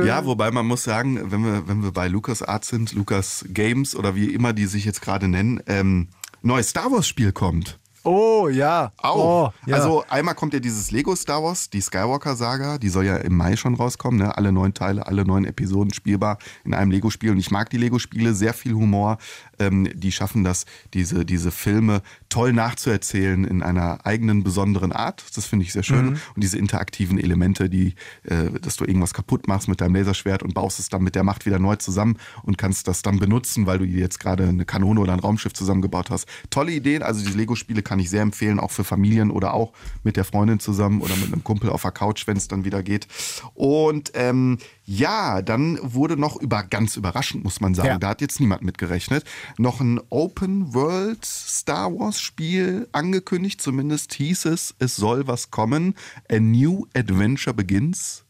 Ja, 0.05 0.27
wobei 0.27 0.51
man 0.51 0.67
muss 0.67 0.85
sagen, 0.85 1.31
wenn 1.31 1.43
wir, 1.43 1.67
wenn 1.67 1.83
wir 1.83 1.93
bei 1.93 2.09
Lucas 2.09 2.43
Art 2.43 2.67
sind, 2.67 2.93
Lucas 2.93 3.47
Games 3.49 3.97
oder 3.97 4.15
wie 4.15 4.35
immer 4.35 4.53
die 4.53 4.67
sich 4.67 4.85
jetzt 4.85 5.01
gerade 5.01 5.29
nennen, 5.29 5.63
ähm, 5.67 6.09
neues 6.43 6.69
Star 6.71 6.93
Wars 6.93 7.09
Spiel 7.09 7.33
kommt. 7.33 7.79
Oh, 8.05 8.49
ja. 8.49 8.93
Auch. 8.99 9.49
Oh, 9.49 9.53
ja. 9.67 9.77
Also 9.77 10.05
einmal 10.09 10.35
kommt 10.35 10.53
ja 10.53 10.61
dieses 10.61 10.91
Lego 10.91 11.17
Star 11.17 11.43
Wars, 11.43 11.71
die 11.71 11.81
Skywalker-Saga, 11.81 12.77
die 12.77 12.91
soll 12.91 13.07
ja 13.07 13.17
im 13.17 13.35
Mai 13.35 13.57
schon 13.57 13.75
rauskommen, 13.75 14.21
ne? 14.21 14.37
alle 14.37 14.53
neun 14.53 14.75
Teile, 14.75 15.07
alle 15.07 15.25
neun 15.25 15.47
Episoden 15.47 15.93
spielbar 15.93 16.39
in 16.65 16.75
einem 16.75 16.91
Lego-Spiel. 16.91 17.31
Und 17.31 17.39
ich 17.39 17.51
mag 17.51 17.71
die 17.71 17.79
Lego-Spiele, 17.79 18.35
sehr 18.35 18.53
viel 18.53 18.75
Humor. 18.75 19.17
Ähm, 19.59 19.89
die 19.95 20.13
schaffen 20.13 20.45
das, 20.45 20.67
diese, 20.93 21.25
diese 21.25 21.51
Filme 21.51 22.03
toll 22.35 22.53
nachzuerzählen 22.53 23.45
in 23.45 23.63
einer 23.63 24.05
eigenen 24.05 24.43
besonderen 24.43 24.91
Art. 24.91 25.25
Das 25.37 25.47
finde 25.47 25.65
ich 25.65 25.73
sehr 25.73 25.85
schön. 25.85 26.09
Und 26.09 26.43
diese 26.43 26.59
interaktiven 26.59 27.17
Elemente, 27.17 27.71
die, 27.71 27.95
äh, 28.25 28.51
dass 28.61 28.75
du 28.75 28.85
irgendwas 28.85 29.15
kaputt 29.15 29.47
machst 29.47 29.69
mit 29.69 29.81
deinem 29.81 29.95
Laserschwert 29.95 30.43
und 30.43 30.53
baust 30.53 30.81
es 30.81 30.89
dann 30.89 31.05
mit 31.05 31.15
der 31.15 31.23
Macht 31.23 31.47
wieder 31.47 31.61
neu 31.61 31.77
zusammen 31.77 32.17
und 32.43 32.59
kannst 32.59 32.89
das 32.89 33.03
dann 33.03 33.21
benutzen, 33.21 33.67
weil 33.67 33.79
du 33.79 33.85
jetzt 33.85 34.19
gerade 34.19 34.49
eine 34.49 34.65
Kanone 34.65 34.99
oder 34.99 35.13
ein 35.13 35.21
Raumschiff 35.21 35.53
zusammengebaut 35.53 36.11
hast. 36.11 36.27
Tolle 36.51 36.73
Ideen. 36.73 37.05
Also 37.05 37.25
diese 37.25 37.39
Lego-Spiele 37.39 37.83
kann 37.83 38.01
ich 38.01 38.11
sehr 38.11 38.23
empfehlen, 38.23 38.59
auch 38.59 38.73
für 38.73 38.83
Familien 38.83 39.31
oder 39.31 39.55
auch 39.55 39.73
mit 40.03 40.17
der 40.17 40.25
Freundin 40.25 40.59
zusammen 40.59 41.03
oder 41.03 41.15
mit 41.15 41.33
einem 41.33 41.45
Kumpel 41.45 41.71
auf 41.71 41.83
der 41.83 41.93
Couch, 41.93 42.27
wenn 42.27 42.37
es 42.37 42.49
dann 42.49 42.65
wieder 42.65 42.83
geht. 42.83 43.07
Und 43.55 44.11
ähm, 44.15 44.59
ja, 44.85 45.43
dann 45.43 45.79
wurde 45.83 46.17
noch 46.17 46.37
über 46.41 46.63
ganz 46.63 46.97
überraschend, 46.97 47.43
muss 47.45 47.61
man 47.61 47.75
sagen, 47.75 47.89
Ja. 47.89 47.99
da 47.99 48.09
hat 48.09 48.21
jetzt 48.21 48.41
niemand 48.41 48.63
mit 48.63 48.79
gerechnet, 48.79 49.25
noch 49.57 49.81
ein 49.81 50.01
Open 50.11 50.75
World 50.75 51.25
Star 51.25 51.91
Wars 51.99 52.21
Spiel 52.21 52.89
angekündigt. 52.93 53.61
Zumindest 53.61 54.15
hieß 54.15 54.45
es, 54.47 54.75
es 54.79 54.97
soll 54.97 55.27
was 55.27 55.51
kommen. 55.51 55.95
A 56.31 56.39
New 56.39 56.87
Adventure 56.95 57.55
Begins. 57.55 58.24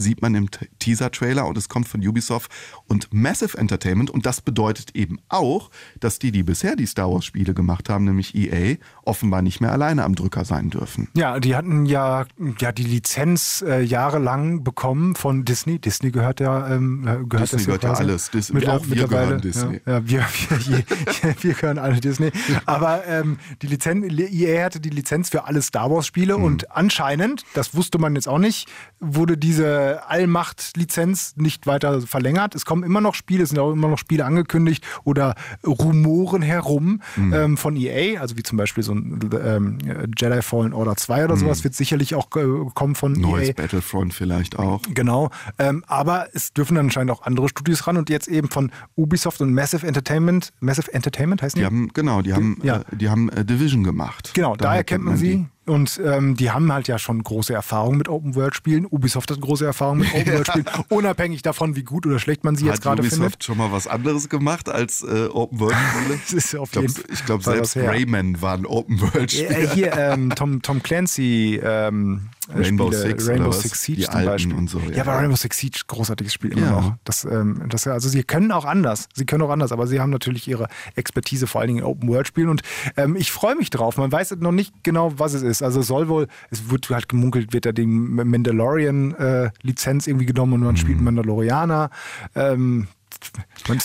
Sieht 0.00 0.22
man 0.22 0.34
im 0.36 0.48
Teaser-Trailer 0.78 1.44
und 1.46 1.58
es 1.58 1.68
kommt 1.68 1.88
von 1.88 2.06
Ubisoft 2.06 2.52
und 2.86 3.08
Massive 3.12 3.58
Entertainment. 3.58 4.10
Und 4.10 4.26
das 4.26 4.40
bedeutet 4.40 4.94
eben 4.94 5.18
auch, 5.28 5.70
dass 5.98 6.20
die, 6.20 6.30
die 6.30 6.44
bisher 6.44 6.76
die 6.76 6.86
Star 6.86 7.10
Wars-Spiele 7.10 7.52
gemacht 7.52 7.88
haben, 7.88 8.04
nämlich 8.04 8.34
EA, 8.36 8.76
offenbar 9.04 9.42
nicht 9.42 9.60
mehr 9.60 9.72
alleine 9.72 10.04
am 10.04 10.14
Drücker 10.14 10.44
sein 10.44 10.70
dürfen. 10.70 11.08
Ja, 11.14 11.40
die 11.40 11.56
hatten 11.56 11.84
ja, 11.84 12.26
ja 12.60 12.70
die 12.70 12.84
Lizenz 12.84 13.64
äh, 13.66 13.82
jahrelang 13.82 14.62
bekommen 14.62 15.16
von 15.16 15.44
Disney. 15.44 15.80
Disney 15.80 16.12
gehört 16.12 16.38
ja, 16.38 16.68
ähm, 16.72 17.02
äh, 17.06 17.24
gehört 17.28 17.50
Disney 17.52 17.64
gehört 17.66 17.82
ja 17.82 17.92
alles. 17.94 18.30
Dis- 18.30 18.52
mittler- 18.52 18.76
auch 18.76 18.86
wir 18.88 19.08
gehören 19.08 19.40
Disney. 19.40 19.80
Ja, 19.84 19.94
ja 19.98 20.08
wir, 20.08 20.26
wir, 20.48 20.84
wir, 21.22 21.34
wir 21.42 21.54
gehören 21.54 21.78
alle 21.78 21.98
Disney. 22.00 22.30
Aber 22.66 23.04
ähm, 23.06 23.38
die 23.62 23.66
Lizenz, 23.66 24.06
EA 24.16 24.64
hatte 24.64 24.78
die 24.78 24.90
Lizenz 24.90 25.28
für 25.30 25.44
alle 25.44 25.60
Star 25.60 25.90
Wars 25.90 26.06
Spiele 26.06 26.38
Mhm. 26.38 26.44
und 26.44 26.70
anscheinend, 26.70 27.42
das 27.54 27.74
wusste 27.74 27.98
man 27.98 28.14
jetzt 28.14 28.28
auch 28.28 28.38
nicht, 28.38 28.68
wurde 29.00 29.36
diese 29.36 29.87
Allmacht-Lizenz 30.06 31.34
nicht 31.36 31.66
weiter 31.66 32.00
verlängert. 32.02 32.54
Es 32.54 32.64
kommen 32.64 32.82
immer 32.82 33.00
noch 33.00 33.14
Spiele, 33.14 33.42
es 33.42 33.50
sind 33.50 33.58
auch 33.58 33.72
immer 33.72 33.88
noch 33.88 33.98
Spiele 33.98 34.24
angekündigt 34.24 34.84
oder 35.04 35.34
Rumoren 35.66 36.42
herum 36.42 37.00
Mhm. 37.16 37.32
ähm, 37.32 37.56
von 37.56 37.76
EA, 37.76 38.20
also 38.20 38.36
wie 38.36 38.42
zum 38.42 38.58
Beispiel 38.58 38.82
so 38.82 38.92
ein 38.94 39.18
ähm, 39.44 39.78
Jedi 40.18 40.42
Fallen 40.42 40.72
Order 40.72 40.96
2 40.96 41.24
oder 41.24 41.36
sowas, 41.36 41.64
wird 41.64 41.74
sicherlich 41.74 42.14
auch 42.14 42.28
äh, 42.36 42.44
kommen 42.74 42.94
von 42.94 43.12
Mhm. 43.12 43.20
Neues 43.20 43.48
EA. 43.48 43.54
Battlefront 43.54 44.14
vielleicht 44.14 44.58
auch. 44.58 44.82
Genau, 44.94 45.30
ähm, 45.58 45.84
aber 45.86 46.28
es 46.32 46.52
dürfen 46.52 46.74
dann 46.76 46.86
anscheinend 46.86 47.10
auch 47.12 47.22
andere 47.22 47.48
Studios 47.48 47.86
ran 47.86 47.96
und 47.96 48.10
jetzt 48.10 48.28
eben 48.28 48.48
von 48.48 48.70
Ubisoft 48.96 49.40
und 49.40 49.52
Massive 49.54 49.86
Entertainment, 49.86 50.52
Massive 50.60 50.92
Entertainment 50.92 51.42
heißt 51.42 51.56
die? 51.56 51.60
Die 51.60 51.66
haben, 51.66 51.88
genau, 51.94 52.22
die 52.22 52.32
haben, 52.34 52.58
Ja. 52.62 52.78
äh, 52.78 52.96
die 52.96 53.08
haben 53.08 53.28
äh, 53.30 53.44
Division 53.44 53.84
gemacht. 53.84 54.32
Genau, 54.34 54.56
daher, 54.56 54.84
kennt 54.84 55.04
man 55.04 55.16
sie. 55.16 55.36
die. 55.36 55.46
Und 55.68 56.00
ähm, 56.04 56.36
die 56.36 56.50
haben 56.50 56.72
halt 56.72 56.88
ja 56.88 56.98
schon 56.98 57.22
große 57.22 57.52
Erfahrung 57.52 57.96
mit 57.96 58.08
Open-World-Spielen. 58.08 58.86
Ubisoft 58.86 59.30
hat 59.30 59.40
große 59.40 59.66
Erfahrung 59.66 59.98
mit 59.98 60.12
Open-World-Spielen, 60.14 60.66
unabhängig 60.88 61.42
davon, 61.42 61.76
wie 61.76 61.82
gut 61.82 62.06
oder 62.06 62.18
schlecht 62.18 62.44
man 62.44 62.56
sie 62.56 62.66
jetzt 62.66 62.76
Hat 62.76 62.82
gerade 62.82 63.02
Ubisoft 63.02 63.20
findet. 63.20 63.44
schon 63.44 63.58
mal 63.58 63.70
was 63.70 63.86
anderes 63.86 64.28
gemacht 64.28 64.68
als 64.68 65.02
äh, 65.02 65.28
Open 65.32 65.60
World 65.60 65.76
Spiele? 65.76 66.18
Das 66.28 66.32
ist 66.32 66.54
auf 66.56 66.70
ich 66.74 67.24
glaube, 67.24 67.42
glaub, 67.42 67.42
selbst. 67.42 67.76
Rayman 67.76 68.40
war 68.42 68.54
ein 68.54 68.66
Open 68.66 69.00
World 69.00 69.30
Spiel. 69.30 69.46
Äh, 69.46 69.68
hier 69.68 69.92
ähm, 69.96 70.30
Tom, 70.34 70.62
Tom 70.62 70.82
Clancy 70.82 71.60
ähm, 71.62 72.28
äh, 72.34 72.37
Rainbow 72.54 72.90
Spiele, 72.92 73.02
Six 73.10 73.28
Rainbow? 73.28 73.52
Six 73.52 73.82
Siege 73.82 73.98
Die 74.00 74.04
zum 74.06 74.14
alten 74.14 74.26
Beispiel. 74.30 74.54
und 74.54 74.70
so, 74.70 74.78
ja, 74.80 74.90
ja. 74.90 75.02
aber 75.02 75.16
Rainbow 75.18 75.36
Six 75.36 75.58
Siege, 75.58 75.80
großartiges 75.86 76.32
Spiel 76.32 76.52
immer 76.52 76.62
Ja. 76.62 76.70
noch. 76.72 76.94
Das, 77.04 77.24
ähm, 77.24 77.62
das, 77.68 77.86
also 77.86 78.08
sie 78.08 78.22
können 78.22 78.52
auch 78.52 78.64
anders. 78.64 79.08
Sie 79.14 79.26
können 79.26 79.42
auch 79.42 79.50
anders, 79.50 79.72
aber 79.72 79.86
sie 79.86 80.00
haben 80.00 80.10
natürlich 80.10 80.48
ihre 80.48 80.68
Expertise 80.94 81.46
vor 81.46 81.60
allen 81.60 81.68
Dingen 81.68 81.80
in 81.80 81.84
Open 81.84 82.08
World 82.08 82.26
Spielen 82.28 82.48
und 82.48 82.62
ähm, 82.96 83.16
ich 83.16 83.30
freue 83.32 83.54
mich 83.56 83.70
drauf. 83.70 83.96
Man 83.96 84.10
weiß 84.10 84.36
noch 84.38 84.52
nicht 84.52 84.72
genau, 84.82 85.18
was 85.18 85.34
es 85.34 85.42
ist. 85.42 85.62
Also 85.62 85.80
es 85.80 85.86
soll 85.86 86.08
wohl, 86.08 86.26
es 86.50 86.70
wird 86.70 86.88
halt 86.90 87.08
gemunkelt, 87.08 87.52
wird 87.52 87.66
da 87.66 87.72
die 87.72 87.86
Mandalorian 87.86 89.14
äh, 89.14 89.50
irgendwie 89.64 90.26
genommen 90.26 90.54
und 90.54 90.60
man 90.60 90.72
Mhm. 90.72 90.76
spielt 90.76 91.00
Mandalorianer. 91.00 91.90
Ähm, 92.34 92.88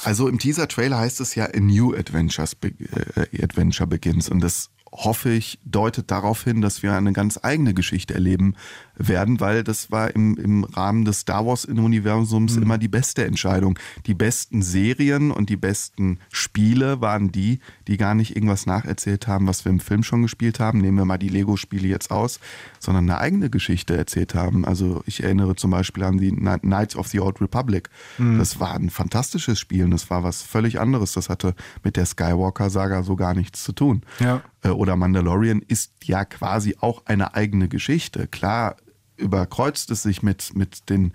Also 0.04 0.28
im 0.28 0.38
Teaser-Trailer 0.38 0.99
heißt 0.99 1.19
es 1.21 1.36
ja 1.36 1.45
A 1.45 1.60
New 1.60 1.93
Adventures 1.95 2.56
be 2.56 2.69
äh, 3.15 3.43
Adventure 3.43 3.88
Begins 3.88 4.30
und 4.30 4.41
das 4.41 4.69
hoffe 4.94 5.32
ich, 5.32 5.60
deutet 5.66 6.12
darauf 6.12 6.44
hin, 6.44 6.62
dass 6.62 6.84
wir 6.84 6.94
eine 6.94 7.14
ganz 7.14 7.40
eigene 7.42 7.74
Geschichte 7.74 8.14
erleben 8.14 8.56
werden, 8.96 9.40
weil 9.40 9.64
das 9.64 9.92
war 9.92 10.16
im, 10.16 10.38
im 10.38 10.64
Rahmen 10.64 11.06
des 11.06 11.22
Star 11.22 11.46
Wars-Universums 11.46 12.58
immer 12.58 12.78
die 12.78 12.88
beste 12.88 13.26
Entscheidung. 13.26 13.78
Die 14.06 14.14
besten 14.14 14.62
Serien 14.62 15.32
und 15.32 15.50
die 15.50 15.58
besten 15.58 16.20
Spiele 16.32 17.02
waren 17.02 17.32
die, 17.32 17.60
die 17.88 17.98
gar 17.98 18.14
nicht 18.16 18.36
irgendwas 18.36 18.66
nacherzählt 18.66 19.28
haben, 19.28 19.48
was 19.48 19.66
wir 19.66 19.72
im 19.72 19.80
Film 19.80 20.04
schon 20.04 20.22
gespielt 20.22 20.60
haben. 20.60 20.80
Nehmen 20.80 20.98
wir 20.98 21.06
mal 21.06 21.18
die 21.18 21.30
Lego-Spiele 21.30 21.88
jetzt 21.88 22.12
aus, 22.12 22.40
sondern 22.80 23.10
eine 23.10 23.20
eigene 23.20 23.50
Geschichte 23.50 23.98
erzählt 23.98 24.36
haben. 24.36 24.66
Also 24.66 25.02
ich 25.06 25.24
erinnere 25.24 25.56
zum 25.56 25.72
Beispiel 25.72 26.04
an 26.04 26.18
die 26.18 26.32
Kni- 26.32 26.60
Knights 26.60 26.96
of 26.96 27.08
the 27.08 27.20
Old 27.20 27.42
Republic. 27.42 27.90
Das 28.18 28.60
war 28.60 28.76
ein 28.76 28.90
fantastisches 28.90 29.60
Spiel 29.60 29.86
und 29.86 29.92
das 29.92 30.10
war 30.10 30.24
was 30.24 30.42
völlig 30.42 30.80
anderes. 30.80 31.14
Das 31.14 31.30
hatte 31.30 31.56
mit 31.84 31.98
der 31.98 32.06
Skywalker-Saga 32.06 33.04
so 33.04 33.16
gar 33.16 33.34
nichts 33.34 33.64
zu 33.64 33.72
tun. 33.72 34.02
Ja. 34.20 34.42
Äh, 34.62 34.70
Oder 34.70 34.96
Mandalorian 34.96 35.62
ist 35.68 35.94
ja 36.04 36.26
quasi 36.26 36.76
auch 36.80 37.06
eine 37.06 37.34
eigene 37.36 37.68
Geschichte. 37.68 38.28
Klar 38.28 38.76
überkreuzt 39.17 39.91
es 39.91 40.04
sich 40.04 40.23
mit, 40.23 40.56
mit 40.56 40.89
den 40.89 41.13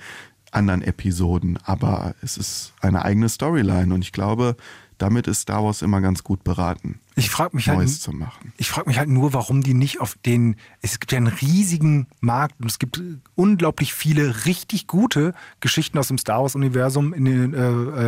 anderen 0.51 0.83
Episoden, 0.83 1.59
aber 1.65 2.15
es 2.23 2.37
ist 2.37 2.73
eine 2.81 3.05
eigene 3.05 3.29
Storyline 3.29 3.93
und 3.93 4.03
ich 4.03 4.13
glaube, 4.13 4.57
damit 4.97 5.27
ist 5.27 5.43
Star 5.43 5.65
Wars 5.65 5.83
immer 5.83 6.01
ganz 6.01 6.25
gut 6.25 6.43
beraten, 6.45 7.01
ich 7.19 7.31
frage 7.31 7.57
mich 7.57 7.69
halt, 7.69 7.79
Neues 7.79 8.01
zu 8.01 8.13
machen. 8.13 8.53
Ich 8.57 8.69
frage 8.71 8.89
mich 8.89 8.99
halt 8.99 9.09
nur, 9.09 9.33
warum 9.33 9.63
die 9.63 9.75
nicht 9.75 10.01
auf 10.01 10.17
den. 10.25 10.57
Es 10.83 11.01
gibt 11.01 11.13
ja 11.13 11.19
einen 11.19 11.27
riesigen 11.29 12.07
Markt 12.21 12.55
und 12.61 12.71
es 12.71 12.79
gibt 12.79 13.01
unglaublich 13.35 13.95
viele 13.95 14.45
richtig 14.47 14.87
gute 14.87 15.35
Geschichten 15.61 15.99
aus 15.99 16.09
dem 16.09 16.19
Star 16.19 16.43
Wars-Universum 16.43 17.13
in 17.15 17.25
den, 17.25 17.55
äh, 17.55 17.59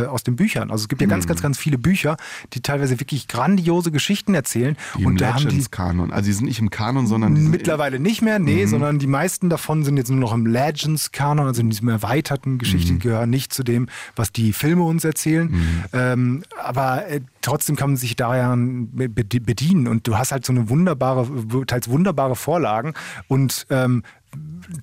äh, 0.03 0.05
aus 0.07 0.23
den 0.23 0.35
Büchern. 0.35 0.71
Also 0.71 0.83
es 0.83 0.87
gibt 0.89 1.01
ja 1.01 1.07
Mhm. 1.07 1.11
ganz, 1.11 1.27
ganz, 1.27 1.41
ganz 1.41 1.57
viele 1.57 1.77
Bücher, 1.77 2.17
die 2.53 2.61
teilweise 2.61 2.99
wirklich 2.99 3.27
grandiose 3.27 3.91
Geschichten 3.91 4.33
erzählen. 4.33 4.77
Die 4.97 5.05
und 5.05 5.19
da 5.21 5.33
haben 5.33 5.39
die 5.39 5.45
Legends-Kanon. 5.47 6.11
Also 6.11 6.25
die 6.27 6.33
sind 6.33 6.45
nicht 6.45 6.59
im 6.59 6.69
Kanon, 6.69 7.07
sondern 7.07 7.49
mittlerweile 7.49 7.99
nicht 7.99 8.21
mehr, 8.21 8.39
nee, 8.39 8.65
Mhm. 8.65 8.69
sondern 8.69 8.99
die 8.99 9.07
meisten 9.07 9.49
davon 9.49 9.83
sind 9.83 9.97
jetzt 9.97 10.09
nur 10.09 10.19
noch 10.19 10.33
im 10.33 10.45
Legends-Kanon, 10.45 11.47
also 11.47 11.61
in 11.61 11.69
diesem 11.69 11.89
erweiterten 11.89 12.57
Geschichten, 12.57 12.95
Mhm. 12.95 12.99
gehören 12.99 13.29
nicht 13.29 13.53
zu 13.53 13.63
dem, 13.63 13.87
was 14.15 14.31
die 14.31 14.53
Filme 14.53 14.83
uns 14.83 15.03
erzählen. 15.03 15.53
Ähm, 15.93 16.43
aber 16.63 17.07
äh, 17.07 17.21
trotzdem 17.41 17.75
kann 17.75 17.91
man 17.91 17.97
sich 17.97 18.15
daran 18.15 18.89
be- 18.91 19.09
bedienen 19.09 19.87
und 19.87 20.07
du 20.07 20.17
hast 20.17 20.31
halt 20.31 20.45
so 20.45 20.53
eine 20.53 20.69
wunderbare, 20.69 21.27
teils 21.65 21.89
wunderbare 21.89 22.35
Vorlagen 22.35 22.93
und 23.27 23.65
ähm, 23.69 24.03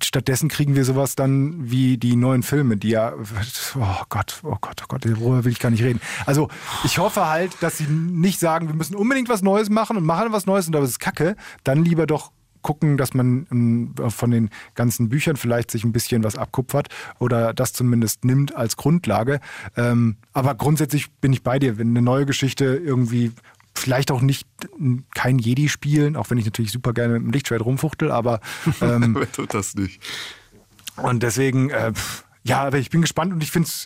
Stattdessen 0.03 0.47
kriegen 0.47 0.75
wir 0.75 0.85
sowas 0.85 1.15
dann 1.15 1.71
wie 1.71 1.97
die 1.97 2.15
neuen 2.15 2.43
Filme, 2.43 2.77
die 2.77 2.89
ja, 2.89 3.13
oh 3.15 4.03
Gott, 4.09 4.41
oh 4.43 4.57
Gott, 4.61 4.81
oh 4.83 4.85
Gott, 4.87 5.05
darüber 5.05 5.43
will 5.43 5.51
ich 5.51 5.57
gar 5.57 5.71
nicht 5.71 5.81
reden. 5.83 5.99
Also 6.27 6.49
ich 6.83 6.99
hoffe 6.99 7.27
halt, 7.27 7.57
dass 7.61 7.79
sie 7.79 7.85
nicht 7.85 8.39
sagen, 8.39 8.67
wir 8.67 8.75
müssen 8.75 8.95
unbedingt 8.95 9.27
was 9.27 9.41
Neues 9.41 9.71
machen 9.71 9.97
und 9.97 10.05
machen 10.05 10.31
was 10.31 10.45
Neues 10.45 10.67
und 10.67 10.73
das 10.73 10.87
ist 10.87 10.99
Kacke. 10.99 11.35
Dann 11.63 11.83
lieber 11.83 12.05
doch 12.05 12.31
gucken, 12.61 12.97
dass 12.97 13.13
man 13.13 13.47
ähm, 13.51 13.93
von 14.09 14.31
den 14.31 14.49
ganzen 14.75 15.09
Büchern 15.09 15.37
vielleicht 15.37 15.71
sich 15.71 15.83
ein 15.83 15.91
bisschen 15.91 16.23
was 16.23 16.35
abkupfert 16.35 16.89
oder 17.19 17.53
das 17.53 17.73
zumindest 17.73 18.25
nimmt 18.25 18.55
als 18.55 18.77
Grundlage. 18.77 19.39
Ähm, 19.75 20.17
aber 20.33 20.55
grundsätzlich 20.55 21.11
bin 21.21 21.33
ich 21.33 21.43
bei 21.43 21.59
dir, 21.59 21.77
wenn 21.77 21.89
eine 21.89 22.01
neue 22.01 22.25
Geschichte 22.25 22.65
irgendwie 22.65 23.31
vielleicht 23.75 24.11
auch 24.11 24.21
nicht 24.21 24.47
kein 25.13 25.39
Jedi 25.39 25.69
spielen, 25.69 26.15
auch 26.15 26.29
wenn 26.29 26.37
ich 26.37 26.45
natürlich 26.45 26.71
super 26.71 26.93
gerne 26.93 27.13
mit 27.13 27.23
dem 27.23 27.31
Lichtschwert 27.31 27.63
rumfuchtel, 27.63 28.11
aber 28.11 28.41
ähm, 28.81 29.17
tut 29.31 29.53
das 29.53 29.75
nicht? 29.75 30.01
und 30.97 31.23
deswegen, 31.23 31.69
äh, 31.69 31.93
pff, 31.93 32.23
ja, 32.49 32.63
aber 32.67 32.77
ich 32.77 32.89
bin 32.89 33.01
gespannt 33.01 33.31
und 33.33 33.41
ich 33.43 33.51
finde 33.51 33.69
es 33.69 33.85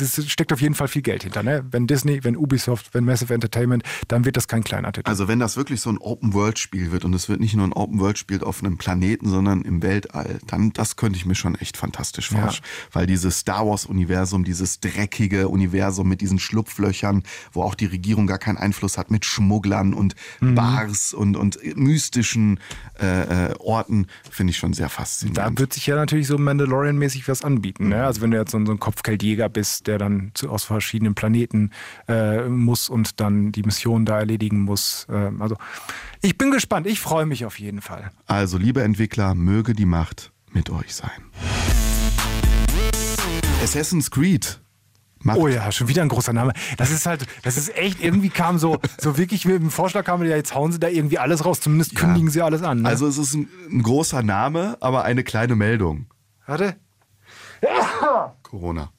ist- 0.00 0.30
steckt 0.30 0.52
auf 0.52 0.60
jeden 0.60 0.74
Fall 0.74 0.88
viel 0.88 1.02
Geld 1.02 1.22
hinter. 1.22 1.42
Ne? 1.42 1.64
Wenn 1.70 1.86
Disney, 1.86 2.22
wenn 2.24 2.36
Ubisoft, 2.36 2.92
wenn 2.94 3.04
Massive 3.04 3.32
Entertainment, 3.32 3.82
dann 4.08 4.24
wird 4.24 4.36
das 4.36 4.48
kein 4.48 4.64
kleiner 4.64 4.92
Titel. 4.92 5.08
Also 5.08 5.28
wenn 5.28 5.38
das 5.38 5.56
wirklich 5.56 5.80
so 5.80 5.90
ein 5.90 5.98
Open-World-Spiel 5.98 6.92
wird 6.92 7.04
und 7.04 7.14
es 7.14 7.28
wird 7.28 7.40
nicht 7.40 7.54
nur 7.54 7.66
ein 7.66 7.72
Open-World-Spiel 7.72 8.42
auf 8.42 8.62
einem 8.62 8.78
Planeten, 8.78 9.28
sondern 9.28 9.62
im 9.62 9.82
Weltall, 9.82 10.38
dann 10.46 10.72
das 10.72 10.96
könnte 10.96 11.18
ich 11.18 11.26
mir 11.26 11.34
schon 11.34 11.54
echt 11.56 11.76
fantastisch 11.76 12.30
Ja. 12.30 12.40
vorstellen. 12.40 12.66
Weil 12.92 13.06
dieses 13.06 13.38
Star 13.40 13.66
Wars-Universum, 13.66 14.44
dieses 14.44 14.80
dreckige 14.80 15.48
Universum 15.48 16.08
mit 16.08 16.20
diesen 16.20 16.38
Schlupflöchern, 16.38 17.22
wo 17.52 17.62
auch 17.62 17.74
die 17.74 17.86
Regierung 17.86 18.26
gar 18.26 18.38
keinen 18.38 18.58
Einfluss 18.58 18.96
hat, 18.98 19.10
mit 19.10 19.24
Schmugglern 19.24 19.94
und 19.94 20.14
Mhm. 20.40 20.54
Bars 20.54 21.12
und, 21.12 21.36
und 21.36 21.58
mystischen 21.76 22.60
äh, 23.00 23.50
äh, 23.50 23.54
Orten, 23.58 24.06
finde 24.30 24.52
ich 24.52 24.56
schon 24.56 24.72
sehr 24.72 24.88
faszinierend. 24.88 25.38
Da 25.56 25.58
wird 25.60 25.72
sich 25.72 25.86
ja 25.86 25.96
natürlich 25.96 26.26
so 26.28 26.36
Mandalorian-mäßig 26.36 27.26
was 27.28 27.42
anbieten. 27.42 27.73
Ne? 27.80 28.04
Also 28.04 28.20
wenn 28.20 28.30
du 28.30 28.38
jetzt 28.38 28.52
so 28.52 28.58
ein, 28.58 28.66
so 28.66 28.72
ein 28.72 28.78
Kopfgeldjäger 28.78 29.48
bist, 29.48 29.86
der 29.86 29.98
dann 29.98 30.30
zu, 30.34 30.48
aus 30.50 30.64
verschiedenen 30.64 31.14
Planeten 31.14 31.70
äh, 32.08 32.48
muss 32.48 32.88
und 32.88 33.20
dann 33.20 33.52
die 33.52 33.62
Mission 33.62 34.04
da 34.04 34.18
erledigen 34.18 34.60
muss. 34.60 35.06
Ähm, 35.10 35.42
also 35.42 35.56
ich 36.22 36.38
bin 36.38 36.50
gespannt. 36.50 36.86
Ich 36.86 37.00
freue 37.00 37.26
mich 37.26 37.44
auf 37.44 37.58
jeden 37.58 37.80
Fall. 37.80 38.10
Also, 38.26 38.58
liebe 38.58 38.82
Entwickler, 38.82 39.34
möge 39.34 39.74
die 39.74 39.86
Macht 39.86 40.32
mit 40.52 40.70
euch 40.70 40.94
sein. 40.94 41.10
Assassin's 43.62 44.10
Creed 44.10 44.60
macht 45.24 45.38
Oh 45.38 45.48
ja, 45.48 45.72
schon 45.72 45.88
wieder 45.88 46.02
ein 46.02 46.08
großer 46.08 46.32
Name. 46.32 46.52
Das 46.76 46.90
ist 46.90 47.06
halt, 47.06 47.26
das 47.42 47.56
ist 47.56 47.76
echt, 47.76 48.02
irgendwie 48.02 48.28
kam 48.28 48.58
so, 48.58 48.78
so 48.98 49.16
wirklich 49.16 49.44
mit 49.46 49.56
dem 49.56 49.70
Vorschlag 49.70 50.04
kam, 50.04 50.22
ja, 50.24 50.36
jetzt 50.36 50.54
hauen 50.54 50.72
sie 50.72 50.78
da 50.78 50.88
irgendwie 50.88 51.18
alles 51.18 51.44
raus. 51.44 51.60
Zumindest 51.60 51.96
kündigen 51.96 52.30
sie 52.30 52.42
alles 52.42 52.62
an. 52.62 52.82
Ne? 52.82 52.88
Also 52.88 53.06
es 53.06 53.18
ist 53.18 53.34
ein, 53.34 53.48
ein 53.70 53.82
großer 53.82 54.22
Name, 54.22 54.76
aber 54.80 55.04
eine 55.04 55.24
kleine 55.24 55.56
Meldung. 55.56 56.06
Warte. 56.46 56.76
Corona. 58.42 58.90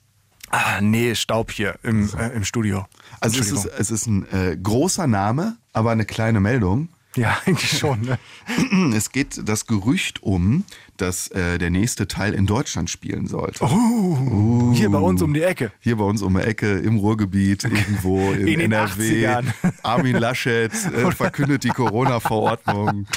Ah, 0.49 0.79
nee, 0.81 1.15
Staub 1.15 1.51
hier 1.51 1.75
im, 1.83 2.09
äh, 2.17 2.29
im 2.29 2.45
Studio. 2.45 2.85
Also 3.19 3.39
es 3.39 3.51
ist, 3.51 3.65
es 3.65 3.91
ist 3.91 4.07
ein 4.07 4.25
äh, 4.31 4.55
großer 4.55 5.07
Name, 5.07 5.57
aber 5.73 5.91
eine 5.91 6.05
kleine 6.05 6.39
Meldung. 6.39 6.89
Ja, 7.15 7.37
eigentlich 7.45 7.77
schon. 7.77 8.01
Ne? 8.01 8.19
Es 8.95 9.11
geht 9.11 9.47
das 9.47 9.67
Gerücht 9.67 10.21
um, 10.23 10.63
dass 10.97 11.29
äh, 11.29 11.57
der 11.57 11.69
nächste 11.69 12.07
Teil 12.07 12.33
in 12.33 12.45
Deutschland 12.45 12.89
spielen 12.89 13.27
sollte. 13.27 13.63
Oh. 13.63 14.71
Hier 14.73 14.89
bei 14.89 14.99
uns 14.99 15.21
um 15.21 15.33
die 15.33 15.41
Ecke. 15.41 15.71
Hier 15.79 15.97
bei 15.97 16.03
uns 16.03 16.21
um 16.21 16.35
die 16.35 16.43
Ecke 16.43 16.77
im 16.77 16.97
Ruhrgebiet, 16.97 17.63
irgendwo 17.63 18.31
in, 18.31 18.47
In 18.47 18.59
NRW. 18.61 19.27
80ern. 19.27 19.45
Armin 19.83 20.15
Laschet 20.17 20.71
äh, 20.73 21.11
verkündet 21.11 21.63
die 21.63 21.69
Corona-Verordnung. 21.69 23.07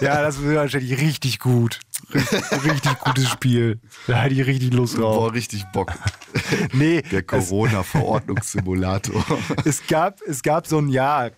Ja, 0.00 0.22
das 0.22 0.42
wird 0.42 0.56
wahrscheinlich 0.56 1.00
richtig 1.00 1.38
gut. 1.38 1.80
Richtig, 2.14 2.42
richtig 2.64 2.98
gutes 3.00 3.28
Spiel. 3.28 3.80
Da 4.06 4.22
hätte 4.22 4.34
ich 4.34 4.46
richtig 4.46 4.72
Lust 4.74 4.98
drauf. 4.98 5.16
Boah, 5.16 5.32
richtig 5.32 5.64
Bock. 5.72 5.92
Nee, 6.72 7.02
Der 7.10 7.22
Corona-Verordnungssimulator. 7.22 9.24
es, 9.64 9.86
gab, 9.86 10.20
es 10.26 10.42
gab 10.42 10.66
so 10.66 10.78
ein 10.78 10.88
Ja, 10.88 11.28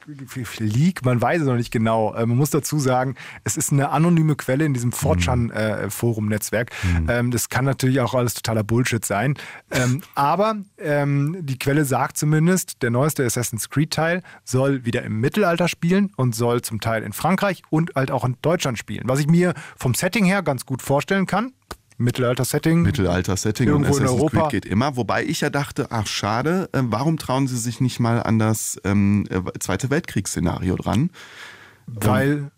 Leak, 0.59 1.05
man 1.05 1.21
weiß 1.21 1.41
es 1.43 1.47
noch 1.47 1.57
nicht 1.57 1.71
genau. 1.73 2.15
Äh, 2.15 2.27
Man 2.27 2.37
muss 2.37 2.51
dazu 2.51 2.79
sagen, 2.79 3.15
es 3.45 3.57
ist 3.57 3.73
eine 3.73 3.91
anonyme 3.91 4.37
Quelle 4.37 4.65
in 4.65 4.75
diesem 4.75 4.93
4chan-Forum-Netzwerk. 4.93 6.71
Ähm, 7.09 7.31
Das 7.31 7.49
kann 7.49 7.65
natürlich 7.65 8.01
auch 8.01 8.15
alles 8.15 8.35
totaler 8.35 8.63
Bullshit 8.65 9.05
sein. 9.05 9.35
Ähm, 9.71 10.03
Aber 10.15 10.57
ähm, 10.79 11.37
die 11.41 11.59
Quelle 11.59 11.85
sagt 11.85 12.17
zumindest, 12.17 12.83
der 12.83 12.91
neueste 12.91 13.25
Assassin's 13.25 13.71
Creed-Teil 13.71 14.23
soll 14.45 14.85
wieder 14.85 15.03
im 15.03 15.21
Mittelalter 15.21 15.69
spielen 15.69 16.13
und 16.17 16.35
soll 16.35 16.63
zum 16.63 16.81
Teil 16.81 17.03
in 17.03 17.13
Frankreich 17.13 17.63
und 17.71 17.93
halt 17.97 18.11
auch 18.11 18.25
in 18.25 18.37
Deutschland 18.43 18.79
spielen. 18.79 19.05
Was 19.09 19.21
ich 19.21 19.27
mir 19.27 19.55
vom 19.77 19.95
Setting 19.95 20.25
her 20.25 20.43
ganz 20.43 20.54
gut 20.67 20.83
vorstellen 20.83 21.27
kann. 21.27 21.53
Mittelalter-Setting. 21.97 22.83
Mittelalter-Setting 22.83 23.69
und 23.69 23.83
Irgendwo 23.85 23.97
in 23.99 24.03
Assassin's 24.05 24.21
Europa. 24.21 24.49
Creed 24.49 24.63
geht 24.65 24.67
immer. 24.73 24.97
Wobei 24.97 25.25
ich 25.25 25.41
ja 25.43 25.51
dachte, 25.51 25.89
ach 25.91 26.07
schade, 26.09 26.69
äh, 26.73 26.81
warum 26.85 27.19
trauen 27.19 27.47
sie 27.47 27.57
sich 27.59 27.81
nicht 27.81 28.01
mal 28.01 28.21
an 28.23 28.39
das 28.41 28.81
ähm, 28.85 29.27
äh, 29.31 29.41
Zweite 29.61 29.91
Weltkriegsszenario 29.91 30.75
dran? 30.77 31.11
Weil, 31.87 32.51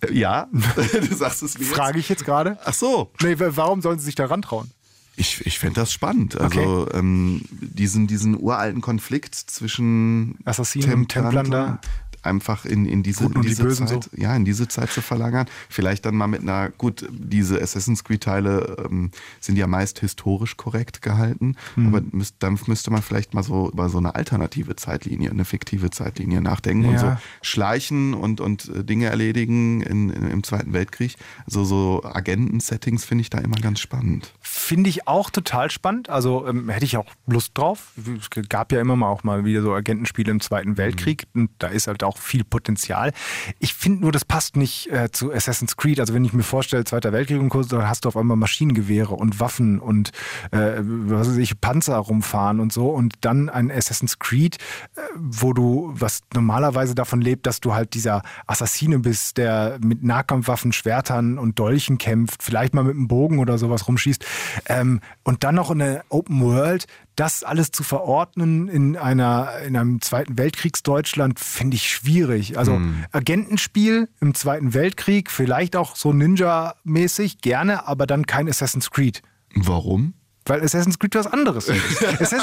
Äh, 0.00 0.12
ja, 0.12 0.48
du 0.52 1.14
sagst 1.14 1.42
es 1.42 1.58
mir 1.58 1.64
frage 1.64 1.98
ich 1.98 2.08
jetzt 2.08 2.24
gerade. 2.24 2.58
Ach 2.64 2.74
so, 2.74 3.10
Nee, 3.22 3.38
wa- 3.38 3.52
warum 3.54 3.80
sollen 3.82 3.98
sie 3.98 4.04
sich 4.06 4.14
da 4.16 4.26
rantrauen? 4.26 4.70
ich, 5.14 5.46
ich 5.46 5.58
fände 5.58 5.78
das 5.80 5.92
spannend. 5.92 6.40
Also 6.40 6.88
ähm, 6.92 7.42
diesen, 7.50 8.06
diesen 8.06 8.38
uralten 8.38 8.80
Konflikt 8.80 9.34
zwischen 9.34 10.38
Assassinen 10.44 10.92
und 10.94 11.08
Templern 11.08 11.50
da. 11.50 11.80
Einfach 12.22 12.64
in, 12.64 12.86
in 12.86 13.02
diese, 13.02 13.24
in 13.24 13.32
und 13.32 13.44
die 13.44 13.48
diese 13.48 13.64
Bösen 13.64 13.86
Zeit, 13.86 14.04
so. 14.04 14.10
ja, 14.16 14.34
in 14.36 14.44
diese 14.44 14.68
Zeit 14.68 14.90
zu 14.90 15.00
verlagern. 15.02 15.46
Vielleicht 15.68 16.04
dann 16.06 16.14
mal 16.16 16.26
mit 16.26 16.42
einer, 16.42 16.70
gut, 16.70 17.08
diese 17.10 17.60
Assassin's 17.60 18.04
Creed-Teile 18.04 18.86
ähm, 18.90 19.10
sind 19.40 19.56
ja 19.56 19.66
meist 19.66 20.00
historisch 20.00 20.56
korrekt 20.56 21.02
gehalten, 21.02 21.56
Mhm. 21.76 21.86
aber 21.88 22.02
müsst, 22.12 22.36
dann 22.40 22.58
müsste 22.66 22.90
man 22.90 23.02
vielleicht 23.02 23.34
mal 23.34 23.42
so 23.42 23.70
über 23.70 23.88
so 23.88 23.98
eine 23.98 24.14
alternative 24.14 24.76
Zeitlinie, 24.76 25.30
eine 25.30 25.44
fiktive 25.44 25.90
Zeitlinie 25.90 26.40
nachdenken 26.40 26.86
und 26.86 26.94
Ja. 26.94 27.00
so 27.00 27.16
schleichen 27.42 28.14
und, 28.14 28.40
und 28.40 28.68
äh, 28.68 28.84
Dinge 28.84 29.06
erledigen 29.06 29.80
in, 29.82 30.10
in, 30.10 30.28
im 30.30 30.42
Zweiten 30.42 30.72
Weltkrieg. 30.72 31.16
Also 31.46 31.64
so 31.64 32.02
Agenten-Settings 32.04 33.04
finde 33.04 33.22
ich 33.22 33.30
da 33.30 33.38
immer 33.38 33.56
ganz 33.56 33.80
spannend. 33.80 34.32
Finde 34.40 34.90
ich 34.90 35.06
auch 35.06 35.30
total 35.30 35.70
spannend. 35.70 36.08
Also 36.08 36.46
ähm, 36.46 36.68
hätte 36.68 36.84
ich 36.84 36.96
auch 36.96 37.06
Lust 37.26 37.52
drauf. 37.56 37.92
Es 38.18 38.30
gab 38.48 38.72
ja 38.72 38.80
immer 38.80 38.96
mal 38.96 39.08
auch 39.08 39.24
mal 39.24 39.44
wieder 39.44 39.62
so 39.62 39.72
Agentenspiele 39.74 40.30
im 40.30 40.40
Zweiten 40.40 40.76
Weltkrieg. 40.76 41.24
Und 41.34 41.50
da 41.58 41.68
ist 41.68 41.86
halt 41.86 42.02
auch 42.04 42.11
viel 42.16 42.44
Potenzial. 42.44 43.12
Ich 43.58 43.74
finde 43.74 44.02
nur, 44.02 44.12
das 44.12 44.24
passt 44.24 44.56
nicht 44.56 44.90
äh, 44.90 45.10
zu 45.10 45.32
Assassin's 45.32 45.76
Creed. 45.76 46.00
Also 46.00 46.14
wenn 46.14 46.24
ich 46.24 46.32
mir 46.32 46.42
vorstelle, 46.42 46.84
Zweiter 46.84 47.12
Weltkrieg 47.12 47.40
und 47.40 47.48
kurz, 47.48 47.68
dann 47.68 47.88
hast 47.88 48.04
du 48.04 48.08
auf 48.08 48.16
einmal 48.16 48.36
Maschinengewehre 48.36 49.14
und 49.14 49.40
Waffen 49.40 49.78
und 49.78 50.10
äh, 50.50 50.80
was 50.82 51.28
weiß 51.28 51.36
ich, 51.36 51.60
Panzer 51.60 51.96
rumfahren 51.96 52.60
und 52.60 52.72
so. 52.72 52.88
Und 52.88 53.14
dann 53.20 53.48
ein 53.48 53.70
Assassin's 53.70 54.18
Creed, 54.18 54.56
äh, 54.96 55.00
wo 55.16 55.52
du, 55.52 55.92
was 55.94 56.20
normalerweise 56.34 56.94
davon 56.94 57.20
lebt, 57.20 57.46
dass 57.46 57.60
du 57.60 57.74
halt 57.74 57.94
dieser 57.94 58.22
Assassine 58.46 58.98
bist, 58.98 59.38
der 59.38 59.78
mit 59.82 60.02
Nahkampfwaffen, 60.02 60.72
Schwertern 60.72 61.38
und 61.38 61.58
Dolchen 61.58 61.98
kämpft, 61.98 62.42
vielleicht 62.42 62.74
mal 62.74 62.84
mit 62.84 62.96
einem 62.96 63.08
Bogen 63.08 63.38
oder 63.38 63.58
sowas 63.58 63.88
rumschießt. 63.88 64.24
Ähm, 64.66 65.00
und 65.24 65.44
dann 65.44 65.54
noch 65.54 65.70
eine 65.70 66.02
Open 66.08 66.40
World, 66.40 66.86
das 67.16 67.44
alles 67.44 67.70
zu 67.70 67.82
verordnen 67.82 68.68
in 68.68 68.96
einer 68.96 69.58
in 69.66 69.76
einem 69.76 70.00
Zweiten 70.00 70.38
Weltkriegsdeutschland 70.38 71.38
finde 71.38 71.76
ich 71.76 71.88
schwierig. 71.88 72.58
Also 72.58 72.80
Agentenspiel 73.12 74.08
im 74.20 74.34
Zweiten 74.34 74.74
Weltkrieg, 74.74 75.30
vielleicht 75.30 75.76
auch 75.76 75.96
so 75.96 76.12
Ninja-mäßig, 76.12 77.40
gerne, 77.40 77.86
aber 77.86 78.06
dann 78.06 78.26
kein 78.26 78.48
Assassin's 78.48 78.90
Creed. 78.90 79.22
Warum? 79.54 80.14
Weil 80.46 80.62
Assassin's 80.62 80.98
Creed 80.98 81.14
was 81.14 81.26
anderes 81.26 81.68
ist. 81.68 82.02
Assassin, 82.20 82.40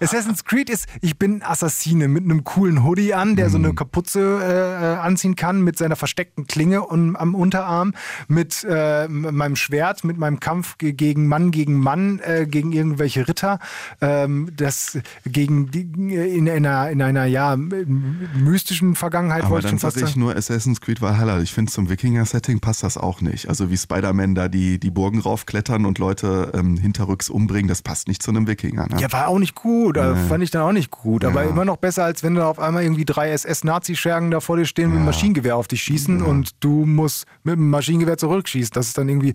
Assassin's 0.00 0.44
Creed 0.44 0.68
ist, 0.68 0.86
ich 1.00 1.18
bin 1.18 1.42
Assassine 1.42 2.08
mit 2.08 2.24
einem 2.24 2.44
coolen 2.44 2.84
Hoodie 2.84 3.14
an, 3.14 3.36
der 3.36 3.48
so 3.48 3.56
eine 3.58 3.72
Kapuze 3.74 4.20
äh, 4.20 4.94
äh, 4.94 4.96
anziehen 4.98 5.34
kann, 5.34 5.62
mit 5.62 5.78
seiner 5.78 5.96
versteckten 5.96 6.46
Klinge 6.46 6.82
und, 6.84 7.16
am 7.16 7.34
Unterarm, 7.34 7.94
mit 8.28 8.64
äh, 8.68 9.08
meinem 9.08 9.56
Schwert, 9.56 10.04
mit 10.04 10.18
meinem 10.18 10.40
Kampf 10.40 10.76
ge- 10.78 10.92
gegen 10.92 11.26
Mann 11.26 11.50
gegen 11.52 11.78
Mann, 11.78 12.20
äh, 12.20 12.46
gegen 12.46 12.72
irgendwelche 12.72 13.26
Ritter, 13.26 13.58
ähm, 14.00 14.50
das 14.54 14.98
gegen 15.24 15.70
die, 15.70 15.82
in, 15.82 16.48
einer, 16.50 16.90
in 16.90 17.00
einer 17.00 17.24
ja 17.24 17.56
mystischen 17.56 18.94
Vergangenheit 18.94 19.42
Aber 19.44 19.52
wollte 19.52 19.66
ich 19.66 19.70
schon 19.70 19.78
fast 19.78 19.98
sage 19.98 20.10
ich 20.10 20.16
nur 20.16 20.36
Assassin's 20.36 20.80
Creed 20.80 21.00
Valhalla. 21.00 21.40
Ich 21.40 21.52
finde, 21.52 21.72
zum 21.72 21.88
Wikinger-Setting 21.88 22.60
passt 22.60 22.82
das 22.82 22.96
auch 22.96 23.20
nicht. 23.20 23.48
Also 23.48 23.70
wie 23.70 23.76
Spider-Man 23.76 24.34
da 24.34 24.48
die, 24.48 24.78
die 24.78 24.90
Burgen 24.90 25.20
raufklettern 25.20 25.86
und 25.86 25.98
Leute 25.98 26.52
ähm, 26.54 26.76
hinterrücks 26.76 27.21
umbringen, 27.30 27.68
das 27.68 27.82
passt 27.82 28.08
nicht 28.08 28.22
zu 28.22 28.30
einem 28.30 28.46
Wikinger. 28.46 28.86
Ne? 28.88 29.00
Ja, 29.00 29.12
war 29.12 29.28
auch 29.28 29.38
nicht 29.38 29.54
gut. 29.54 29.98
Also 29.98 30.20
Fand 30.28 30.42
ich 30.44 30.50
dann 30.50 30.62
auch 30.62 30.72
nicht 30.72 30.90
gut. 30.90 31.24
Aber 31.24 31.42
Ja. 31.44 31.50
immer 31.50 31.64
noch 31.64 31.76
besser, 31.76 32.04
als 32.04 32.22
wenn 32.22 32.34
da 32.34 32.48
auf 32.48 32.58
einmal 32.58 32.82
irgendwie 32.82 33.04
drei 33.04 33.30
SS-Nazi-Schergen 33.30 34.30
da 34.30 34.40
vor 34.40 34.56
dir 34.56 34.64
stehen 34.66 34.88
mit 34.90 34.96
einem 34.96 35.06
Maschinengewehr 35.06 35.56
auf 35.56 35.68
dich 35.68 35.82
schießen 35.82 36.22
und 36.22 36.50
du 36.60 36.84
musst 36.86 37.26
mit 37.44 37.56
dem 37.56 37.70
Maschinengewehr 37.70 38.16
zurückschießen. 38.18 38.72
Das 38.74 38.86
ist 38.88 38.98
dann 38.98 39.08
irgendwie. 39.08 39.34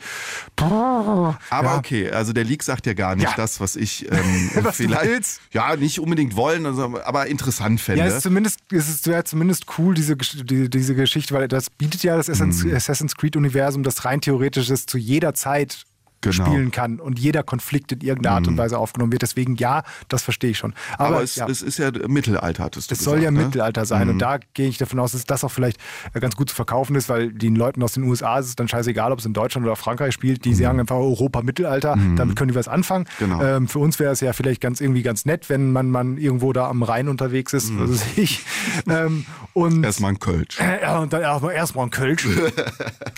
Aber 0.55 1.37
Ja. 1.51 1.77
okay, 1.77 2.09
also 2.11 2.33
der 2.33 2.43
Leak 2.43 2.63
sagt 2.63 2.85
ja 2.87 2.93
gar 2.93 3.15
nicht 3.15 3.25
Ja. 3.29 3.33
das, 3.35 3.59
was 3.59 3.75
ich 3.75 4.09
ähm, 4.11 4.49
Was 4.63 4.77
vielleicht 4.77 5.39
ja 5.51 5.75
nicht 5.75 5.99
unbedingt 5.99 6.35
wollen, 6.35 6.65
also, 6.65 6.99
aber 7.03 7.27
interessant 7.27 7.79
fände. 7.81 8.01
Ja, 8.01 8.07
es 8.07 8.15
ist 8.17 8.23
zumindest, 8.23 8.59
es 8.71 8.89
ist 8.89 9.05
ja 9.05 9.23
zumindest 9.23 9.65
cool, 9.77 9.93
diese, 9.93 10.15
die, 10.15 10.69
diese 10.69 10.95
Geschichte, 10.95 11.33
weil 11.33 11.47
das 11.47 11.69
bietet 11.69 12.03
ja 12.03 12.15
das 12.17 12.29
Assassin's, 12.29 12.63
Mhm. 12.63 12.75
Assassin's 12.75 13.15
Creed-Universum, 13.15 13.83
das 13.83 14.05
rein 14.05 14.21
theoretisch 14.21 14.69
ist, 14.69 14.89
zu 14.89 14.97
jeder 14.97 15.33
Zeit 15.33 15.83
Genau. 16.21 16.45
Mhm. 16.45 16.51
spielen 16.51 16.71
kann 16.71 16.99
und 16.99 17.19
jeder 17.19 17.43
Konflikt 17.43 17.91
in 17.91 18.01
irgendeiner 18.01 18.35
Art 18.37 18.47
und 18.47 18.57
Weise 18.57 18.77
aufgenommen 18.77 19.11
wird. 19.11 19.21
Deswegen 19.21 19.55
ja, 19.55 19.83
das 20.09 20.23
verstehe 20.23 20.51
ich 20.51 20.57
schon. 20.57 20.73
Aber, 20.97 21.15
Aber, 21.17 21.23
es, 21.23 21.35
ja. 21.35 21.47
es 21.47 21.61
ist 21.61 21.77
ja 21.77 21.91
Mittelalter, 22.07 22.63
hattest 22.63 22.89
du 22.91 22.95
Es 22.95 23.01
soll 23.01 23.17
ja 23.21 23.29
gesagt, 23.29 23.37
ne? 23.37 23.45
Mittelalter 23.45 23.85
sein 23.85 24.09
und 24.09 24.19
da 24.19 24.39
gehe 24.53 24.67
ich 24.67 24.77
davon 24.77 24.99
aus, 24.99 25.11
dass 25.11 25.25
das 25.25 25.43
auch 25.43 25.51
vielleicht 25.51 25.79
äh, 26.13 26.19
ganz 26.19 26.35
gut 26.35 26.49
zu 26.49 26.55
verkaufen 26.55 26.95
ist, 26.95 27.07
weil 27.09 27.31
den 27.31 27.55
Leuten 27.55 27.83
aus 27.83 27.93
den 27.93 28.03
USA 28.03 28.39
ist 28.39 28.47
es 28.47 28.55
dann 28.55 28.67
scheißegal, 28.67 29.11
ob 29.11 29.19
es 29.19 29.25
in 29.25 29.33
Deutschland 29.33 29.65
oder 29.65 29.75
Frankreich 29.75 30.13
spielt. 30.13 30.43
Die 30.45 30.53
sagen 30.55 30.79
einfach 30.79 30.95
Europa 30.95 31.41
Mittelalter, 31.41 31.97
damit 32.15 32.35
können 32.35 32.49
die 32.49 32.55
was 32.55 32.67
anfangen. 32.67 33.05
Genau. 33.19 33.41
Ähm, 33.41 33.67
für 33.67 33.79
uns 33.79 33.99
wäre 33.99 34.11
es 34.11 34.19
ja 34.21 34.33
vielleicht 34.33 34.59
ganz 34.61 34.81
irgendwie 34.81 35.03
ganz 35.03 35.25
nett, 35.25 35.49
wenn 35.49 35.71
man, 35.71 35.89
man 35.89 36.17
irgendwo 36.17 36.51
da 36.53 36.67
am 36.67 36.83
Rhein 36.83 37.07
unterwegs 37.07 37.53
ist, 37.53 37.71
was 37.77 37.89
weiß 37.91 38.05
ich. 38.17 38.43
ähm, 38.89 39.25
und 39.53 39.83
Erstmal 39.83 40.11
ein 40.11 40.19
Kölsch. 40.19 40.59
äh, 40.59 40.81
ja, 40.81 40.99
und 40.99 41.13
dann 41.13 41.21
erstmal 41.21 41.53
erstmal 41.53 41.85
ein 41.85 41.91
Kölsch. 41.91 42.27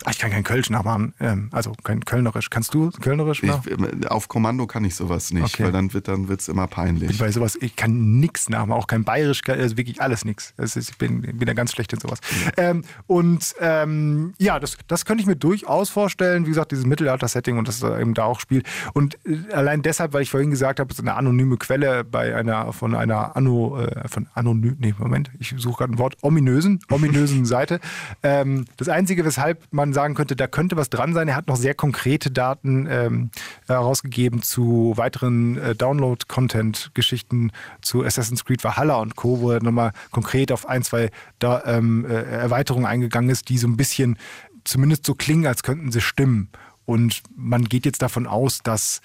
Ah, 0.06 0.12
ich 0.12 0.18
kann 0.20 0.32
kein 0.32 0.44
Kölsch 0.44 0.70
nachmachen, 0.70 1.14
ähm, 1.20 1.50
also 1.52 1.74
kein 1.84 2.04
Kölnerisch. 2.06 2.50
Kannst 2.50 2.74
du 2.74 2.89
Kölnerisch 3.00 3.44
Ich, 3.44 3.50
machen? 3.50 4.06
auf 4.08 4.28
Kommando 4.28 4.68
kann 4.68 4.84
ich 4.86 4.96
sowas 4.96 5.32
nicht, 5.32 5.44
Okay. 5.56 5.66
weil 5.66 5.72
dann 5.72 5.94
wird 5.94 6.08
dann 6.08 6.28
wird's 6.28 6.48
immer 6.48 6.68
peinlich. 6.68 7.18
Bei 7.18 7.32
sowas, 7.32 7.58
ich 7.60 7.76
kann 7.76 8.20
nichts 8.20 8.50
nachmachen, 8.50 8.80
auch 8.82 8.88
kein 8.88 9.04
Bayerisch, 9.04 9.42
also 9.48 9.78
wirklich 9.78 10.02
alles 10.02 10.26
nichts. 10.26 10.54
Ich 10.76 10.98
bin, 10.98 11.22
bin 11.22 11.46
da 11.46 11.54
ganz 11.54 11.72
schlecht 11.72 11.94
in 11.94 12.00
sowas. 12.00 12.20
Ähm, 12.58 12.84
und 13.08 13.56
ähm, 13.60 14.34
ja, 14.38 14.60
das, 14.60 14.78
das 14.88 15.06
könnte 15.06 15.22
ich 15.22 15.28
mir 15.28 15.36
durchaus 15.36 15.90
vorstellen. 15.90 16.46
Wie 16.46 16.50
gesagt, 16.50 16.72
dieses 16.72 16.86
Mittelalter-Setting 16.86 17.58
und 17.58 17.68
das 17.68 17.82
äh, 17.84 18.02
eben 18.02 18.14
da 18.14 18.24
auch 18.26 18.40
spielt. 18.40 18.68
Und 18.94 19.18
äh, 19.26 19.54
allein 19.54 19.82
deshalb, 19.82 20.14
weil 20.14 20.22
ich 20.22 20.30
vorhin 20.32 20.52
gesagt 20.52 20.80
habe, 20.80 20.92
es 20.92 20.98
ist 21.00 21.02
eine 21.06 21.16
anonyme 21.16 21.58
Quelle 21.58 22.04
bei 22.04 22.36
einer 22.36 22.72
von 22.74 22.96
einer 22.96 23.36
Anno, 23.36 23.80
äh, 23.80 24.08
von 24.08 24.28
anonym, 24.34 24.78
nee, 24.80 24.94
Moment, 24.98 25.32
ich 25.40 25.54
suche 25.58 25.80
gerade 25.80 25.94
ein 25.94 25.98
Wort, 25.98 26.16
ominösen, 26.22 26.80
ominösen 26.90 27.46
Seite. 27.46 27.80
Ähm, 28.24 28.66
das 28.78 28.90
Einzige, 28.90 29.26
weshalb 29.26 29.64
man 29.72 29.94
sagen 29.94 30.14
könnte, 30.16 30.36
da 30.36 30.48
könnte 30.48 30.78
was 30.78 30.90
dran 30.90 31.14
sein, 31.14 31.28
er 31.28 31.36
hat 31.36 31.48
noch 31.48 31.56
sehr 31.58 31.74
konkrete 31.74 32.32
Daten 32.32 32.79
ähm, 32.88 33.30
herausgegeben 33.68 34.42
zu 34.42 34.94
weiteren 34.96 35.58
äh, 35.58 35.76
Download-Content-Geschichten 35.76 37.52
zu 37.82 38.04
Assassin's 38.04 38.46
Creed 38.46 38.64
Valhalla 38.64 38.96
und 38.98 39.16
Co., 39.16 39.40
wo 39.40 39.52
er 39.52 39.64
nochmal 39.64 39.92
konkret 40.12 40.52
auf 40.52 40.68
ein, 40.68 40.84
zwei 40.84 41.12
da, 41.40 41.64
ähm, 41.66 42.06
äh, 42.06 42.14
Erweiterungen 42.24 42.86
eingegangen 42.86 43.30
ist, 43.30 43.50
die 43.50 43.58
so 43.58 43.68
ein 43.68 43.78
bisschen 43.78 44.18
zumindest 44.64 45.06
so 45.06 45.16
klingen, 45.16 45.46
als 45.48 45.64
könnten 45.64 45.92
sie 45.92 46.02
stimmen. 46.02 46.50
Und 46.86 47.22
man 47.36 47.66
geht 47.66 47.86
jetzt 47.86 48.02
davon 48.02 48.28
aus, 48.28 48.60
dass 48.64 49.02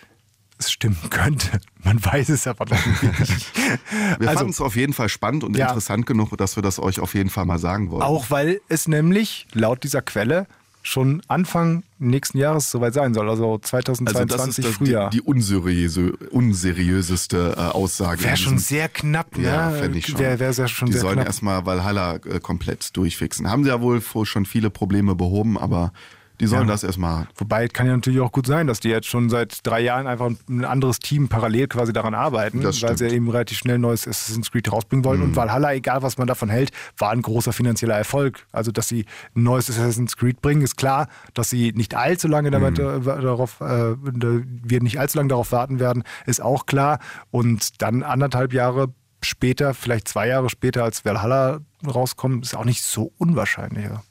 es 0.59 0.71
stimmen 0.71 0.99
könnte. 1.11 1.61
Man 1.83 2.03
weiß 2.05 2.29
es 2.31 2.47
aber 2.47 2.65
noch 2.67 2.87
nicht. 2.87 3.03
Wir 4.19 4.29
also- 4.29 4.39
fanden 4.39 4.51
es 4.53 4.61
auf 4.61 4.77
jeden 4.77 4.93
Fall 4.93 5.09
spannend 5.09 5.45
und 5.45 5.57
Ja. 5.57 5.67
interessant 5.69 6.07
genug, 6.07 6.37
dass 6.37 6.57
wir 6.57 6.63
das 6.63 6.79
euch 6.79 7.01
auf 7.01 7.15
jeden 7.15 7.31
Fall 7.31 7.45
mal 7.45 7.59
sagen 7.59 7.91
wollen. 7.91 8.03
Auch 8.03 8.31
weil 8.31 8.61
es 8.69 8.89
nämlich 8.89 9.47
laut 9.53 9.83
dieser 9.85 10.01
Quelle 10.03 10.47
schon 10.87 11.23
Anfang 11.29 11.83
nächsten 11.99 12.37
Jahres 12.39 12.71
soweit 12.71 12.93
sein 12.95 13.15
soll, 13.15 13.29
also 13.29 13.55
also 13.55 13.59
2022 13.59 14.37
das 14.37 14.59
ist 14.59 14.65
das, 14.65 14.75
Frühjahr. 14.87 15.11
die, 15.11 15.17
die 15.17 15.23
unseriöse, 15.23 16.13
unseriöseste 16.31 17.55
äh, 17.57 17.61
Aussage. 17.61 18.23
Wäre 18.23 18.37
schon 18.37 18.59
sehr 18.59 18.89
knapp, 18.89 19.37
Ja, 19.39 19.71
ne? 19.71 19.79
fände 19.79 19.99
ich 19.99 20.07
schon. 20.07 20.19
Wäre 20.19 20.39
wär 20.39 20.53
sehr 20.53 20.69
schon 20.69 20.87
die 20.87 20.93
sehr 20.93 21.01
sollen 21.01 21.15
knapp. 21.17 21.27
erstmal 21.27 21.67
Valhalla 21.67 22.17
äh, 22.17 22.39
komplett 22.41 22.97
durchfixen. 22.97 23.51
Haben 23.51 23.65
sie 23.65 23.71
ja 23.71 23.81
wohl 23.81 24.01
schon 24.25 24.45
viele 24.47 24.71
Probleme 24.71 25.15
behoben, 25.15 25.57
aber 25.59 25.93
die 26.41 26.47
sollen 26.47 26.63
Ja. 26.67 26.75
das 26.75 26.83
erstmal. 26.83 27.29
Wobei 27.37 27.69
kann 27.69 27.87
ja 27.87 27.93
natürlich 27.95 28.21
auch 28.21 28.33
gut 28.33 28.47
sein, 28.47 28.67
dass 28.67 28.81
die 28.81 28.89
jetzt 28.89 29.07
schon 29.07 29.31
seit 29.31 29.65
drei 29.65 29.81
Jahren 29.81 30.07
einfach 30.07 30.31
ein 30.49 30.65
anderes 30.65 30.99
Team 30.99 31.29
parallel 31.29 31.69
quasi 31.69 31.93
daran 31.93 32.13
arbeiten, 32.15 32.61
Das 32.61 32.83
weil 32.83 32.97
sie 32.99 33.05
stimmt. 33.07 33.13
eben 33.13 33.31
relativ 33.31 33.59
schnell 33.59 33.79
neues 33.79 34.09
Assassin's 34.09 34.51
Creed 34.51 34.71
rausbringen 34.73 35.05
wollen. 35.05 35.23
Und 35.23 35.37
Valhalla, 35.37 35.73
egal 35.75 36.03
was 36.03 36.19
man 36.19 36.27
davon 36.27 36.49
hält, 36.49 36.71
war 36.99 37.11
ein 37.11 37.23
großer 37.23 37.53
finanzieller 37.53 37.97
Erfolg. 37.97 38.47
Also, 38.53 38.73
dass 38.73 38.89
sie 38.89 39.07
ein 39.37 39.43
neues 39.45 39.71
Assassin's 39.71 40.17
Creed 40.17 40.43
bringen, 40.43 40.63
ist 40.63 40.77
klar. 40.77 41.09
Dass 41.35 41.51
sie 41.51 41.73
nicht 41.75 41.95
allzu 41.95 42.27
lange 42.27 42.51
damit, 42.51 42.79
äh, 42.79 43.01
darauf, 43.01 43.61
äh, 43.61 43.95
wir 44.03 44.83
nicht 44.83 44.99
allzu 44.99 45.19
lange 45.19 45.29
darauf 45.29 45.53
warten 45.53 45.79
werden, 45.79 46.03
ist 46.27 46.43
auch 46.43 46.67
klar. 46.67 46.99
Und 47.31 47.81
dann 47.81 48.03
anderthalb 48.03 48.53
Jahre 48.53 48.93
später, 49.23 49.73
vielleicht 49.73 50.09
zwei 50.09 50.29
Jahre 50.29 50.51
später, 50.51 50.85
als 50.85 51.05
Valhalla 51.05 51.61
rauskommt, 51.87 52.45
ist 52.45 52.55
auch 52.57 52.65
nicht 52.65 52.83
so 52.83 53.13
unwahrscheinlich. 53.19 53.85
Ja. 53.85 54.03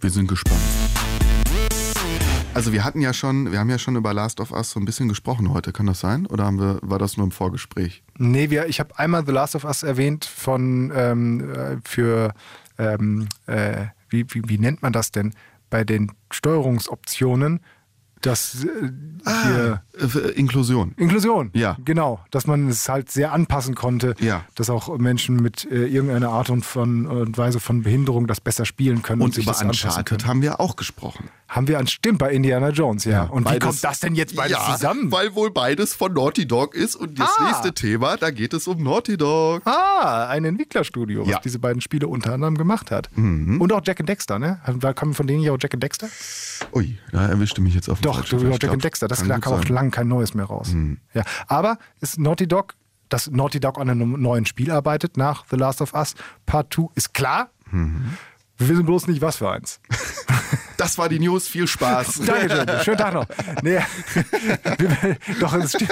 Wir 0.00 0.10
sind 0.10 0.26
gespannt. 0.28 0.60
Also 2.56 2.72
wir 2.72 2.84
hatten 2.84 3.02
ja 3.02 3.12
schon, 3.12 3.52
wir 3.52 3.58
haben 3.58 3.68
ja 3.68 3.78
schon 3.78 3.96
über 3.96 4.14
Last 4.14 4.40
of 4.40 4.50
Us 4.50 4.70
so 4.70 4.80
ein 4.80 4.86
bisschen 4.86 5.10
gesprochen 5.10 5.52
heute, 5.52 5.72
kann 5.72 5.84
das 5.84 6.00
sein? 6.00 6.24
Oder 6.24 6.46
haben 6.46 6.58
wir, 6.58 6.78
war 6.80 6.98
das 6.98 7.18
nur 7.18 7.24
im 7.24 7.30
Vorgespräch? 7.30 8.02
Nee, 8.16 8.48
wir, 8.48 8.66
ich 8.66 8.80
habe 8.80 8.98
einmal 8.98 9.26
The 9.26 9.32
Last 9.32 9.56
of 9.56 9.64
Us 9.64 9.82
erwähnt 9.82 10.24
von 10.24 10.90
ähm, 10.96 11.52
äh, 11.52 11.76
für 11.84 12.32
ähm, 12.78 13.28
äh, 13.46 13.88
wie, 14.08 14.24
wie, 14.30 14.42
wie 14.46 14.56
nennt 14.56 14.80
man 14.80 14.94
das 14.94 15.12
denn 15.12 15.34
bei 15.68 15.84
den 15.84 16.12
Steuerungsoptionen? 16.30 17.60
Das 18.22 18.64
äh, 18.64 18.90
hier 19.44 19.82
Äh, 19.98 20.30
Inklusion. 20.32 20.92
Inklusion. 20.96 21.50
Ja. 21.54 21.76
Genau, 21.84 22.20
dass 22.30 22.46
man 22.46 22.68
es 22.68 22.88
halt 22.88 23.10
sehr 23.10 23.32
anpassen 23.32 23.74
konnte, 23.74 24.14
Ja. 24.20 24.44
dass 24.56 24.68
auch 24.68 24.96
Menschen 24.98 25.36
mit 25.36 25.64
äh, 25.70 25.86
irgendeiner 25.86 26.28
Art 26.30 26.50
und, 26.50 26.64
von, 26.66 27.06
und 27.06 27.38
Weise 27.38 27.60
von 27.60 27.82
Behinderung 27.82 28.26
das 28.26 28.40
besser 28.40 28.64
spielen 28.66 29.02
können 29.02 29.20
und, 29.22 29.26
Und 29.28 29.34
sich 29.34 29.44
über 29.46 29.58
Uncharted 29.58 30.06
können. 30.06 30.26
haben 30.26 30.42
wir 30.42 30.60
auch 30.60 30.76
gesprochen. 30.76 31.28
Haben 31.48 31.68
wir 31.68 31.78
an 31.78 31.86
stimmt 31.86 32.18
bei 32.18 32.32
Indiana 32.32 32.70
Jones, 32.70 33.04
ja. 33.04 33.22
und 33.24 33.42
wie 33.44 33.50
Beides- 33.52 33.64
kommt 33.68 33.84
das 33.84 34.00
denn 34.00 34.14
jetzt 34.16 34.34
beides 34.36 34.56
ja, 34.58 34.72
zusammen? 34.74 35.12
Weil 35.12 35.34
wohl 35.34 35.50
beides 35.50 35.94
von 35.94 36.12
Naughty 36.12 36.46
Dog 36.46 36.74
ist 36.74 36.96
und 36.96 37.18
das 37.18 37.30
Ah. 37.38 37.44
nächste 37.46 37.72
Thema, 37.72 38.16
da 38.16 38.30
geht 38.30 38.52
es 38.52 38.66
um 38.66 38.82
Naughty 38.82 39.16
Dog. 39.16 39.62
Ah, 39.66 40.26
ein 40.28 40.44
Entwicklerstudio, 40.44 41.22
was 41.22 41.28
Ja. 41.28 41.36
Mhm. 41.38 41.42
diese 41.44 41.58
beiden 41.58 41.80
Spiele 41.80 42.08
unter 42.08 42.32
anderem 42.34 42.58
gemacht 42.58 42.90
hat. 42.90 43.08
Und 43.16 43.72
auch 43.72 43.80
Jack 43.84 44.00
and 44.00 44.08
Dexter, 44.08 44.38
ne? 44.38 44.60
Kam 44.96 45.14
von 45.14 45.26
denen 45.26 45.42
ja 45.42 45.52
auch 45.52 45.58
Jack 45.60 45.74
and 45.74 45.82
Dexter? 45.82 46.08
Ui, 46.72 46.98
da 47.12 47.26
erwischte 47.26 47.60
mich 47.60 47.74
jetzt 47.74 47.88
auf 47.88 48.00
Doch, 48.00 48.16
falschen 48.16 48.38
du, 48.40 48.50
Fuß. 48.50 48.58
Jack 48.62 48.78
Dexter. 48.80 49.08
Das 49.08 49.22
da 49.26 49.38
kam 49.38 49.52
auch 49.54 49.64
lang 49.66 49.90
kein 49.90 50.08
neues 50.08 50.34
mehr 50.34 50.46
raus. 50.46 50.74
Ja. 51.14 51.22
Aber 51.46 51.78
ist 52.00 52.18
Naughty 52.18 52.46
Dog, 52.46 52.74
dass 53.08 53.30
Naughty 53.30 53.60
Dog 53.60 53.78
an 53.78 53.88
einem 53.90 54.20
neuen 54.20 54.46
Spiel 54.46 54.70
arbeitet 54.70 55.16
nach 55.16 55.44
The 55.50 55.56
Last 55.56 55.80
of 55.80 55.94
Us 55.94 56.14
Part 56.46 56.72
2, 56.74 56.88
ist 56.94 57.14
klar. 57.14 57.50
Mhm. 57.70 58.16
Wir 58.58 58.68
wissen 58.68 58.86
bloß 58.86 59.06
nicht, 59.08 59.20
was 59.20 59.36
für 59.36 59.50
eins. 59.50 59.80
Das 60.78 60.98
war 60.98 61.08
die 61.08 61.18
News, 61.18 61.48
viel 61.48 61.66
Spaß. 61.66 62.20
Dankeschön. 62.26 62.66
Schönen 62.84 62.98
Tag 62.98 63.14
noch. 63.14 63.26
Nee. 63.62 63.78
Wir- 64.78 65.16
Doch, 65.40 65.54
es 65.54 65.70
stimmt. 65.72 65.90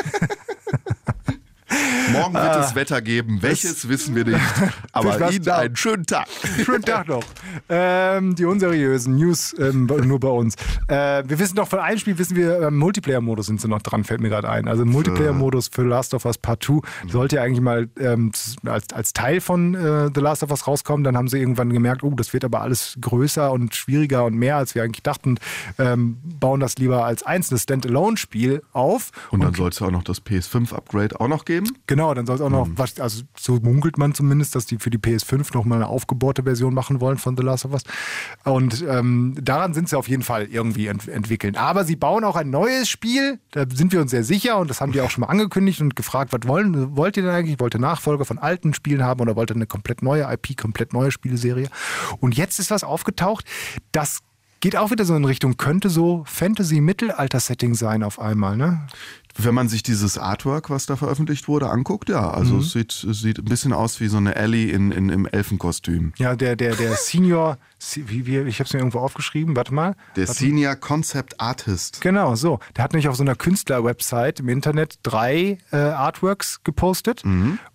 Morgen 2.12 2.34
wird 2.34 2.56
es 2.56 2.74
Wetter 2.74 3.00
geben. 3.02 3.38
Welches 3.40 3.88
wissen 3.88 4.14
wir 4.14 4.24
nicht. 4.24 4.40
Aber. 4.92 5.30
Ihnen 5.30 5.48
einen 5.48 5.76
schönen 5.76 6.06
Tag. 6.06 6.26
Schönen 6.64 6.82
Tag 6.82 7.08
noch. 7.08 7.24
Ähm, 7.68 8.34
die 8.34 8.44
unseriösen 8.44 9.16
News 9.16 9.54
ähm, 9.58 9.86
nur 9.86 10.20
bei 10.20 10.28
uns. 10.28 10.54
Äh, 10.88 11.24
wir 11.26 11.38
wissen 11.38 11.56
doch 11.56 11.68
von 11.68 11.78
einem 11.78 11.98
Spiel, 11.98 12.18
wissen 12.18 12.36
wir, 12.36 12.68
im 12.68 12.76
Multiplayer-Modus 12.76 13.46
sind 13.46 13.60
sie 13.60 13.68
noch 13.68 13.82
dran, 13.82 14.04
fällt 14.04 14.20
mir 14.20 14.28
gerade 14.28 14.48
ein. 14.48 14.68
Also 14.68 14.84
Multiplayer-Modus 14.84 15.68
für 15.68 15.82
Last 15.82 16.14
of 16.14 16.24
Us 16.24 16.38
Part 16.38 16.62
2 16.62 16.80
sollte 17.08 17.36
ja 17.36 17.42
eigentlich 17.42 17.60
mal 17.60 17.88
ähm, 17.98 18.32
als, 18.66 18.86
als 18.92 19.12
Teil 19.12 19.40
von 19.40 19.74
äh, 19.74 20.10
The 20.14 20.20
Last 20.20 20.42
of 20.42 20.50
Us 20.50 20.66
rauskommen. 20.66 21.04
Dann 21.04 21.16
haben 21.16 21.28
sie 21.28 21.38
irgendwann 21.38 21.72
gemerkt, 21.72 22.02
oh, 22.02 22.10
das 22.10 22.32
wird 22.32 22.44
aber 22.44 22.60
alles 22.60 22.96
größer 23.00 23.50
und 23.50 23.74
schwieriger 23.74 24.24
und 24.24 24.34
mehr, 24.34 24.56
als 24.56 24.74
wir 24.74 24.82
eigentlich 24.82 25.02
dachten. 25.02 25.38
Ähm, 25.78 26.18
bauen 26.22 26.60
das 26.60 26.76
lieber 26.76 27.04
als 27.04 27.22
einzelnes 27.22 27.62
Standalone-Spiel 27.62 28.62
auf. 28.72 29.10
Und 29.30 29.42
dann 29.42 29.54
soll 29.54 29.70
es 29.70 29.78
ja 29.78 29.86
auch 29.86 29.90
noch 29.90 30.04
das 30.04 30.24
PS5-Upgrade 30.24 31.20
auch 31.20 31.28
noch 31.28 31.44
geben. 31.44 31.63
Genau, 31.86 32.14
dann 32.14 32.26
soll 32.26 32.36
es 32.36 32.42
auch 32.42 32.50
noch, 32.50 32.68
was, 32.76 32.98
also 33.00 33.22
so 33.36 33.56
munkelt 33.56 33.98
man 33.98 34.14
zumindest, 34.14 34.54
dass 34.54 34.66
die 34.66 34.78
für 34.78 34.90
die 34.90 34.98
PS5 34.98 35.54
nochmal 35.54 35.78
eine 35.78 35.88
aufgebohrte 35.88 36.42
Version 36.42 36.74
machen 36.74 37.00
wollen 37.00 37.18
von 37.18 37.36
The 37.36 37.42
Last 37.42 37.64
of 37.64 37.72
Us. 37.72 37.82
Und 38.44 38.84
ähm, 38.88 39.36
daran 39.40 39.74
sind 39.74 39.88
sie 39.88 39.96
auf 39.96 40.08
jeden 40.08 40.22
Fall 40.22 40.46
irgendwie 40.46 40.86
ent 40.86 41.08
entwickeln. 41.08 41.56
Aber 41.56 41.84
sie 41.84 41.96
bauen 41.96 42.24
auch 42.24 42.36
ein 42.36 42.50
neues 42.50 42.88
Spiel, 42.88 43.38
da 43.50 43.64
sind 43.68 43.92
wir 43.92 44.00
uns 44.00 44.10
sehr 44.10 44.24
sicher 44.24 44.58
und 44.58 44.68
das 44.68 44.80
haben 44.80 44.92
die 44.92 45.00
auch 45.00 45.10
schon 45.10 45.22
mal 45.22 45.28
angekündigt 45.28 45.80
und 45.80 45.96
gefragt, 45.96 46.32
was 46.32 46.46
wollen, 46.46 46.96
wollt 46.96 47.16
ihr 47.16 47.22
denn 47.22 47.32
eigentlich? 47.32 47.60
Wollt 47.60 47.74
ihr 47.74 47.80
Nachfolger 47.80 48.24
von 48.24 48.38
alten 48.38 48.74
Spielen 48.74 49.02
haben 49.02 49.20
oder 49.20 49.36
wollt 49.36 49.50
ihr 49.50 49.56
eine 49.56 49.66
komplett 49.66 50.02
neue 50.02 50.22
IP, 50.32 50.56
komplett 50.56 50.92
neue 50.92 51.10
Spieleserie? 51.10 51.68
Und 52.20 52.36
jetzt 52.36 52.58
ist 52.58 52.70
was 52.70 52.84
aufgetaucht, 52.84 53.44
das 53.92 54.20
geht 54.64 54.76
auch 54.76 54.90
wieder 54.90 55.04
so 55.04 55.14
in 55.14 55.26
Richtung, 55.26 55.58
könnte 55.58 55.90
so 55.90 56.24
Fantasy-Mittelalter-Setting 56.26 57.74
sein 57.74 58.02
auf 58.02 58.18
einmal, 58.18 58.56
ne? 58.56 58.86
Wenn 59.36 59.54
man 59.54 59.68
sich 59.68 59.82
dieses 59.82 60.18
Artwork, 60.18 60.70
was 60.70 60.86
da 60.86 60.96
veröffentlicht 60.96 61.48
wurde, 61.48 61.68
anguckt, 61.68 62.08
ja, 62.08 62.30
also 62.30 62.58
es, 62.58 62.72
sieht, 62.72 62.92
es 63.04 63.20
sieht 63.20 63.38
ein 63.38 63.44
bisschen 63.44 63.72
aus 63.72 64.00
wie 64.00 64.08
so 64.08 64.16
eine 64.16 64.36
Ellie 64.36 64.70
in, 64.70 64.92
in, 64.92 65.08
im 65.08 65.26
Elfenkostüm. 65.26 66.12
Ja, 66.16 66.36
der, 66.36 66.56
der, 66.56 66.76
der 66.76 66.94
Senior, 66.94 67.58
wie, 67.94 68.26
wie, 68.26 68.38
ich 68.40 68.60
habe 68.60 68.66
es 68.66 68.72
mir 68.72 68.78
irgendwo 68.78 69.00
aufgeschrieben, 69.00 69.56
warte 69.56 69.74
mal. 69.74 69.96
Der 70.16 70.28
warte. 70.28 70.38
Senior 70.38 70.76
Concept 70.76 71.40
Artist. 71.40 72.00
Genau, 72.00 72.34
so. 72.36 72.60
Der 72.76 72.84
hat 72.84 72.92
nämlich 72.92 73.08
auf 73.08 73.16
so 73.16 73.22
einer 73.22 73.34
Künstler-Website 73.34 74.40
im 74.40 74.48
Internet 74.48 74.98
drei 75.02 75.58
äh, 75.72 75.76
Artworks 75.76 76.62
gepostet. 76.62 77.22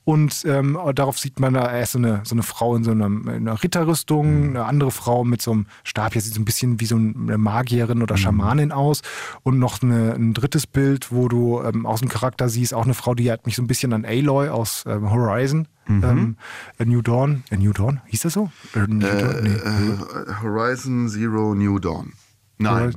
Und 0.06 0.44
ähm, 0.46 0.78
darauf 0.96 1.20
sieht 1.20 1.40
man 1.40 1.54
da 1.54 1.72
erst 1.72 1.92
so 1.92 2.00
eine, 2.00 2.22
so 2.24 2.34
eine 2.34 2.42
Frau 2.42 2.76
in 2.76 2.84
so 2.84 2.92
einer, 2.92 3.06
in 3.06 3.28
einer 3.28 3.62
Ritterrüstung, 3.62 4.50
eine 4.50 4.66
andere 4.66 4.90
Frau 4.92 5.24
mit 5.24 5.42
so 5.42 5.52
einem 5.52 5.68
Stab, 5.84 6.14
hier 6.14 6.22
sieht 6.22 6.34
so 6.34 6.42
ein 6.42 6.46
bisschen 6.46 6.80
wie 6.80 6.86
so 6.86 6.96
eine 6.96 7.38
Magierin 7.38 8.02
oder 8.02 8.18
Schamanin 8.18 8.72
aus. 8.72 9.02
Und 9.44 9.60
noch 9.60 9.84
eine, 9.84 10.14
ein 10.14 10.34
drittes 10.34 10.66
Bild, 10.66 11.12
wo 11.12 11.28
du 11.28 11.49
ähm, 11.64 11.86
aus 11.86 12.00
dem 12.00 12.10
Charakter 12.10 12.50
siehst, 12.50 12.74
auch 12.74 12.86
eine 12.86 12.94
Frau, 12.94 13.14
die 13.16 13.32
hat 13.32 13.46
mich 13.46 13.56
so 13.56 13.62
ein 13.62 13.68
bisschen 13.68 13.94
an 13.94 14.06
Aloy 14.06 14.50
aus 14.50 14.84
ähm, 14.88 15.10
Horizon. 15.12 15.68
Ähm, 15.88 16.38
A 16.78 16.86
New 16.86 17.02
Dawn. 17.02 17.44
A 17.52 17.56
New 17.56 17.74
Dawn? 17.74 18.00
Hieß 18.06 18.22
das 18.22 18.34
so? 18.34 18.52
A 18.76 18.86
New 18.88 19.00
Dawn? 19.00 19.44
Nee. 19.44 19.50
Äh, 19.50 20.34
Horizon 20.44 21.10
Zero 21.10 21.56
New 21.56 21.80
Dawn. 21.80 22.14
Nein. 22.60 22.94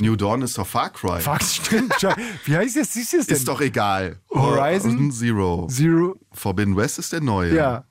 New 0.00 0.16
Dawn 0.16 0.42
ist 0.42 0.56
doch 0.56 0.66
Far 0.66 0.90
Cry. 0.90 1.20
Fuck, 1.20 1.42
stimmt. 1.42 1.94
Wie 2.44 2.56
heißt 2.56 2.76
das? 2.76 2.92
Siehst 2.92 3.12
du 3.12 3.18
es 3.18 3.26
denn? 3.26 3.36
ist 3.36 3.48
doch 3.48 3.60
egal. 3.60 4.20
Horizon 4.30 5.10
Zero. 5.10 5.66
Zero. 5.68 6.16
Forbidden 6.32 6.76
West 6.76 6.98
ist 6.98 7.12
der 7.12 7.20
neue. 7.20 7.54
Ja. 7.54 7.84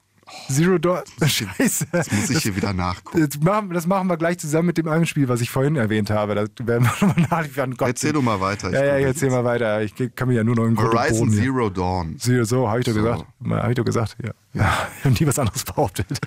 Zero 0.49 0.77
Dawn. 0.77 1.01
Scheiße. 1.25 1.85
Das 1.91 2.11
muss 2.11 2.29
ich 2.29 2.39
hier 2.43 2.55
wieder 2.55 2.73
nachgucken. 2.73 3.27
Das 3.29 3.39
machen, 3.41 3.69
das 3.71 3.87
machen 3.87 4.07
wir 4.07 4.17
gleich 4.17 4.37
zusammen 4.37 4.67
mit 4.67 4.77
dem 4.77 4.87
anderen 4.87 5.05
Spiel, 5.05 5.27
was 5.29 5.41
ich 5.41 5.49
vorhin 5.49 5.75
erwähnt 5.75 6.09
habe. 6.09 6.35
Da 6.35 6.45
werden 6.67 6.83
wir 6.83 6.91
nochmal 7.07 7.27
nachliefern. 7.29 7.75
Gott, 7.75 7.89
Erzähl 7.89 8.13
du 8.13 8.21
mal 8.21 8.39
weiter. 8.41 8.71
Ja, 8.71 8.83
ja, 8.83 8.97
ich 8.97 9.05
erzähl 9.05 9.29
mal 9.29 9.43
weiter. 9.43 9.81
Ich 9.81 9.93
kann 10.15 10.27
mich 10.27 10.37
ja 10.37 10.43
nur 10.43 10.55
noch 10.55 10.65
im 10.65 10.77
Horizon 10.77 11.27
Boden 11.29 11.31
Zero 11.41 11.69
Dawn. 11.69 12.17
Zero, 12.19 12.43
so, 12.43 12.67
habe 12.67 12.79
ich 12.79 12.85
doch 12.85 12.93
So. 12.93 12.99
gesagt. 13.01 13.25
Habe 13.49 13.69
ich 13.71 13.75
doch 13.75 13.85
gesagt, 13.85 14.17
ja. 14.23 14.31
Ja, 14.53 14.89
ich 14.97 15.05
habe 15.05 15.15
nie 15.15 15.25
was 15.25 15.39
anderes 15.39 15.63
behauptet. 15.63 16.07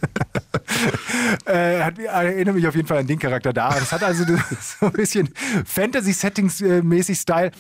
äh, 1.45 1.83
hat, 1.83 1.99
erinnere 1.99 2.55
mich 2.55 2.67
auf 2.67 2.75
jeden 2.75 2.89
Fall 2.89 2.99
an 2.99 3.07
den 3.07 3.19
Charakter 3.19 3.53
da. 3.53 3.69
Das 3.79 3.93
hat 3.93 4.03
also 4.03 4.25
so 4.61 4.87
ein 4.87 4.93
bisschen 4.93 5.29
Fantasy-Settings-mäßig 5.67 7.21
Style. 7.21 7.51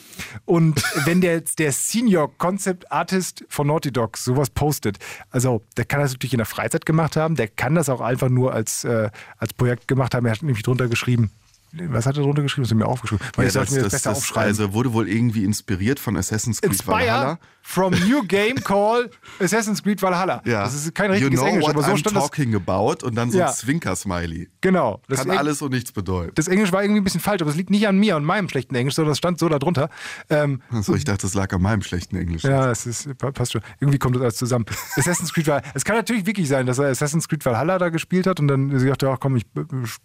Und 0.46 0.82
wenn 1.04 1.20
der, 1.20 1.42
der 1.58 1.70
Senior 1.72 2.36
Concept 2.38 2.90
Artist 2.90 3.44
von 3.48 3.66
Naughty 3.66 3.92
Dog 3.92 4.16
sowas 4.16 4.48
postet, 4.48 4.98
also 5.30 5.62
der 5.76 5.84
kann 5.84 6.00
das 6.00 6.12
natürlich 6.12 6.32
in 6.32 6.38
der 6.38 6.46
Freizeit 6.46 6.86
gemacht 6.86 7.16
haben, 7.16 7.36
der 7.36 7.48
kann 7.48 7.74
das 7.74 7.90
auch 7.90 8.00
einfach 8.00 8.30
nur 8.30 8.54
als, 8.54 8.84
äh, 8.84 9.10
als 9.36 9.52
Projekt 9.52 9.86
gemacht 9.86 10.14
haben. 10.14 10.24
Er 10.24 10.32
hat 10.32 10.42
nämlich 10.42 10.62
drunter 10.62 10.88
geschrieben, 10.88 11.30
was 11.72 12.06
hat 12.06 12.16
er 12.16 12.22
drunter 12.22 12.42
geschrieben? 12.42 12.62
Das 12.62 12.70
hat 12.70 12.76
er 12.76 12.78
mir 12.78 12.86
aufgeschrieben. 12.86 13.26
Weil 13.34 13.44
Ja, 13.44 13.48
ich 13.48 13.52
sollte 13.52 13.74
mir 13.74 13.82
das, 13.82 13.92
besser 13.92 14.12
aufschreiben. 14.12 14.48
also 14.48 14.72
wurde 14.72 14.92
wohl 14.92 15.08
irgendwie 15.08 15.44
inspiriert 15.44 15.98
von 15.98 16.16
Assassin's 16.16 16.60
Creed 16.60 16.72
Inspire 16.72 16.96
Valhalla. 16.96 17.38
From 17.66 17.94
new 18.06 18.22
game 18.26 18.56
called 18.62 19.08
Assassin's 19.40 19.82
Creed 19.82 20.00
Valhalla. 20.02 20.42
Ja. 20.44 20.64
Das 20.64 20.74
ist 20.74 20.94
kein 20.94 21.06
you 21.06 21.12
richtiges 21.14 21.40
know 21.40 21.48
Englisch, 21.48 21.64
what 21.64 21.70
aber 21.74 21.82
so 21.82 21.92
I'm 21.92 21.96
stand 21.96 22.16
das. 22.16 22.24
talking 22.24 22.54
about 22.54 23.06
und 23.06 23.14
dann 23.14 23.30
so 23.30 23.38
Ja. 23.38 23.46
ein 23.48 23.54
Zwinker-Smiley. 23.54 24.50
Genau. 24.60 25.00
Das, 25.08 25.20
Kann 25.20 25.30
alles 25.30 25.62
und 25.62 25.72
nichts 25.72 25.90
bedeuten. 25.90 26.32
das 26.34 26.46
Englisch 26.48 26.72
war 26.72 26.82
irgendwie 26.82 27.00
ein 27.00 27.04
bisschen 27.04 27.20
falsch, 27.22 27.40
aber 27.40 27.50
es 27.50 27.56
liegt 27.56 27.70
nicht 27.70 27.88
an 27.88 27.96
mir 27.98 28.16
und 28.16 28.24
meinem 28.24 28.48
schlechten 28.50 28.74
Englisch, 28.74 28.94
sondern 28.94 29.12
das 29.12 29.18
stand 29.18 29.38
so 29.38 29.48
da 29.48 29.58
drunter. 29.58 29.88
Ähm, 30.28 30.60
Achso, 30.70 30.94
ich 30.94 31.04
dachte, 31.04 31.22
das 31.22 31.32
lag 31.34 31.52
an 31.54 31.62
meinem 31.62 31.80
schlechten 31.82 32.16
Englisch. 32.16 32.44
ja, 32.44 32.70
es 32.70 32.84
ist, 32.86 33.16
pa- 33.16 33.32
passt 33.32 33.52
schon. 33.52 33.62
Irgendwie 33.80 33.98
kommt 33.98 34.14
das 34.16 34.22
alles 34.22 34.36
zusammen. 34.36 34.66
Assassin's 34.96 35.32
Creed 35.32 35.46
Valhalla. 35.46 35.66
Es 35.74 35.84
kann 35.86 35.96
natürlich 35.96 36.26
wirklich 36.26 36.48
sein, 36.48 36.66
dass 36.66 36.78
er 36.78 36.88
Assassin's 36.88 37.28
Creed 37.28 37.44
Valhalla 37.46 37.78
da 37.78 37.88
gespielt 37.88 38.26
hat 38.26 38.40
und 38.40 38.48
dann 38.48 38.78
sie 38.78 38.86
dachte, 38.88 39.08
ach 39.10 39.18
komm, 39.20 39.36
ich 39.36 39.44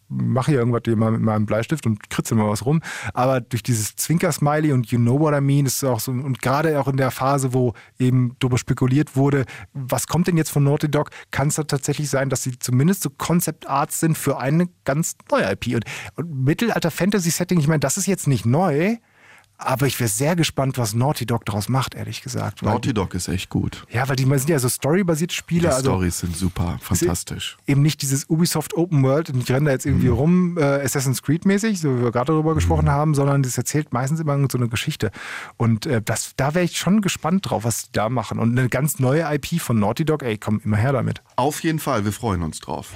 mache 0.07 0.51
hier 0.51 0.59
irgendwas 0.59 0.81
mit 0.85 0.97
meinem 1.21 1.45
Bleistift 1.45 1.85
und 1.85 2.09
kritzel 2.09 2.37
mal 2.37 2.49
was 2.49 2.65
rum. 2.65 2.81
Aber 3.13 3.41
durch 3.41 3.63
dieses 3.63 3.95
Zwinker-Smiley 3.97 4.71
und 4.71 4.87
you 4.91 4.97
know 4.97 5.19
what 5.19 5.33
I 5.35 5.41
mean, 5.41 5.65
ist 5.65 5.77
es 5.77 5.83
auch 5.83 5.99
so, 5.99 6.11
und 6.11 6.41
gerade 6.41 6.79
auch 6.79 6.87
in 6.87 6.97
der 6.97 7.11
Phase, 7.11 7.48
wo 7.53 7.73
eben 7.97 8.35
darüber 8.39 8.57
spekuliert 8.57 9.15
wurde, 9.15 9.45
was 9.73 10.07
kommt 10.07 10.27
denn 10.27 10.37
jetzt 10.37 10.51
von 10.51 10.63
Naughty 10.63 10.89
Dog, 10.89 11.09
kann 11.31 11.49
es 11.49 11.55
tatsächlich 11.55 12.09
sein, 12.09 12.29
dass 12.29 12.43
sie 12.43 12.57
zumindest 12.57 13.03
so 13.03 13.09
Concept 13.09 13.67
Arts 13.67 13.99
sind 13.99 14.17
für 14.17 14.39
eine 14.39 14.69
ganz 14.85 15.15
neue 15.31 15.51
IP. 15.51 15.75
Und, 15.75 15.85
und 16.15 16.43
Mittelalter-Fantasy-Setting, 16.43 17.59
ich 17.59 17.67
meine, 17.67 17.79
das 17.79 17.97
ist 17.97 18.07
jetzt 18.07 18.27
nicht 18.27 18.45
neu, 18.45 18.97
aber 19.59 19.85
ich 19.87 19.99
wäre 19.99 20.09
sehr 20.09 20.35
gespannt, 20.35 20.77
was 20.77 20.93
Naughty 20.95 21.25
Dog 21.25 21.45
daraus 21.45 21.69
macht, 21.69 21.93
ehrlich 21.93 22.21
gesagt. 22.21 22.63
Naughty 22.63 22.93
Dog 22.93 23.13
ist 23.13 23.27
echt 23.27 23.49
gut. 23.49 23.85
ja, 23.91 24.07
weil 24.07 24.15
die 24.15 24.23
sind 24.25 24.49
ja 24.49 24.57
so 24.57 24.69
storybasierte 24.69 25.33
Die 25.33 25.37
Spiele. 25.37 25.73
also 25.73 25.91
Storys 25.91 26.19
sind 26.19 26.35
super, 26.35 26.79
fantastisch. 26.81 27.57
eben 27.67 27.81
nicht 27.81 28.01
dieses 28.01 28.29
Ubisoft 28.29 28.73
Open 28.75 29.03
World 29.03 29.29
und 29.29 29.43
ich 29.43 29.51
renne 29.51 29.65
da 29.65 29.71
jetzt 29.71 29.85
irgendwie 29.85 30.07
rum, 30.07 30.57
äh, 30.57 30.63
Assassin's 30.63 31.21
Creed 31.21 31.45
mäßig, 31.45 31.81
so 31.81 31.97
wie 31.97 32.03
wir 32.03 32.11
gerade 32.11 32.31
darüber 32.31 32.55
gesprochen 32.55 32.89
haben, 32.89 33.13
sondern 33.13 33.43
das 33.43 33.57
erzählt 33.57 33.91
meistens 33.93 34.19
immer 34.19 34.37
so 34.49 34.57
eine 34.57 34.69
Geschichte. 34.69 35.11
Und 35.57 35.85
äh, 35.85 36.01
das, 36.01 36.33
da 36.37 36.55
wäre 36.55 36.63
ich 36.65 36.77
schon 36.77 37.01
gespannt 37.01 37.49
drauf, 37.49 37.65
was 37.65 37.83
die 37.83 37.89
da 37.91 38.09
machen. 38.09 38.39
Und 38.39 38.57
eine 38.57 38.69
ganz 38.69 38.99
neue 38.99 39.23
IP 39.33 39.59
von 39.59 39.77
Naughty 39.79 40.05
Dog, 40.05 40.23
ey, 40.23 40.37
komm 40.37 40.61
immer 40.63 40.77
her 40.77 40.93
damit. 40.93 41.21
Auf 41.35 41.61
jeden 41.63 41.79
Fall, 41.79 42.05
wir 42.05 42.13
freuen 42.13 42.41
uns 42.43 42.59
drauf. 42.59 42.91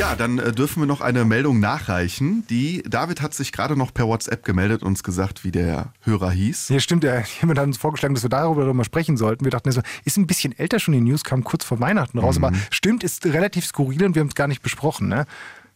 Ja, 0.00 0.16
dann 0.16 0.38
äh, 0.38 0.50
dürfen 0.52 0.80
wir 0.80 0.86
noch 0.86 1.02
eine 1.02 1.26
Meldung 1.26 1.60
nachreichen. 1.60 2.46
Die 2.48 2.82
David 2.88 3.20
hat 3.20 3.34
sich 3.34 3.52
gerade 3.52 3.76
noch 3.76 3.92
per 3.92 4.06
WhatsApp 4.06 4.46
gemeldet 4.46 4.80
und 4.80 4.88
uns 4.88 5.02
gesagt, 5.02 5.44
wie 5.44 5.50
der 5.50 5.92
Hörer 6.00 6.30
hieß. 6.30 6.70
Ja, 6.70 6.80
stimmt, 6.80 7.04
ja, 7.04 7.22
jemand 7.42 7.58
hat 7.58 7.66
uns 7.66 7.76
vorgeschlagen, 7.76 8.14
dass 8.14 8.22
wir 8.24 8.30
darüber 8.30 8.72
mal 8.72 8.84
sprechen 8.84 9.18
sollten. 9.18 9.44
Wir 9.44 9.50
dachten, 9.50 9.68
ist 9.68 10.16
ein 10.16 10.26
bisschen 10.26 10.58
älter 10.58 10.78
schon, 10.80 10.94
die 10.94 11.02
News 11.02 11.22
kam 11.22 11.44
kurz 11.44 11.66
vor 11.66 11.80
Weihnachten 11.80 12.18
raus, 12.18 12.38
aber 12.38 12.50
stimmt, 12.70 13.04
ist 13.04 13.26
relativ 13.26 13.66
skurril 13.66 14.02
und 14.06 14.14
wir 14.14 14.20
haben 14.20 14.28
es 14.28 14.34
gar 14.34 14.48
nicht 14.48 14.62
besprochen, 14.62 15.08
ne? 15.08 15.26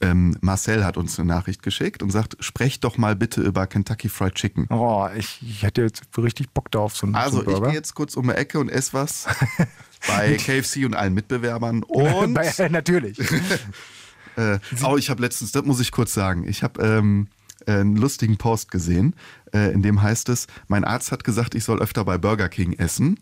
Ähm, 0.00 0.36
Marcel 0.40 0.86
hat 0.86 0.96
uns 0.96 1.18
eine 1.18 1.28
Nachricht 1.28 1.62
geschickt 1.62 2.02
und 2.02 2.08
sagt, 2.10 2.36
sprecht 2.40 2.82
doch 2.84 2.96
mal 2.96 3.14
bitte 3.14 3.42
über 3.42 3.66
Kentucky 3.66 4.08
Fried 4.08 4.34
Chicken. 4.36 4.66
Oh, 4.70 5.06
ich, 5.16 5.38
ich 5.42 5.62
hätte 5.62 5.82
jetzt 5.82 6.02
richtig 6.16 6.50
Bock 6.50 6.70
da 6.70 6.78
auf 6.78 6.96
so 6.96 7.06
einen, 7.06 7.14
Also 7.14 7.40
einen 7.40 7.48
ich 7.48 7.54
Burger. 7.54 7.66
gehe 7.68 7.76
jetzt 7.76 7.94
kurz 7.94 8.16
um 8.16 8.26
die 8.28 8.34
Ecke 8.34 8.58
und 8.58 8.70
esse 8.70 8.94
was 8.94 9.26
bei 10.08 10.36
KFC 10.36 10.84
und 10.86 10.94
allen 10.94 11.12
Mitbewerbern. 11.14 11.82
Und 11.82 12.34
Bei, 12.34 12.50
natürlich. 12.70 13.18
Äh, 14.37 14.59
oh, 14.85 14.97
ich 14.97 15.11
habe 15.11 15.22
letztens, 15.22 15.53
das 15.53 15.64
muss 15.64 15.80
ich 15.80 15.93
kurz 15.93 16.14
sagen, 16.14 16.47
ich 16.47 16.62
habe 16.62 16.82
ähm, 16.82 17.28
einen 17.66 17.97
lustigen 17.97 18.37
Post 18.37 18.70
gesehen, 18.70 19.14
äh, 19.53 19.72
in 19.72 19.82
dem 19.82 20.03
heißt 20.03 20.28
es, 20.28 20.47
mein 20.68 20.85
Arzt 20.85 21.12
hat 21.12 21.24
gesagt, 21.24 21.55
ich 21.55 21.64
soll 21.64 21.80
öfter 21.80 22.05
bei 22.05 22.18
Burger 22.18 22.49
King 22.49 22.72
essen. 22.74 23.18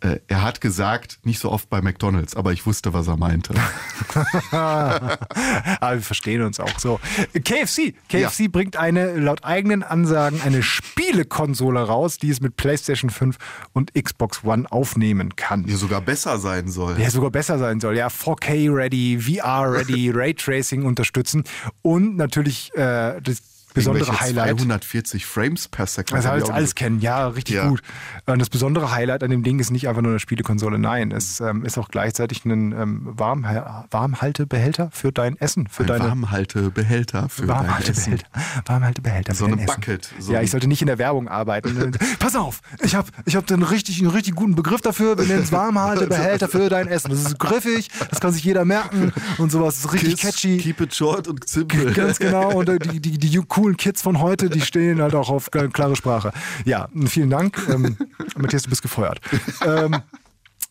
Äh, 0.00 0.18
er 0.28 0.42
hat 0.42 0.60
gesagt, 0.60 1.18
nicht 1.24 1.38
so 1.38 1.50
oft 1.50 1.70
bei 1.70 1.80
McDonald's, 1.80 2.36
aber 2.36 2.52
ich 2.52 2.66
wusste, 2.66 2.92
was 2.92 3.08
er 3.08 3.16
meinte. 3.16 3.54
Aber 4.50 5.94
wir 5.94 6.02
verstehen 6.02 6.42
uns 6.42 6.60
auch 6.60 6.78
so. 6.78 7.00
KFC. 7.32 7.94
KFC 8.08 8.50
bringt 8.50 8.76
eine, 8.76 9.14
laut 9.16 9.44
eigenen 9.44 9.82
Ansagen, 9.82 10.40
eine 10.42 10.62
Spielekonsole 10.62 11.80
raus, 11.80 12.18
die 12.18 12.30
es 12.30 12.40
mit 12.40 12.56
PlayStation 12.56 13.10
5 13.10 13.36
und 13.72 13.94
Xbox 13.94 14.44
One 14.44 14.70
aufnehmen 14.70 15.36
kann. 15.36 15.64
Die 15.64 15.74
sogar 15.74 16.00
besser 16.00 16.38
sein 16.38 16.68
soll. 16.68 16.96
Der 16.96 17.10
sogar 17.10 17.30
besser 17.30 17.58
sein 17.58 17.80
soll. 17.80 17.96
Ja, 17.96 18.08
4K 18.08 18.74
ready, 18.74 19.18
VR 19.18 19.72
ready, 19.72 20.10
Raytracing 20.14 20.84
unterstützen 20.84 21.44
und 21.82 22.16
natürlich 22.16 22.74
äh, 22.74 23.20
das 23.22 23.55
besondere 23.76 24.20
Highlight. 24.20 24.48
240 24.58 25.24
Frames 25.26 25.68
per 25.68 25.86
Second. 25.86 26.24
Heißt, 26.24 26.44
auch 26.44 26.50
alles 26.50 26.74
kennen, 26.74 27.00
ja, 27.00 27.28
richtig 27.28 27.56
Ja. 27.56 27.68
gut. 27.68 27.80
Und 28.26 28.38
das 28.40 28.50
besondere 28.50 28.90
Highlight 28.90 29.22
an 29.22 29.30
dem 29.30 29.42
Ding 29.42 29.58
ist 29.60 29.70
nicht 29.70 29.88
einfach 29.88 30.02
nur 30.02 30.10
eine 30.12 30.20
Spielekonsole, 30.20 30.78
nein, 30.78 31.12
es 31.12 31.40
ähm, 31.40 31.64
ist 31.64 31.78
auch 31.78 31.88
gleichzeitig 31.88 32.44
ein 32.44 32.72
ähm, 32.72 33.02
Warm 33.04 33.44
Warmhaltebehälter 33.90 34.90
für 34.92 35.12
dein 35.12 35.36
Essen, 35.38 35.66
für 35.68 35.82
Ein 35.82 35.86
deine 35.88 36.04
Warmhaltebehälter 36.04 37.28
für 37.28 37.46
dein 37.46 37.56
Essen. 37.56 37.66
Warmhaltebehälter. 37.66 38.26
Warmhaltebehälter 38.66 39.32
für 39.34 39.38
So 39.38 39.46
eine. 39.46 39.64
Bucket, 39.66 40.10
so 40.18 40.32
ja, 40.32 40.42
ich 40.42 40.50
sollte 40.50 40.66
nicht 40.68 40.80
in 40.80 40.86
der 40.86 40.98
Werbung 40.98 41.28
arbeiten. 41.28 41.92
Pass 42.18 42.36
auf, 42.36 42.60
ich 42.82 42.94
habe 42.94 43.08
ich 43.24 43.36
hab 43.36 43.50
einen, 43.50 43.62
richtig, 43.62 43.98
einen 44.00 44.10
richtig 44.10 44.34
guten 44.34 44.54
Begriff 44.54 44.80
dafür. 44.80 45.18
Wir 45.18 45.26
nennen 45.26 45.42
es 45.42 45.52
Warmhaltebehälter 45.56 46.48
für 46.48 46.68
dein 46.68 46.88
Essen. 46.88 47.10
Das 47.10 47.20
ist 47.20 47.38
griffig, 47.38 47.90
das 48.10 48.20
kann 48.20 48.32
sich 48.32 48.44
jeder 48.44 48.64
merken 48.64 49.12
und 49.38 49.50
sowas. 49.50 49.76
Das 49.76 49.84
ist 49.86 49.92
richtig 49.92 50.20
Kids, 50.20 50.36
catchy. 50.36 50.56
Keep 50.58 50.80
it 50.80 50.94
short 50.94 51.28
und 51.28 51.48
simple. 51.48 51.92
Ganz 51.92 52.18
genau. 52.18 52.52
Und 52.52 52.68
äh, 52.68 52.78
die, 52.78 53.00
die, 53.00 53.18
die 53.18 53.28
coolen 53.66 53.76
Kids 53.76 54.00
von 54.00 54.20
heute, 54.20 54.48
die 54.48 54.60
stehen 54.60 55.02
halt 55.02 55.16
auch 55.16 55.28
auf 55.28 55.48
äh, 55.54 55.66
klare 55.68 55.96
Sprache. 55.96 56.30
Ja, 56.64 56.88
vielen 57.08 57.30
Dank. 57.30 57.58
Ähm, 57.68 57.96
Matthias, 58.36 58.62
du 58.62 58.70
bist 58.70 58.80
gefeuert. 58.82 59.20
Ähm, 59.64 59.96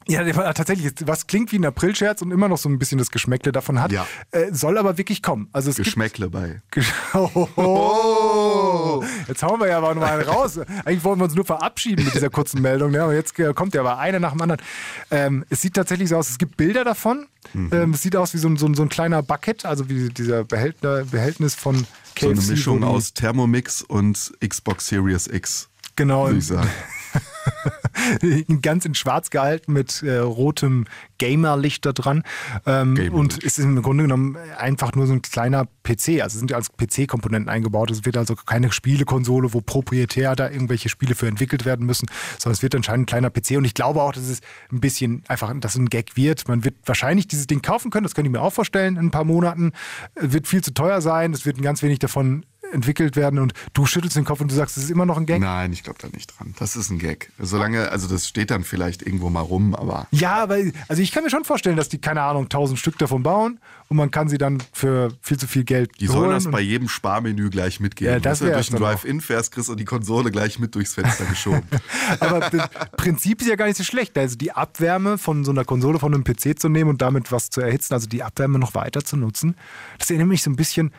ja, 0.08 0.54
tatsächlich, 0.54 0.94
was 1.06 1.28
klingt 1.28 1.52
wie 1.52 1.58
ein 1.58 1.66
Aprilscherz 1.66 2.22
und 2.22 2.32
immer 2.32 2.48
noch 2.48 2.58
so 2.60 2.70
ein 2.70 2.80
bisschen 2.80 2.98
das 3.00 3.10
Geschmäckle 3.12 3.52
davon 3.52 3.82
hat, 3.82 3.92
Ja. 3.92 4.06
äh, 4.32 4.54
soll 4.54 4.78
aber 4.78 4.98
wirklich 4.98 5.22
kommen. 5.22 5.50
Also 5.52 5.72
es 5.72 5.76
Geschmäckle 5.76 6.30
bei. 6.30 6.62
gibt... 6.72 6.86
Oh, 7.58 9.04
jetzt 9.28 9.44
hauen 9.44 9.60
wir 9.60 9.68
ja 9.68 9.78
aber 9.80 9.94
noch 9.94 10.02
mal 10.02 10.20
einen 10.20 10.30
raus. 10.30 10.58
Eigentlich 10.86 11.04
wollten 11.04 11.20
wir 11.20 11.26
uns 11.26 11.36
nur 11.36 11.44
verabschieden 11.46 12.06
mit 12.06 12.14
dieser 12.14 12.30
kurzen 12.30 12.62
Meldung. 12.62 12.92
Ne? 12.92 13.02
Aber 13.04 13.14
jetzt 13.14 13.38
äh, 13.40 13.54
kommt 13.54 13.74
ja 13.74 13.82
aber 13.82 13.98
eine 13.98 14.20
nach 14.22 14.32
dem 14.32 14.42
anderen. 14.42 14.62
Ähm, 15.12 15.44
es 15.50 15.62
sieht 15.62 15.74
tatsächlich 15.74 16.08
so 16.10 16.16
aus, 16.18 16.30
es 16.30 16.38
gibt 16.38 16.56
Bilder 16.56 16.84
davon. 16.86 17.26
Mhm. 17.54 17.70
Ähm, 17.74 17.92
es 17.92 18.04
sieht 18.04 18.16
aus 18.16 18.34
wie 18.34 18.38
so 18.38 18.48
ein, 18.48 18.56
so, 18.58 18.68
ein, 18.68 18.74
so 18.76 18.84
ein 18.84 18.90
kleiner 18.90 19.22
Bucket, 19.22 19.66
also 19.66 19.90
wie 19.90 20.08
dieser 20.10 20.44
Behältnis 20.46 21.56
von 21.56 21.86
KFC. 22.16 22.22
So 22.22 22.30
eine 22.30 22.52
Mischung 22.52 22.84
aus 22.84 23.14
Thermomix 23.14 23.82
und 23.82 24.34
Xbox 24.46 24.88
Series 24.88 25.28
X. 25.28 25.70
Genau, 25.96 26.26
Würde 26.26 26.40
ich 26.40 26.48
sagen. 26.48 26.70
ganz 28.62 28.86
in 28.86 28.96
schwarz 28.96 29.30
gehalten 29.30 29.74
mit 29.74 30.04
äh, 30.04 30.18
rotem 30.18 30.86
Gamerlicht 31.18 31.86
da 31.86 31.94
dran. 31.94 32.24
Ähm, 32.66 32.96
Gamerlicht. 32.96 33.14
und 33.14 33.44
es 33.44 33.58
ist 33.58 33.66
im 33.66 33.82
Grunde 33.82 34.04
genommen 34.04 34.38
einfach 34.58 34.94
nur 34.96 35.08
so 35.08 35.14
ein 35.14 35.22
kleiner 35.22 35.66
PC. 35.84 36.22
Also 36.22 36.36
es 36.36 36.40
sind 36.40 36.52
ja 36.52 36.58
als 36.58 36.72
PC-Komponenten 36.72 37.50
eingebaut. 37.50 37.92
Es 37.92 38.06
wird 38.06 38.18
also 38.18 38.36
keine 38.36 38.72
Spielekonsole, 38.72 39.54
wo 39.54 39.62
proprietär 39.62 40.36
da 40.36 40.50
irgendwelche 40.50 40.90
Spiele 40.90 41.16
für 41.16 41.28
entwickelt 41.28 41.66
werden 41.66 41.86
müssen, 41.86 42.08
sondern 42.38 42.56
es 42.56 42.64
wird 42.64 42.76
anscheinend 42.76 43.04
ein 43.04 43.06
kleiner 43.08 43.30
PC. 43.30 43.58
Und 43.58 43.66
ich 43.66 43.74
glaube 43.74 44.02
auch, 44.02 44.12
dass 44.12 44.28
es 44.28 44.42
ein 44.72 44.80
bisschen 44.80 45.24
einfach, 45.28 45.54
dass 45.60 45.74
es 45.74 45.80
ein 45.80 45.90
Gag 45.90 46.16
wird. 46.16 46.48
Man 46.48 46.64
wird 46.64 46.76
wahrscheinlich 46.86 47.28
dieses 47.28 47.48
Ding 47.48 47.62
kaufen 47.62 47.92
können, 47.92 48.04
das 48.04 48.16
könnte 48.16 48.30
ich 48.30 48.34
mir 48.34 48.42
auch 48.42 48.54
vorstellen, 48.54 48.96
in 48.98 49.08
ein 49.08 49.12
paar 49.12 49.26
Monaten. 49.26 49.72
Es 50.16 50.34
wird 50.34 50.48
viel 50.48 50.64
zu 50.64 50.74
teuer 50.74 51.02
sein, 51.02 51.34
es 51.34 51.46
wird 51.46 51.58
ein 51.58 51.62
ganz 51.62 51.82
wenig 51.82 52.00
davon 52.00 52.46
entwickelt 52.72 53.16
werden 53.16 53.40
und 53.40 53.54
du 53.74 53.86
schüttelst 53.86 54.16
den 54.16 54.26
Kopf 54.26 54.42
und 54.42 54.52
du 54.52 54.56
sagst, 54.56 54.78
es 54.78 54.84
ist 54.84 54.90
immer 54.90 55.06
noch 55.06 55.18
ein 55.18 55.26
Gag. 55.26 55.42
Nein, 55.42 55.74
ich 55.74 55.84
glaube 55.84 56.00
da 56.02 56.08
nicht 56.14 56.38
dran. 56.38 56.54
Das 56.60 56.76
ist 56.76 56.90
ein 56.90 57.00
Gag. 57.00 57.32
Solange, 57.40 57.90
also 57.92 58.08
das 58.08 58.28
steht 58.28 58.52
dann 58.52 58.64
vielleicht 58.64 59.02
irgendwo 59.02 59.30
mal 59.30 59.42
rum, 59.42 59.76
aber 59.76 60.08
Ja, 60.12 60.36
aber 60.44 60.58
also 60.88 61.02
ich 61.02 61.12
kann 61.12 61.24
mir 61.24 61.30
schon 61.30 61.44
vorstellen, 61.46 61.78
dass 61.78 61.90
die, 61.90 62.00
keine 62.00 62.22
Ahnung, 62.22 62.50
tausend 62.50 62.80
Stück 62.80 62.98
davon 62.98 63.24
bauen 63.24 63.60
und 63.88 63.98
man 63.98 64.12
kann 64.12 64.28
sie 64.30 64.38
dann 64.38 64.62
für 64.74 65.12
viel 65.22 65.38
zu 65.38 65.48
viel 65.48 65.64
Geld 65.64 65.92
die 66.00 66.08
sollen 66.08 66.32
das 66.32 66.46
und- 66.46 66.52
bei 66.52 66.62
jedem 66.62 66.90
Sparmenü 66.90 67.50
gleich 67.50 67.80
mitgeben. 67.80 68.14
Ja, 68.14 68.20
das 68.20 68.40
du, 68.40 68.52
durch 68.52 68.70
den. 68.70 68.78
Drive-In 68.80 69.22
fährst, 69.22 69.52
kriegst 69.52 69.70
du 69.70 69.76
die 69.76 69.86
Konsole 69.86 70.32
gleich 70.32 70.60
mit 70.60 70.76
durchs 70.76 70.94
Fenster 70.96 71.26
geschoben. 71.26 71.64
aber 72.20 72.50
das 72.50 72.70
Prinzip 72.98 73.42
ist 73.42 73.48
ja 73.48 73.56
gar 73.56 73.66
nicht 73.68 73.78
so 73.78 73.84
schlecht. 73.84 74.18
Also 74.18 74.36
die 74.36 74.52
Abwärme 74.52 75.18
von 75.18 75.46
so 75.46 75.52
einer 75.52 75.66
Konsole, 75.66 76.00
von 76.00 76.14
einem 76.14 76.24
PC 76.24 76.60
zu 76.60 76.70
nehmen 76.70 76.90
und 76.90 77.02
damit 77.02 77.32
was 77.32 77.50
zu 77.50 77.62
erhitzen, 77.62 77.94
also 77.94 78.08
die 78.08 78.24
Abwärme 78.24 78.60
noch 78.60 78.74
weiter 78.74 79.04
zu 79.04 79.18
nutzen. 79.18 79.56
Das 80.00 80.10
erinnert 80.10 80.30
mich 80.30 80.42
so 80.44 80.50
ein 80.50 80.56
bisschen 80.56 80.92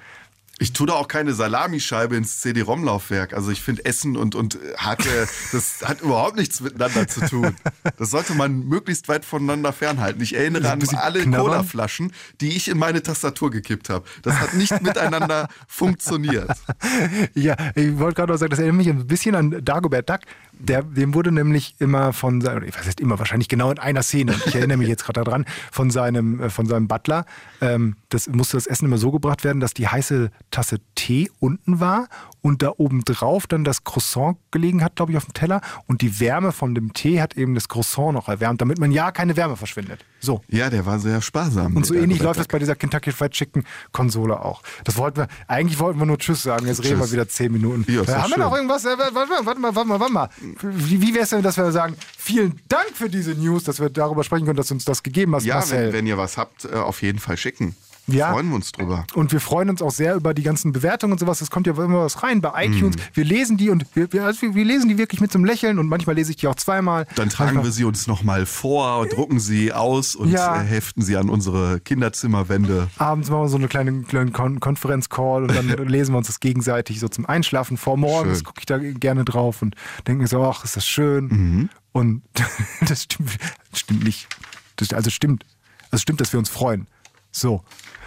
Ich 0.58 0.72
tue 0.72 0.86
da 0.86 0.94
auch 0.94 1.08
keine 1.08 1.34
Salamischeibe 1.34 2.16
ins 2.16 2.40
CD-ROM-Laufwerk. 2.40 3.34
Also 3.34 3.50
ich 3.50 3.60
finde 3.60 3.84
Essen 3.84 4.16
und, 4.16 4.34
und 4.34 4.58
Hacke, 4.78 5.28
das 5.52 5.82
hat 5.84 6.00
überhaupt 6.00 6.36
nichts 6.36 6.62
miteinander 6.62 7.06
zu 7.06 7.20
tun. 7.26 7.54
Das 7.98 8.10
sollte 8.10 8.34
man 8.34 8.66
möglichst 8.66 9.08
weit 9.08 9.26
voneinander 9.26 9.74
fernhalten. 9.74 10.22
Ich 10.22 10.34
erinnere 10.34 10.70
an 10.70 10.82
alle 10.96 11.26
Cola-Flaschen, 11.26 12.12
die 12.40 12.56
ich 12.56 12.68
in 12.68 12.78
meine 12.78 13.02
Tastatur 13.02 13.50
gekippt 13.50 13.90
habe. 13.90 14.06
Das 14.22 14.40
hat 14.40 14.54
nicht 14.54 14.80
miteinander 14.80 15.48
funktioniert. 15.68 16.50
Ja, 17.34 17.56
ich 17.74 17.98
wollte 17.98 18.14
gerade 18.14 18.32
noch 18.32 18.38
sagen, 18.38 18.50
das 18.50 18.58
erinnert 18.58 18.76
mich 18.78 18.88
ein 18.88 19.06
bisschen 19.06 19.34
an 19.34 19.62
Dagobert 19.62 20.08
Duck. 20.08 20.20
Der, 20.58 20.82
dem 20.82 21.14
wurde 21.14 21.32
nämlich 21.32 21.76
immer 21.78 22.12
von 22.12 22.40
seinem, 22.40 22.64
ich 22.64 22.76
weiß 22.76 22.86
nicht 22.86 23.00
immer, 23.00 23.18
wahrscheinlich 23.18 23.48
genau 23.48 23.70
in 23.70 23.78
einer 23.78 24.02
Szene, 24.02 24.34
ich 24.46 24.54
erinnere 24.54 24.78
mich 24.78 24.88
jetzt 24.88 25.04
gerade 25.04 25.22
daran, 25.22 25.44
von 25.70 25.90
seinem, 25.90 26.40
äh, 26.40 26.50
von 26.50 26.66
seinem 26.66 26.88
Butler, 26.88 27.26
ähm, 27.60 27.96
das 28.08 28.28
musste 28.28 28.56
das 28.56 28.66
Essen 28.66 28.86
immer 28.86 28.98
so 28.98 29.10
gebracht 29.10 29.44
werden, 29.44 29.60
dass 29.60 29.74
die 29.74 29.86
heiße 29.86 30.30
Tasse 30.50 30.78
Tee 30.94 31.30
unten 31.40 31.80
war 31.80 32.08
und 32.40 32.62
da 32.62 32.72
oben 32.76 33.04
drauf 33.04 33.46
dann 33.46 33.64
das 33.64 33.84
Croissant 33.84 34.38
gelegen 34.50 34.82
hat, 34.82 34.96
glaube 34.96 35.12
ich, 35.12 35.18
auf 35.18 35.24
dem 35.26 35.34
Teller 35.34 35.60
und 35.86 36.00
die 36.00 36.20
Wärme 36.20 36.52
von 36.52 36.74
dem 36.74 36.92
Tee 36.94 37.20
hat 37.20 37.36
eben 37.36 37.54
das 37.54 37.68
Croissant 37.68 38.14
noch 38.14 38.28
erwärmt, 38.28 38.60
damit 38.60 38.78
man 38.78 38.92
ja 38.92 39.12
keine 39.12 39.36
Wärme 39.36 39.56
verschwindet. 39.56 40.04
So. 40.26 40.42
Ja, 40.48 40.68
der 40.70 40.84
war 40.84 40.98
sehr 40.98 41.22
sparsam. 41.22 41.76
Und 41.76 41.86
so 41.86 41.94
ähnlich 41.94 42.20
läuft 42.20 42.40
das 42.40 42.48
bei 42.48 42.58
dieser 42.58 42.74
Kentucky 42.74 43.12
Fried 43.12 43.30
Chicken 43.32 43.64
Konsole 43.92 44.40
auch. 44.44 44.62
Das 44.84 44.96
wollten 44.96 45.18
wir, 45.18 45.28
eigentlich 45.46 45.78
wollten 45.78 45.98
wir 46.00 46.06
nur 46.06 46.18
Tschüss 46.18 46.42
sagen, 46.42 46.66
jetzt 46.66 46.82
reden 46.84 46.98
wir 46.98 47.10
wieder 47.12 47.28
zehn 47.28 47.52
Minuten. 47.52 47.84
Ja, 47.90 48.02
äh, 48.02 48.06
haben 48.06 48.22
wir 48.24 48.34
schön. 48.34 48.40
noch 48.40 48.54
irgendwas? 48.54 48.84
Äh, 48.84 48.98
Warte 48.98 49.12
mal, 49.14 49.46
warte 49.46 49.60
mal, 49.60 49.74
warte 49.74 49.88
mal, 49.88 50.00
warte 50.00 50.12
mal. 50.12 50.28
Wie, 50.62 51.00
wie 51.00 51.14
wäre 51.14 51.22
es 51.24 51.30
denn, 51.30 51.42
dass 51.42 51.56
wir 51.56 51.70
sagen, 51.72 51.94
vielen 52.18 52.60
Dank 52.68 52.88
für 52.94 53.08
diese 53.08 53.30
News, 53.32 53.64
dass 53.64 53.78
wir 53.80 53.88
darüber 53.88 54.24
sprechen 54.24 54.44
können, 54.46 54.56
dass 54.56 54.68
du 54.68 54.74
uns 54.74 54.84
das 54.84 55.02
gegeben 55.02 55.34
hast, 55.34 55.44
Ja, 55.44 55.54
Marcel. 55.56 55.86
wenn, 55.86 55.92
wenn 55.92 56.06
ihr 56.08 56.18
was 56.18 56.36
habt, 56.36 56.64
äh, 56.64 56.74
auf 56.74 57.02
jeden 57.02 57.20
Fall 57.20 57.36
schicken. 57.36 57.76
Ja. 58.08 58.32
Freuen 58.32 58.48
wir 58.50 58.54
uns 58.56 58.70
drüber. 58.72 59.04
Und 59.14 59.32
wir 59.32 59.40
freuen 59.40 59.68
uns 59.68 59.82
auch 59.82 59.90
sehr 59.90 60.14
über 60.14 60.32
die 60.32 60.42
ganzen 60.44 60.72
Bewertungen 60.72 61.12
und 61.14 61.18
sowas. 61.18 61.40
Es 61.40 61.50
kommt 61.50 61.66
ja 61.66 61.72
immer 61.72 62.02
was 62.04 62.22
rein 62.22 62.40
bei 62.40 62.66
iTunes. 62.66 62.96
Mhm. 62.96 63.00
Wir 63.14 63.24
lesen 63.24 63.56
die 63.56 63.70
und 63.70 63.84
wir, 63.94 64.12
wir, 64.12 64.24
also 64.24 64.54
wir 64.54 64.64
lesen 64.64 64.88
die 64.88 64.96
wirklich 64.98 65.20
mit 65.20 65.32
zum 65.32 65.44
Lächeln 65.44 65.78
und 65.78 65.88
manchmal 65.88 66.14
lese 66.16 66.30
ich 66.30 66.36
die 66.36 66.46
auch 66.46 66.54
zweimal. 66.54 67.06
Dann 67.16 67.28
tragen 67.30 67.48
Manchmal- 67.54 67.64
wir 67.64 67.72
sie 67.72 67.84
uns 67.84 68.06
nochmal 68.06 68.46
vor, 68.46 68.98
und 69.00 69.12
drucken 69.12 69.40
sie 69.40 69.72
aus 69.72 70.14
und 70.14 70.30
Ja. 70.30 70.60
heften 70.60 71.02
sie 71.02 71.16
an 71.16 71.28
unsere 71.28 71.80
Kinderzimmerwände. 71.80 72.88
Abends 72.98 73.28
machen 73.30 73.42
wir 73.42 73.48
so 73.48 73.56
eine 73.56 73.68
kleine, 73.68 74.02
kleine 74.02 74.30
Kon 74.30 74.60
Konferenzcall 74.60 75.42
und 75.42 75.54
dann 75.54 75.68
lesen 75.88 76.12
wir 76.14 76.18
uns 76.18 76.28
das 76.28 76.40
gegenseitig 76.40 77.00
so 77.00 77.08
zum 77.08 77.26
Einschlafen 77.26 77.76
vor. 77.76 77.96
Morgens 77.96 78.44
gucke 78.44 78.60
ich 78.60 78.66
da 78.66 78.78
gerne 78.78 79.24
drauf 79.24 79.62
und 79.62 79.74
denke 80.06 80.22
mir 80.22 80.28
so, 80.28 80.42
ach, 80.44 80.64
ist 80.64 80.76
das 80.76 80.86
schön. 80.86 81.24
Mhm. 81.28 81.68
Und 81.92 82.22
das 82.88 83.02
stimmt, 83.04 83.30
das 83.70 83.80
stimmt 83.80 84.04
nicht. 84.04 84.28
Das, 84.76 84.92
also 84.92 85.10
stimmt. 85.10 85.44
Also 85.90 86.02
stimmt, 86.02 86.20
dass 86.20 86.32
wir 86.32 86.38
uns 86.38 86.48
freuen. 86.48 86.86
So. 87.36 87.62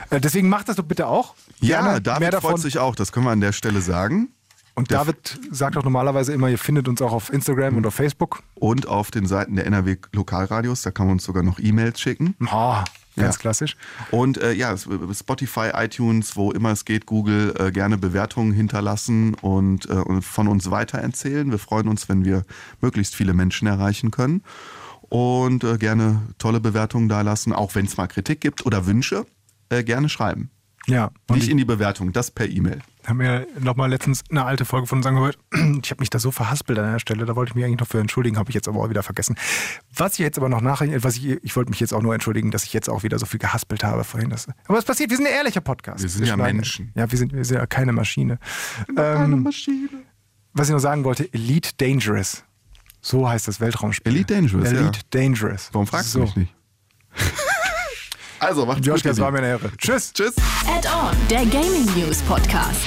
Äh, 0.10 0.20
Deswegen 0.20 0.50
macht 0.50 0.70
das 0.70 0.76
doch 0.78 0.84
bitte 0.86 1.08
auch. 1.08 1.36
Ja, 1.60 1.82
Gerne. 1.84 2.02
David 2.02 2.20
Mehr 2.22 2.32
davon. 2.32 2.52
freut 2.52 2.62
sich 2.62 2.80
auch, 2.80 2.96
das 2.96 3.12
können 3.12 3.26
wir 3.28 3.32
an 3.32 3.42
der 3.42 3.52
Stelle 3.52 3.82
sagen. 3.82 4.30
Und 4.76 4.90
Der- 4.92 5.00
David 5.00 5.40
sagt 5.52 5.78
auch 5.78 5.84
normalerweise 5.84 6.34
immer, 6.34 6.48
ihr 6.50 6.58
findet 6.58 6.88
uns 6.88 7.02
auch 7.02 7.12
auf 7.12 7.32
Instagram 7.32 7.78
und 7.78 7.86
auf 7.86 7.94
Facebook. 7.94 8.42
Und 8.56 8.88
auf 8.88 9.12
den 9.12 9.26
Seiten 9.28 9.56
der 9.56 9.66
NRW 9.68 9.98
Lokalradios, 10.14 10.82
da 10.82 10.92
kann 10.92 11.06
man 11.08 11.14
uns 11.14 11.26
sogar 11.26 11.44
noch 11.44 11.60
E-Mails 11.60 12.00
schicken. 12.00 12.36
Oh, 12.52 12.78
ganz 13.16 13.36
Ja. 13.36 13.40
klassisch. 13.42 13.76
Und 14.10 14.38
äh, 14.38 14.54
ja, 14.54 14.76
Spotify, 14.78 15.72
iTunes, 15.76 16.36
wo 16.38 16.52
immer 16.52 16.72
es 16.72 16.86
geht, 16.86 17.06
Google, 17.06 17.54
äh, 17.60 17.72
gerne 17.72 17.98
Bewertungen 17.98 18.54
hinterlassen 18.54 19.34
und, 19.36 19.88
äh, 19.90 19.94
und 19.94 20.22
von 20.24 20.48
uns 20.48 20.72
weitererzählen. 20.72 21.52
Wir 21.52 21.60
freuen 21.60 21.88
uns, 21.90 22.08
wenn 22.10 22.24
wir 22.24 22.44
möglichst 22.82 23.16
viele 23.16 23.34
Menschen 23.34 23.68
erreichen 23.68 24.12
können. 24.12 24.44
Und 25.10 25.64
äh, 25.64 25.78
gerne 25.78 26.22
tolle 26.38 26.60
Bewertungen 26.60 27.10
da 27.10 27.22
lassen, 27.22 27.52
auch 27.54 27.76
wenn 27.76 27.86
es 27.86 27.98
mal 27.98 28.08
Kritik 28.08 28.42
gibt 28.42 28.66
oder 28.66 28.86
Wünsche, 28.86 29.26
äh, 29.70 29.84
gerne 29.84 30.08
schreiben. 30.10 30.52
Ja. 30.88 31.12
Nicht 31.32 31.44
ich 31.44 31.50
in 31.50 31.58
die 31.58 31.66
Bewertung, 31.66 32.14
das 32.14 32.32
per 32.32 32.48
E-Mail. 32.50 32.80
habe 33.06 33.16
mir 33.18 33.48
nochmal 33.60 33.90
letztens 33.90 34.24
eine 34.32 34.46
alte 34.46 34.66
Folge 34.66 34.88
von 34.88 35.00
uns 35.00 35.06
angehört. 35.06 35.38
Ich 35.84 35.92
habe 35.92 36.00
mich 36.02 36.10
da 36.10 36.18
so 36.20 36.32
verhaspelt 36.32 36.80
an 36.80 36.92
der 36.94 37.00
Stelle, 37.00 37.26
da 37.26 37.36
wollte 37.36 37.52
ich 37.52 37.56
mich 37.56 37.66
eigentlich 37.66 37.80
noch 37.80 37.88
für 37.88 38.00
entschuldigen, 38.00 38.38
habe 38.38 38.50
ich 38.50 38.56
jetzt 38.56 38.68
aber 38.68 38.80
auch 38.80 38.90
wieder 38.90 39.04
vergessen. 39.04 39.36
Was 39.96 40.14
ich 40.14 40.20
jetzt 40.20 40.38
aber 40.38 40.50
noch 40.50 40.62
nachher, 40.62 41.04
was 41.04 41.18
ich, 41.18 41.26
ich 41.44 41.56
wollte 41.56 41.70
mich 41.70 41.80
jetzt 41.80 41.94
auch 41.94 42.02
nur 42.02 42.14
entschuldigen, 42.14 42.50
dass 42.50 42.64
ich 42.64 42.74
jetzt 42.74 42.90
auch 42.90 43.04
wieder 43.04 43.20
so 43.20 43.26
viel 43.26 43.40
gehaspelt 43.40 43.84
habe 43.84 44.04
vorhin. 44.04 44.30
Das, 44.30 44.48
aber 44.68 44.78
es 44.80 44.86
passiert, 44.86 45.10
wir 45.12 45.18
sind 45.18 45.28
ein 45.28 45.34
ehrlicher 45.34 45.62
Podcast. 45.62 46.02
Wir 46.02 46.10
sind 46.10 46.26
ja 46.26 46.34
schneiden- 46.36 46.58
Menschen. 46.58 46.92
Ja, 46.96 47.12
wir 47.12 47.18
sind, 47.20 47.34
wir 47.34 47.46
sind 47.46 47.58
ja 47.58 47.68
keine 47.68 47.92
Maschine. 47.92 48.40
Ähm, 48.98 49.44
Maschine. 49.44 49.90
was 50.54 50.70
ich 50.70 50.74
noch 50.74 50.80
sagen 50.80 51.04
wollte, 51.04 51.32
Elite 51.34 51.72
Dangerous. 51.78 52.44
So 53.02 53.28
heißt 53.28 53.48
das 53.48 53.60
Weltraumspiel. 53.60 54.14
Elite 54.14 54.34
Dangerous, 54.34 54.72
ja. 54.72 54.80
Elite 54.80 55.00
Dangerous. 55.10 55.70
Warum 55.72 55.88
fragst 55.88 56.12
so. 56.12 56.20
du 56.20 56.26
mich 56.26 56.36
nicht? 56.36 56.54
also, 58.40 58.66
macht's 58.66 58.86
Josh, 58.86 58.98
gut. 58.98 59.06
ihr 59.06 59.12
das 59.12 59.20
war 59.20 59.32
mir 59.32 59.40
eine 59.40 59.48
Ehre. 59.48 59.72
Tschüss. 59.78 60.14
Tschüss. 60.14 60.36
Add-on, 60.68 61.16
der 61.30 61.46
Gaming 61.46 61.86
News 61.96 62.22
Podcast. 62.24 62.84